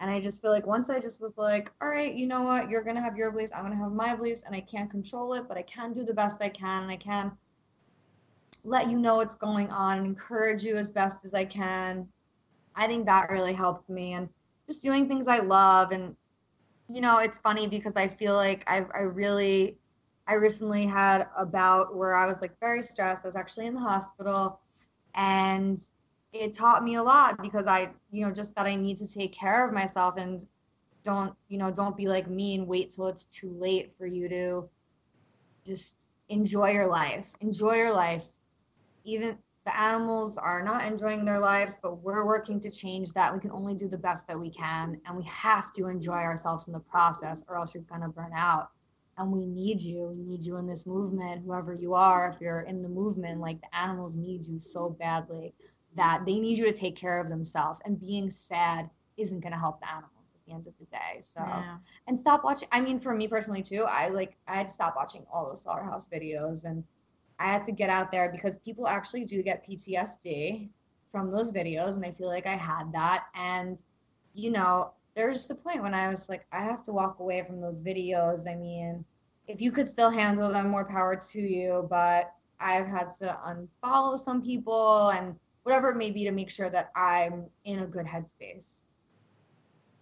And 0.00 0.10
I 0.10 0.20
just 0.20 0.42
feel 0.42 0.50
like 0.50 0.66
once 0.66 0.90
I 0.90 1.00
just 1.00 1.20
was 1.20 1.32
like, 1.38 1.72
all 1.80 1.88
right, 1.88 2.14
you 2.14 2.26
know 2.26 2.42
what? 2.42 2.68
You're 2.68 2.84
gonna 2.84 3.00
have 3.00 3.16
your 3.16 3.30
beliefs. 3.30 3.52
I'm 3.54 3.62
gonna 3.62 3.76
have 3.76 3.92
my 3.92 4.14
beliefs, 4.14 4.42
and 4.44 4.54
I 4.54 4.60
can't 4.60 4.90
control 4.90 5.32
it, 5.34 5.48
but 5.48 5.56
I 5.56 5.62
can 5.62 5.92
do 5.92 6.04
the 6.04 6.14
best 6.14 6.42
I 6.42 6.48
can, 6.50 6.82
and 6.82 6.92
I 6.92 6.96
can 6.96 7.32
let 8.64 8.90
you 8.90 8.98
know 8.98 9.16
what's 9.16 9.36
going 9.36 9.70
on 9.70 9.98
and 9.98 10.06
encourage 10.06 10.64
you 10.64 10.74
as 10.74 10.90
best 10.90 11.24
as 11.24 11.34
I 11.34 11.44
can. 11.44 12.08
I 12.74 12.86
think 12.86 13.06
that 13.06 13.30
really 13.30 13.54
helped 13.54 13.88
me, 13.88 14.14
and 14.14 14.28
just 14.66 14.82
doing 14.82 15.08
things 15.08 15.28
I 15.28 15.38
love. 15.38 15.92
And 15.92 16.14
you 16.88 17.00
know, 17.00 17.18
it's 17.18 17.38
funny 17.38 17.66
because 17.66 17.94
I 17.96 18.08
feel 18.08 18.34
like 18.34 18.64
I 18.66 18.84
I 18.94 19.00
really 19.00 19.78
I 20.28 20.34
recently 20.34 20.84
had 20.84 21.28
a 21.38 21.46
bout 21.46 21.96
where 21.96 22.14
I 22.14 22.26
was 22.26 22.40
like 22.42 22.58
very 22.60 22.82
stressed. 22.82 23.24
I 23.24 23.28
was 23.28 23.36
actually 23.36 23.66
in 23.66 23.74
the 23.74 23.80
hospital, 23.80 24.60
and 25.14 25.80
it 26.40 26.54
taught 26.54 26.84
me 26.84 26.96
a 26.96 27.02
lot 27.02 27.40
because 27.42 27.66
I, 27.66 27.90
you 28.10 28.26
know, 28.26 28.32
just 28.32 28.54
that 28.56 28.66
I 28.66 28.76
need 28.76 28.98
to 28.98 29.08
take 29.08 29.32
care 29.32 29.66
of 29.66 29.72
myself 29.72 30.16
and 30.16 30.46
don't, 31.02 31.34
you 31.48 31.58
know, 31.58 31.70
don't 31.70 31.96
be 31.96 32.08
like 32.08 32.28
me 32.28 32.56
and 32.56 32.66
wait 32.66 32.92
till 32.92 33.06
it's 33.06 33.24
too 33.24 33.50
late 33.50 33.92
for 33.96 34.06
you 34.06 34.28
to 34.28 34.68
just 35.64 36.06
enjoy 36.28 36.70
your 36.70 36.86
life. 36.86 37.32
Enjoy 37.40 37.74
your 37.74 37.92
life. 37.92 38.28
Even 39.04 39.38
the 39.64 39.78
animals 39.78 40.38
are 40.38 40.62
not 40.62 40.84
enjoying 40.84 41.24
their 41.24 41.38
lives, 41.38 41.78
but 41.82 42.02
we're 42.02 42.24
working 42.24 42.60
to 42.60 42.70
change 42.70 43.12
that. 43.12 43.34
We 43.34 43.40
can 43.40 43.50
only 43.50 43.74
do 43.74 43.88
the 43.88 43.98
best 43.98 44.26
that 44.28 44.38
we 44.38 44.50
can, 44.50 45.00
and 45.06 45.16
we 45.16 45.24
have 45.24 45.72
to 45.74 45.86
enjoy 45.86 46.12
ourselves 46.12 46.68
in 46.68 46.72
the 46.72 46.80
process, 46.80 47.42
or 47.48 47.56
else 47.56 47.74
you're 47.74 47.82
gonna 47.84 48.08
burn 48.08 48.32
out. 48.34 48.70
And 49.18 49.32
we 49.32 49.44
need 49.46 49.80
you. 49.80 50.08
We 50.08 50.18
need 50.18 50.44
you 50.44 50.56
in 50.58 50.66
this 50.66 50.86
movement, 50.86 51.44
whoever 51.44 51.72
you 51.72 51.94
are. 51.94 52.28
If 52.28 52.40
you're 52.40 52.60
in 52.60 52.82
the 52.82 52.88
movement, 52.88 53.40
like 53.40 53.60
the 53.60 53.74
animals 53.76 54.14
need 54.14 54.44
you 54.46 54.58
so 54.58 54.90
badly 54.90 55.54
that 55.96 56.24
they 56.26 56.38
need 56.38 56.58
you 56.58 56.64
to 56.66 56.72
take 56.72 56.96
care 56.96 57.20
of 57.20 57.28
themselves. 57.28 57.80
And 57.84 57.98
being 57.98 58.30
sad 58.30 58.88
isn't 59.16 59.40
gonna 59.40 59.58
help 59.58 59.80
the 59.80 59.90
animals 59.90 60.12
at 60.34 60.44
the 60.46 60.52
end 60.52 60.66
of 60.66 60.74
the 60.78 60.84
day. 60.86 61.20
So 61.20 61.40
Yeah. 61.40 61.78
and 62.06 62.18
stop 62.18 62.44
watching. 62.44 62.68
I 62.72 62.80
mean, 62.80 62.98
for 62.98 63.14
me 63.14 63.26
personally 63.28 63.62
too, 63.62 63.84
I 63.88 64.08
like 64.08 64.36
I 64.46 64.54
had 64.54 64.68
to 64.68 64.72
stop 64.72 64.94
watching 64.96 65.26
all 65.32 65.46
those 65.46 65.62
slaughterhouse 65.62 66.08
videos, 66.08 66.64
and 66.64 66.84
I 67.38 67.50
had 67.50 67.64
to 67.66 67.72
get 67.72 67.90
out 67.90 68.10
there 68.10 68.30
because 68.30 68.56
people 68.58 68.86
actually 68.86 69.24
do 69.24 69.42
get 69.42 69.66
PTSD 69.66 70.70
from 71.10 71.30
those 71.30 71.52
videos, 71.52 71.96
and 71.96 72.04
I 72.04 72.12
feel 72.12 72.28
like 72.28 72.46
I 72.46 72.56
had 72.56 72.92
that. 72.92 73.26
And 73.34 73.78
you 74.34 74.50
know, 74.50 74.92
there's 75.14 75.46
the 75.46 75.54
point 75.54 75.82
when 75.82 75.94
I 75.94 76.08
was 76.10 76.28
like, 76.28 76.46
I 76.52 76.60
have 76.60 76.82
to 76.84 76.92
walk 76.92 77.20
away 77.20 77.42
from 77.42 77.60
those 77.60 77.82
videos. 77.82 78.46
I 78.46 78.54
mean, 78.54 79.04
if 79.48 79.62
you 79.62 79.72
could 79.72 79.88
still 79.88 80.10
handle 80.10 80.52
them, 80.52 80.68
more 80.68 80.84
power 80.84 81.16
to 81.16 81.40
you. 81.40 81.86
But 81.88 82.32
I've 82.60 82.86
had 82.86 83.10
to 83.20 83.38
unfollow 83.46 84.18
some 84.18 84.42
people 84.42 85.08
and 85.10 85.36
whatever 85.66 85.90
it 85.90 85.96
may 85.96 86.12
be 86.12 86.22
to 86.22 86.30
make 86.30 86.48
sure 86.48 86.70
that 86.70 86.92
I'm 86.94 87.46
in 87.64 87.80
a 87.80 87.86
good 87.88 88.06
headspace. 88.06 88.82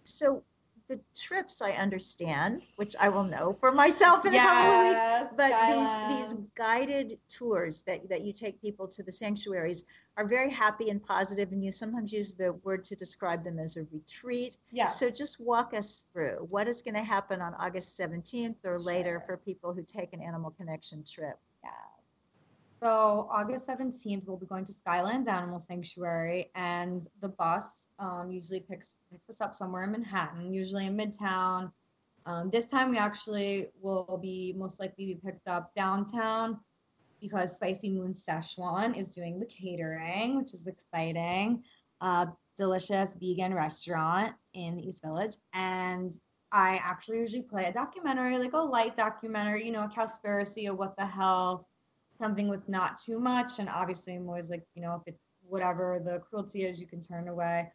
So 0.03 0.43
the 0.87 0.99
trips 1.15 1.59
I 1.59 1.71
understand, 1.71 2.61
which 2.75 2.95
I 3.01 3.09
will 3.09 3.23
know 3.23 3.51
for 3.53 3.71
myself 3.71 4.27
in 4.27 4.35
a 4.35 4.37
couple 4.37 4.71
of 4.73 4.87
weeks. 4.87 5.01
Yes, 5.03 5.33
But 5.35 5.53
these 5.67 5.97
these 6.07 6.33
guided 6.55 7.17
tours 7.29 7.81
that, 7.87 8.07
that 8.09 8.21
you 8.21 8.31
take 8.31 8.61
people 8.61 8.87
to 8.89 9.01
the 9.01 9.11
sanctuaries 9.11 9.85
are 10.17 10.27
very 10.27 10.51
happy 10.51 10.91
and 10.91 11.03
positive, 11.03 11.51
and 11.51 11.65
you 11.65 11.71
sometimes 11.71 12.13
use 12.13 12.35
the 12.35 12.53
word 12.63 12.83
to 12.83 12.95
describe 12.95 13.43
them 13.43 13.57
as 13.57 13.75
a 13.75 13.87
retreat. 13.91 14.57
Yeah. 14.69 14.85
So 14.85 15.09
just 15.09 15.41
walk 15.41 15.73
us 15.73 16.05
through 16.13 16.45
what 16.47 16.67
is 16.67 16.83
going 16.83 16.93
to 16.93 17.03
happen 17.03 17.41
on 17.41 17.55
August 17.55 17.99
17th 17.99 18.57
or 18.63 18.79
later 18.79 19.19
Sure. 19.25 19.37
for 19.37 19.37
people 19.37 19.73
who 19.73 19.81
take 19.81 20.13
an 20.13 20.21
Animal 20.21 20.51
Connection 20.51 21.03
trip. 21.03 21.39
Yeah. 21.63 21.71
So 22.85 23.27
August 23.31 23.67
17th, 23.67 24.27
we'll 24.27 24.37
be 24.37 24.45
going 24.45 24.63
to 24.65 24.71
Skylands 24.71 25.27
Animal 25.27 25.59
Sanctuary, 25.59 26.51
and 26.53 27.01
the 27.19 27.29
bus 27.29 27.87
um, 27.97 28.29
usually 28.29 28.59
picks 28.59 28.97
picks 29.11 29.27
us 29.27 29.41
up 29.41 29.55
somewhere 29.55 29.85
in 29.85 29.91
Manhattan, 29.91 30.53
usually 30.53 30.85
in 30.85 30.95
Midtown. 30.95 31.71
Um, 32.27 32.51
this 32.51 32.67
time, 32.67 32.91
we 32.91 32.99
actually 32.99 33.69
will 33.81 34.19
be 34.21 34.53
most 34.55 34.79
likely 34.79 35.15
be 35.15 35.19
picked 35.25 35.47
up 35.47 35.73
downtown 35.73 36.59
because 37.19 37.55
Spicy 37.55 37.89
Moon 37.89 38.13
Szechuan 38.13 38.95
is 38.95 39.15
doing 39.15 39.39
the 39.39 39.47
catering, 39.47 40.37
which 40.37 40.53
is 40.53 40.67
exciting. 40.67 41.63
Delicious 42.55 43.15
vegan 43.19 43.55
restaurant 43.55 44.35
in 44.53 44.75
the 44.75 44.87
East 44.87 45.03
Village, 45.03 45.37
and 45.53 46.13
I 46.51 46.79
actually 46.83 47.17
usually 47.17 47.41
play 47.41 47.65
a 47.65 47.73
documentary, 47.73 48.37
like 48.37 48.53
a 48.53 48.57
light 48.57 48.95
documentary, 48.95 49.65
you 49.65 49.71
know, 49.71 49.85
a 49.85 49.89
Cowspiracy 49.89 50.69
of 50.69 50.77
what 50.77 50.95
the 50.97 51.05
health 51.07 51.65
something 52.19 52.47
with 52.47 52.67
not 52.67 52.97
too 52.97 53.19
much. 53.19 53.59
And 53.59 53.69
obviously, 53.69 54.15
I'm 54.15 54.27
always 54.27 54.49
like, 54.49 54.65
you 54.75 54.81
know, 54.81 54.95
if 54.95 55.13
it's 55.13 55.33
whatever 55.47 56.01
the 56.03 56.19
cruelty 56.19 56.63
is, 56.63 56.79
you 56.79 56.87
can 56.87 57.01
turn 57.01 57.27
away. 57.27 57.71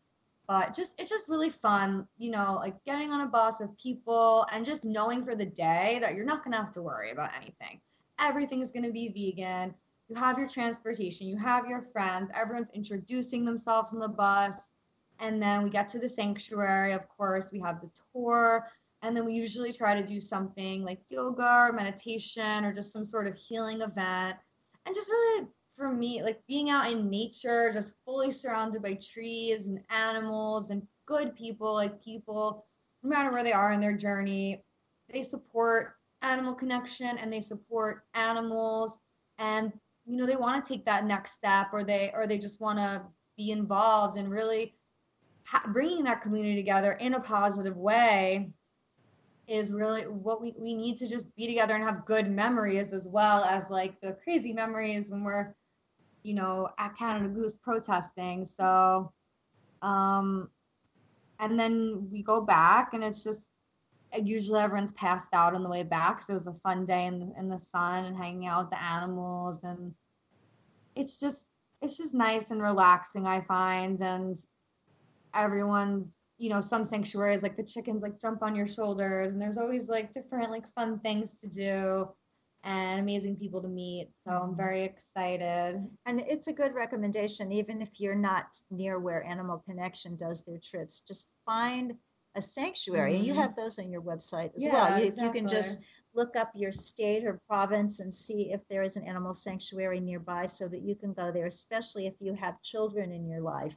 But 0.49 0.75
just 0.75 1.01
it's 1.01 1.11
just 1.11 1.29
really 1.29 1.51
fun, 1.51 2.09
you 2.19 2.33
know, 2.33 2.55
like 2.55 2.83
getting 2.85 3.13
on 3.13 3.21
a 3.21 3.27
bus 3.27 3.61
with 3.61 3.77
people 3.79 4.47
and 4.53 4.67
just 4.67 4.85
knowing 4.85 5.25
for 5.25 5.37
the 5.37 5.47
day 5.47 5.99
that 6.01 6.15
you're 6.15 6.25
not 6.25 6.43
gonna 6.43 6.57
have 6.57 6.73
to 6.73 6.83
worry 6.83 7.13
about 7.13 7.31
anything. 7.37 7.81
Everything's 8.19 8.73
gonna 8.73 8.91
be 8.91 9.13
vegan. 9.13 9.75
You 10.09 10.17
have 10.17 10.39
your 10.39 10.49
transportation, 10.49 11.29
you 11.29 11.37
have 11.37 11.69
your 11.69 11.83
friends, 11.83 12.33
everyone's 12.35 12.71
introducing 12.71 13.45
themselves 13.45 13.93
on 13.93 14.01
the 14.01 14.09
bus. 14.09 14.73
And 15.21 15.41
then 15.41 15.63
we 15.63 15.71
get 15.71 15.87
to 15.91 16.01
the 16.01 16.09
sanctuary, 16.09 16.95
of 16.95 17.07
course, 17.09 17.53
we 17.53 17.61
have 17.61 17.81
the 17.81 17.91
tour. 18.13 18.67
And 19.03 19.17
then 19.17 19.25
we 19.25 19.33
usually 19.33 19.73
try 19.73 19.99
to 19.99 20.07
do 20.07 20.21
something 20.21 20.83
like 20.85 21.01
yoga 21.09 21.69
or 21.69 21.73
meditation 21.73 22.65
or 22.65 22.73
just 22.73 22.93
some 22.93 23.05
sort 23.05 23.27
of 23.27 23.35
healing 23.35 23.81
event. 23.81 24.37
And 24.85 24.95
just 24.95 25.11
really, 25.11 25.49
for 25.77 25.91
me, 25.93 26.23
like 26.23 26.43
being 26.47 26.69
out 26.69 26.91
in 26.91 27.09
nature, 27.09 27.71
just 27.73 27.95
fully 28.05 28.31
surrounded 28.31 28.83
by 28.83 28.99
trees 29.01 29.69
and 29.69 29.81
animals 29.89 30.71
and 30.71 30.87
good 31.07 31.35
people, 31.35 31.73
like 31.73 32.03
people, 32.03 32.65
no 33.03 33.09
matter 33.09 33.31
where 33.31 33.43
they 33.43 33.53
are 33.53 33.73
in 33.73 33.81
their 33.81 33.97
journey, 33.97 34.63
they 35.11 35.23
support 35.23 35.95
animal 36.21 36.55
connection 36.55 37.17
and 37.19 37.33
they 37.33 37.41
support 37.41 38.05
animals. 38.15 38.99
And, 39.39 39.73
you 40.05 40.17
know, 40.17 40.27
they 40.27 40.37
want 40.37 40.63
to 40.63 40.73
take 40.73 40.85
that 40.85 41.07
next 41.07 41.33
step 41.33 41.69
or 41.73 41.83
they, 41.83 42.11
or 42.15 42.27
they 42.27 42.39
just 42.39 42.61
want 42.61 42.79
to 42.79 43.07
be 43.39 43.51
involved 43.51 44.19
and 44.19 44.31
really 44.31 44.75
ha- 45.47 45.65
bringing 45.73 46.05
that 46.05 46.21
community 46.21 46.57
together 46.57 46.93
in 46.93 47.15
a 47.15 47.21
positive 47.21 47.77
way 47.79 48.53
is 49.51 49.73
really 49.73 50.03
what 50.03 50.41
we, 50.41 50.55
we 50.59 50.75
need 50.75 50.97
to 50.99 51.09
just 51.09 51.35
be 51.37 51.47
together 51.47 51.75
and 51.75 51.85
have 51.85 52.07
good 52.07 52.31
memories 52.31 52.93
as 52.93 53.07
well 53.09 53.45
as 53.45 53.69
like 53.69 54.01
the 54.01 54.17
crazy 54.25 54.53
memories 54.53 55.11
when 55.11 55.25
we're 55.25 55.55
you 56.23 56.35
know, 56.35 56.69
at 56.79 56.97
Canada 56.97 57.29
Goose 57.29 57.57
protesting. 57.57 58.45
So, 58.45 59.13
um, 59.83 60.51
and 61.39 61.59
then 61.59 62.09
we 62.13 62.23
go 62.23 62.45
back, 62.45 62.93
and 62.93 63.03
it's 63.03 63.25
just 63.25 63.51
usually 64.23 64.61
everyone's 64.61 64.93
passed 64.93 65.33
out 65.33 65.55
on 65.55 65.63
the 65.63 65.71
way 65.71 65.83
back. 65.83 66.23
So 66.23 66.35
it 66.35 66.39
was 66.39 66.47
a 66.47 66.53
fun 66.53 66.85
day 66.85 67.07
in 67.07 67.21
the, 67.21 67.33
in 67.39 67.49
the 67.49 67.59
sun 67.59 68.05
and 68.05 68.17
hanging 68.17 68.47
out 68.47 68.65
with 68.65 68.71
the 68.71 68.83
animals, 68.83 69.63
and 69.63 69.95
it's 70.95 71.19
just 71.19 71.47
it's 71.81 71.97
just 71.97 72.13
nice 72.13 72.51
and 72.51 72.63
relaxing. 72.63 73.27
I 73.27 73.41
find, 73.41 74.01
and 74.03 74.39
everyone's 75.35 76.15
you 76.41 76.49
know 76.49 76.61
some 76.61 76.85
sanctuaries 76.85 77.43
like 77.43 77.57
the 77.57 77.63
chickens 77.63 78.03
like 78.03 78.19
jump 78.19 78.43
on 78.43 78.57
your 78.57 78.67
shoulders, 78.67 79.33
and 79.33 79.41
there's 79.43 79.59
always 79.59 79.89
like 79.89 80.13
different 80.13 80.51
like 80.51 80.67
fun 80.75 80.99
things 81.01 81.39
to 81.41 81.49
do 81.49 82.09
and 82.65 83.01
amazing 83.01 83.37
people 83.37 83.63
to 83.63 83.69
meet. 83.69 84.11
So 84.27 84.33
I'm 84.35 84.57
very 84.57 84.83
excited. 84.85 85.87
And 86.07 86.21
it's 86.21 86.47
a 86.49 86.53
good 86.53 86.75
recommendation, 86.75 87.53
even 87.53 87.81
if 87.83 88.01
you're 88.01 88.15
not 88.31 88.47
near 88.71 88.99
where 88.99 89.23
Animal 89.25 89.63
Connection 89.69 90.17
does 90.17 90.43
their 90.45 90.59
trips. 90.63 91.03
Just 91.03 91.33
find 91.47 91.95
a 92.37 92.43
sanctuary, 92.43 93.17
and 93.17 93.25
you 93.27 93.33
Mhm. 93.35 93.43
have 93.43 93.57
those 93.57 93.79
on 93.79 93.91
your 93.91 94.03
website 94.03 94.55
as 94.57 94.65
Yeah, 94.65 94.73
well. 94.73 95.01
You, 95.01 95.13
you 95.25 95.31
can 95.31 95.47
just 95.49 95.81
look 96.15 96.37
up 96.37 96.51
your 96.55 96.73
state 96.73 97.25
or 97.25 97.41
province 97.49 98.01
and 98.01 98.15
see 98.15 98.53
if 98.53 98.61
there 98.69 98.83
is 98.83 98.97
an 98.97 99.05
animal 99.05 99.35
sanctuary 99.35 100.01
nearby, 100.01 100.47
so 100.47 100.69
that 100.69 100.83
you 100.83 100.95
can 100.97 101.13
go 101.13 101.33
there, 101.33 101.47
especially 101.47 102.07
if 102.07 102.15
you 102.21 102.35
have 102.35 102.63
children 102.63 103.13
in 103.13 103.27
your 103.29 103.43
life, 103.43 103.77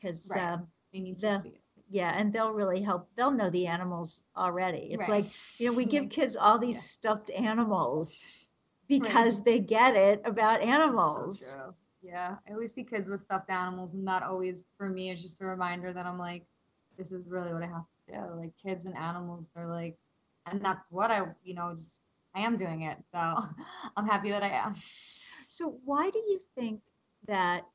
because. 0.00 0.30
Right. 0.30 0.52
Um, 0.52 0.68
the- 0.92 1.14
to 1.14 1.40
see 1.42 1.48
it. 1.50 1.62
Yeah, 1.88 2.14
and 2.16 2.32
they'll 2.32 2.52
really 2.52 2.80
help. 2.82 3.08
They'll 3.16 3.30
know 3.30 3.50
the 3.50 3.66
animals 3.66 4.24
already. 4.36 4.88
It's 4.92 5.08
Right. 5.08 5.24
like, 5.24 5.26
you 5.58 5.66
know, 5.70 5.76
we 5.76 5.86
give 5.86 6.08
kids 6.10 6.36
all 6.36 6.58
these 6.58 6.76
Yeah. 6.76 6.82
stuffed 6.82 7.30
animals 7.30 8.16
because 8.88 9.42
they 9.42 9.60
get 9.60 9.96
it 9.96 10.22
about 10.24 10.60
animals. 10.62 11.40
So. 11.40 11.74
Yeah, 12.02 12.36
I 12.48 12.52
always 12.52 12.72
see 12.74 12.84
kids 12.84 13.08
with 13.08 13.22
stuffed 13.22 13.50
animals, 13.50 13.94
and 13.94 14.06
that 14.06 14.22
always, 14.22 14.64
for 14.76 14.88
me, 14.88 15.10
is 15.10 15.20
just 15.20 15.40
a 15.40 15.44
reminder 15.46 15.92
that 15.92 16.06
I'm 16.06 16.18
like, 16.18 16.46
this 16.96 17.12
is 17.12 17.28
really 17.28 17.52
what 17.52 17.62
I 17.62 17.66
have 17.66 17.86
to 18.08 18.12
do. 18.12 18.34
Like 18.36 18.52
kids 18.62 18.84
and 18.84 18.96
animals, 18.96 19.50
they're 19.54 19.66
like, 19.66 19.98
and 20.46 20.64
that's 20.64 20.86
what 20.90 21.10
I, 21.10 21.22
you 21.42 21.54
know, 21.54 21.72
just 21.74 22.00
I 22.34 22.40
am 22.40 22.56
doing 22.56 22.82
it. 22.82 22.98
So 23.12 23.18
I'm 23.96 24.06
happy 24.06 24.30
that 24.30 24.42
I 24.42 24.48
am. 24.48 24.74
So 25.48 25.78
why 25.84 26.10
do 26.10 26.18
you 26.18 26.38
think 26.56 26.82
that 27.26 27.66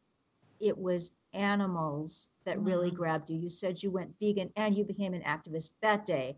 it 0.59 0.77
was 0.77 1.11
animals 1.33 2.29
that 2.45 2.61
really 2.61 2.89
Mhm. 2.89 2.95
grabbed 2.95 3.29
you? 3.29 3.37
You 3.37 3.49
said 3.49 3.81
you 3.81 3.91
went 3.91 4.17
vegan 4.19 4.51
and 4.55 4.75
you 4.75 4.83
became 4.83 5.13
an 5.13 5.21
activist 5.23 5.73
that 5.81 6.05
day. 6.05 6.37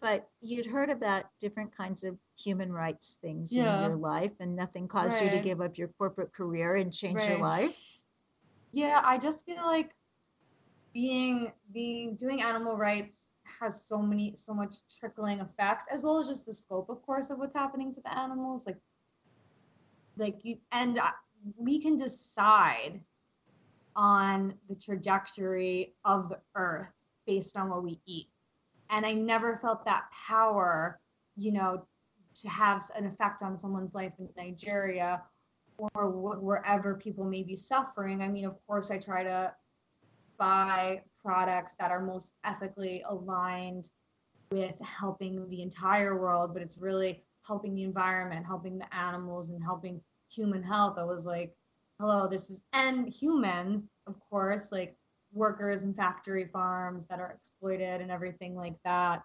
But 0.00 0.28
you'd 0.40 0.66
heard 0.66 0.90
about 0.90 1.26
different 1.40 1.76
kinds 1.76 2.04
of 2.04 2.18
human 2.36 2.72
rights 2.72 3.18
things 3.22 3.56
Yeah. 3.56 3.74
in 3.74 3.80
your 3.80 3.96
life, 3.96 4.32
and 4.40 4.56
nothing 4.56 4.88
caused 4.88 5.20
you 5.20 5.30
to 5.30 5.38
give 5.38 5.60
up 5.60 5.78
your 5.78 5.88
corporate 5.88 6.32
career 6.32 6.74
and 6.76 6.92
change 6.92 7.26
your 7.26 7.38
life. 7.38 8.02
Yeah, 8.72 9.00
I 9.04 9.18
just 9.18 9.44
feel 9.44 9.64
like 9.64 9.94
being 10.94 11.52
being 11.72 12.16
doing 12.16 12.42
animal 12.42 12.76
rights 12.78 13.28
has 13.60 13.84
so 13.86 13.98
many 14.02 14.36
so 14.36 14.52
much 14.54 14.74
trickling 14.98 15.40
effects 15.40 15.86
as 15.90 16.02
well 16.02 16.18
as 16.18 16.28
just 16.28 16.46
the 16.46 16.54
scope 16.54 16.88
of 16.90 17.02
course 17.02 17.30
of 17.30 17.38
what's 17.38 17.54
happening 17.54 17.92
to 17.92 18.00
the 18.00 18.16
animals 18.18 18.66
like 18.66 18.78
like 20.16 20.38
you 20.42 20.56
and 20.72 20.98
uh, 20.98 21.10
we 21.56 21.80
can 21.80 21.96
decide 21.96 23.00
on 23.96 24.54
the 24.68 24.76
trajectory 24.76 25.94
of 26.04 26.28
the 26.28 26.40
earth 26.56 26.88
based 27.26 27.56
on 27.56 27.70
what 27.70 27.84
we 27.84 28.00
eat 28.06 28.28
and 28.90 29.06
i 29.06 29.12
never 29.12 29.56
felt 29.56 29.84
that 29.84 30.04
power 30.28 31.00
you 31.36 31.52
know 31.52 31.86
to 32.34 32.48
have 32.48 32.82
an 32.96 33.06
effect 33.06 33.42
on 33.42 33.58
someone's 33.58 33.94
life 33.94 34.12
in 34.18 34.28
nigeria 34.36 35.22
or 35.78 36.10
wh- 36.10 36.42
wherever 36.42 36.94
people 36.94 37.24
may 37.24 37.42
be 37.42 37.56
suffering. 37.56 38.22
I 38.22 38.28
mean, 38.28 38.46
of 38.46 38.56
course, 38.66 38.90
I 38.90 38.98
try 38.98 39.24
to 39.24 39.54
buy 40.38 41.02
products 41.22 41.74
that 41.78 41.90
are 41.90 42.02
most 42.02 42.36
ethically 42.44 43.02
aligned 43.08 43.88
with 44.50 44.78
helping 44.80 45.48
the 45.48 45.62
entire 45.62 46.20
world, 46.20 46.52
but 46.52 46.62
it's 46.62 46.78
really 46.78 47.22
helping 47.46 47.74
the 47.74 47.84
environment, 47.84 48.46
helping 48.46 48.78
the 48.78 48.94
animals, 48.94 49.50
and 49.50 49.62
helping 49.62 50.00
human 50.30 50.62
health. 50.62 50.98
I 50.98 51.04
was 51.04 51.24
like, 51.24 51.54
hello, 52.02 52.26
this 52.26 52.50
is, 52.50 52.64
and 52.72 53.08
humans, 53.08 53.84
of 54.08 54.16
course, 54.28 54.72
like 54.72 54.96
workers 55.32 55.82
in 55.82 55.94
factory 55.94 56.46
farms 56.52 57.06
that 57.06 57.20
are 57.20 57.30
exploited 57.30 58.00
and 58.00 58.10
everything 58.10 58.56
like 58.56 58.74
that. 58.84 59.22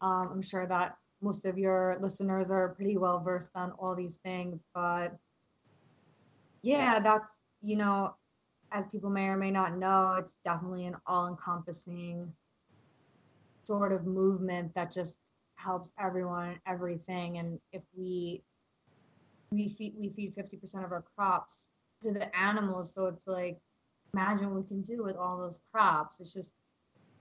Um, 0.00 0.30
I'm 0.34 0.40
sure 0.40 0.64
that 0.64 0.94
most 1.20 1.44
of 1.44 1.58
your 1.58 1.98
listeners 2.00 2.48
are 2.52 2.72
pretty 2.76 2.96
well 2.96 3.20
versed 3.20 3.50
on 3.56 3.72
all 3.80 3.96
these 3.96 4.20
things, 4.24 4.60
but 4.72 5.08
yeah, 6.62 7.00
that's, 7.00 7.40
you 7.62 7.76
know, 7.76 8.14
as 8.70 8.86
people 8.86 9.10
may 9.10 9.26
or 9.26 9.36
may 9.36 9.50
not 9.50 9.76
know, 9.76 10.14
it's 10.16 10.38
definitely 10.44 10.86
an 10.86 10.94
all 11.08 11.26
encompassing 11.26 12.32
sort 13.64 13.90
of 13.90 14.06
movement 14.06 14.72
that 14.76 14.92
just 14.92 15.18
helps 15.56 15.92
everyone 15.98 16.50
and 16.50 16.60
everything. 16.64 17.38
And 17.38 17.58
if 17.72 17.82
we, 17.92 18.44
we 19.50 19.68
feed, 19.68 19.94
we 19.98 20.10
feed 20.10 20.36
50% 20.36 20.84
of 20.84 20.92
our 20.92 21.04
crops 21.16 21.69
to 22.02 22.12
the 22.12 22.34
animals. 22.36 22.94
So 22.94 23.06
it's 23.06 23.26
like, 23.26 23.58
imagine 24.14 24.52
what 24.52 24.62
we 24.62 24.68
can 24.68 24.82
do 24.82 25.02
with 25.02 25.16
all 25.16 25.38
those 25.38 25.60
crops. 25.72 26.20
It's 26.20 26.32
just, 26.32 26.54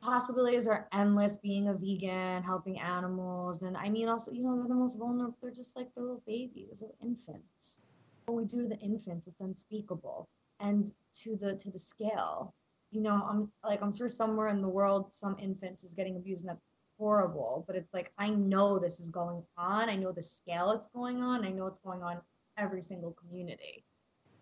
possibilities 0.01 0.65
are 0.67 0.88
endless 0.93 1.38
being 1.38 1.67
a 1.67 1.73
vegan, 1.73 2.41
helping 2.41 2.80
animals. 2.80 3.63
And 3.63 3.75
I 3.75 3.89
mean, 3.89 4.07
also, 4.07 4.32
you 4.32 4.43
know, 4.43 4.55
they're 4.57 4.67
the 4.67 4.75
most 4.75 4.97
vulnerable. 4.97 5.38
They're 5.41 5.51
just 5.51 5.75
like 5.75 5.93
the 5.93 6.01
little 6.01 6.23
babies, 6.25 6.82
little 6.82 6.95
infants 7.01 7.82
what 8.30 8.38
we 8.38 8.45
do 8.45 8.61
to 8.61 8.69
the 8.69 8.80
infants 8.80 9.27
it's 9.27 9.41
unspeakable 9.41 10.30
and 10.59 10.91
to 11.13 11.36
the 11.36 11.55
to 11.55 11.71
the 11.71 11.80
scale 11.80 12.53
you 12.91 13.01
know 13.01 13.15
i'm 13.27 13.51
like 13.63 13.82
i'm 13.82 13.95
sure 13.95 14.07
somewhere 14.07 14.47
in 14.47 14.61
the 14.61 14.69
world 14.69 15.09
some 15.13 15.36
infant 15.39 15.84
is 15.84 15.93
getting 15.93 16.15
abused 16.15 16.41
and 16.41 16.49
that's 16.49 16.61
horrible 16.99 17.63
but 17.65 17.75
it's 17.75 17.93
like 17.93 18.11
i 18.17 18.30
know 18.30 18.77
this 18.77 18.99
is 18.99 19.09
going 19.09 19.41
on 19.57 19.89
i 19.89 19.95
know 19.95 20.11
the 20.11 20.21
scale 20.21 20.71
it's 20.71 20.88
going 20.93 21.23
on 21.23 21.45
i 21.45 21.49
know 21.49 21.65
it's 21.65 21.80
going 21.80 22.03
on 22.03 22.19
every 22.57 22.82
single 22.82 23.13
community 23.13 23.84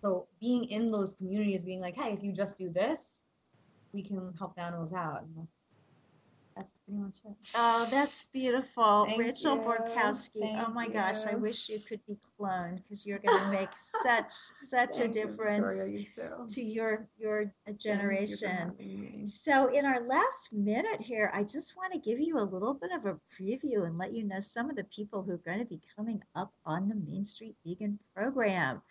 so 0.01 0.27
being 0.39 0.65
in 0.65 0.91
those 0.91 1.13
communities 1.13 1.63
being 1.63 1.79
like 1.79 1.95
hey 1.95 2.13
if 2.13 2.23
you 2.23 2.31
just 2.31 2.57
do 2.57 2.69
this 2.69 3.21
we 3.93 4.03
can 4.03 4.33
help 4.37 4.55
the 4.55 4.61
animals 4.61 4.93
out 4.93 5.23
and 5.23 5.47
that's, 6.57 6.73
pretty 6.85 6.99
much 6.99 7.17
it 7.25 7.51
Oh, 7.55 7.87
that's 7.91 8.23
beautiful. 8.33 9.05
Thank 9.05 9.21
Rachel 9.21 9.55
you. 9.55 9.61
Borkowski. 9.61 10.39
Oh 10.43 10.63
Thank 10.63 10.73
my 10.73 10.87
gosh, 10.87 11.25
I 11.25 11.35
wish 11.35 11.69
you 11.69 11.79
could 11.79 11.99
be 12.07 12.17
cloned 12.39 12.77
because 12.77 13.05
you're 13.05 13.19
going 13.19 13.39
to 13.39 13.51
make 13.51 13.69
such 13.75 14.31
such 14.53 14.99
a 14.99 15.07
you, 15.07 15.13
Victoria, 15.13 15.87
difference 15.87 16.17
you 16.17 16.45
to 16.49 16.61
your 16.61 17.07
your 17.17 17.53
you 17.67 17.73
generation. 17.73 19.27
So, 19.27 19.67
in 19.67 19.85
our 19.85 20.01
last 20.01 20.51
minute 20.51 20.99
here, 20.99 21.31
I 21.33 21.43
just 21.43 21.77
want 21.77 21.93
to 21.93 21.99
give 21.99 22.19
you 22.19 22.37
a 22.37 22.43
little 22.43 22.73
bit 22.73 22.91
of 22.91 23.05
a 23.05 23.19
preview 23.39 23.85
and 23.85 23.97
let 23.97 24.11
you 24.11 24.25
know 24.25 24.39
some 24.39 24.69
of 24.69 24.75
the 24.75 24.85
people 24.85 25.21
who 25.21 25.33
are 25.33 25.37
going 25.37 25.59
to 25.59 25.65
be 25.65 25.81
coming 25.95 26.23
up 26.35 26.51
on 26.65 26.89
the 26.89 26.95
Main 26.95 27.25
Street 27.25 27.55
Vegan 27.65 27.99
program. 28.15 28.81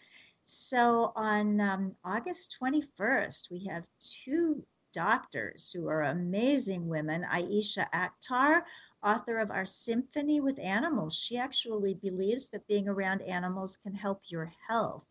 So, 0.48 1.12
on 1.16 1.60
um, 1.60 1.96
August 2.04 2.56
21st, 2.62 3.50
we 3.50 3.64
have 3.64 3.84
two 3.98 4.64
doctors 4.92 5.72
who 5.72 5.88
are 5.88 6.02
amazing 6.02 6.88
women 6.88 7.24
Aysha 7.24 7.90
Akhtar, 7.90 8.62
author 9.02 9.38
of 9.38 9.50
Our 9.50 9.66
Symphony 9.66 10.40
with 10.40 10.60
Animals. 10.60 11.16
She 11.16 11.36
actually 11.36 11.94
believes 11.94 12.48
that 12.50 12.66
being 12.68 12.88
around 12.88 13.22
animals 13.22 13.76
can 13.76 13.92
help 13.92 14.22
your 14.28 14.52
health 14.68 15.04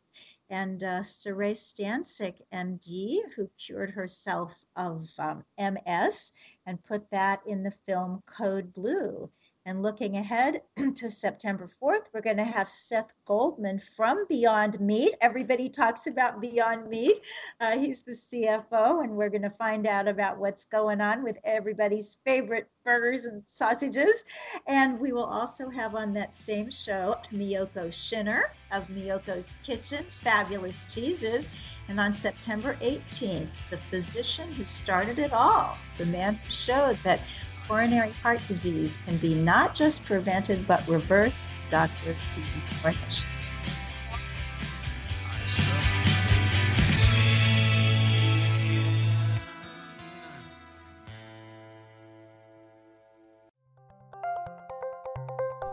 and 0.49 0.83
uh, 0.83 1.01
Saray 1.01 1.53
Stancic, 1.53 2.41
MD, 2.53 3.17
who 3.35 3.49
cured 3.57 3.89
herself 3.89 4.63
of 4.75 5.09
um, 5.17 5.43
MS 5.57 6.31
and 6.65 6.83
put 6.85 7.09
that 7.11 7.41
in 7.45 7.63
the 7.63 7.71
film 7.71 8.21
Code 8.25 8.73
Blue. 8.73 9.29
And 9.67 9.81
looking 9.81 10.15
ahead 10.15 10.61
to 10.95 11.09
September 11.09 11.67
4th, 11.81 12.03
we're 12.13 12.21
going 12.21 12.37
to 12.37 12.43
have 12.43 12.69
Seth 12.69 13.11
Goldman 13.25 13.79
from 13.79 14.27
Beyond 14.29 14.79
Meat. 14.79 15.15
Everybody 15.21 15.69
talks 15.69 16.05
about 16.05 16.39
Beyond 16.39 16.87
Meat. 16.87 17.19
Uh, 17.59 17.75
he's 17.75 18.03
the 18.03 18.11
CFO, 18.11 19.03
and 19.03 19.13
we're 19.13 19.31
going 19.31 19.41
to 19.41 19.49
find 19.49 19.87
out 19.87 20.07
about 20.07 20.37
what's 20.37 20.65
going 20.65 21.01
on 21.01 21.23
with 21.23 21.39
everybody's 21.43 22.19
favorite 22.23 22.69
burgers 22.83 23.25
and 23.25 23.41
sausages. 23.47 24.23
And 24.67 24.99
we 24.99 25.11
will 25.11 25.25
also 25.25 25.67
have 25.69 25.95
on 25.95 26.13
that 26.13 26.35
same 26.35 26.69
show 26.69 27.15
Miyoko 27.33 27.87
Schinner 27.87 28.43
of 28.71 28.83
Miyoko's 28.89 29.55
Kitchen, 29.63 30.05
Fabulous 30.21 30.93
Cheeses. 30.93 31.49
And 31.87 31.99
on 31.99 32.13
September 32.13 32.77
18th, 32.81 33.49
the 33.71 33.77
physician 33.89 34.51
who 34.51 34.63
started 34.63 35.17
it 35.17 35.33
all, 35.33 35.75
the 35.97 36.05
man 36.05 36.35
who 36.35 36.51
showed 36.51 36.97
that 36.97 37.21
coronary 37.67 38.11
heart 38.11 38.39
disease 38.47 38.99
can 39.05 39.17
be 39.17 39.35
not 39.35 39.75
just 39.75 40.05
prevented 40.05 40.67
but 40.67 40.87
reversed, 40.87 41.49
Dr. 41.69 42.15
Dean 42.33 42.45
Ornish. 42.83 43.25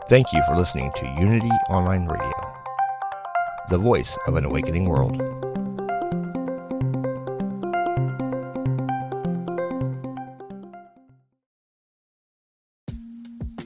Thank 0.08 0.32
you 0.34 0.42
for 0.46 0.54
listening 0.54 0.92
to 0.96 1.06
Unity 1.18 1.48
Online 1.70 2.06
Radio, 2.06 2.54
the 3.70 3.78
voice 3.78 4.18
of 4.26 4.36
an 4.36 4.44
awakening 4.44 4.86
world. 4.86 5.41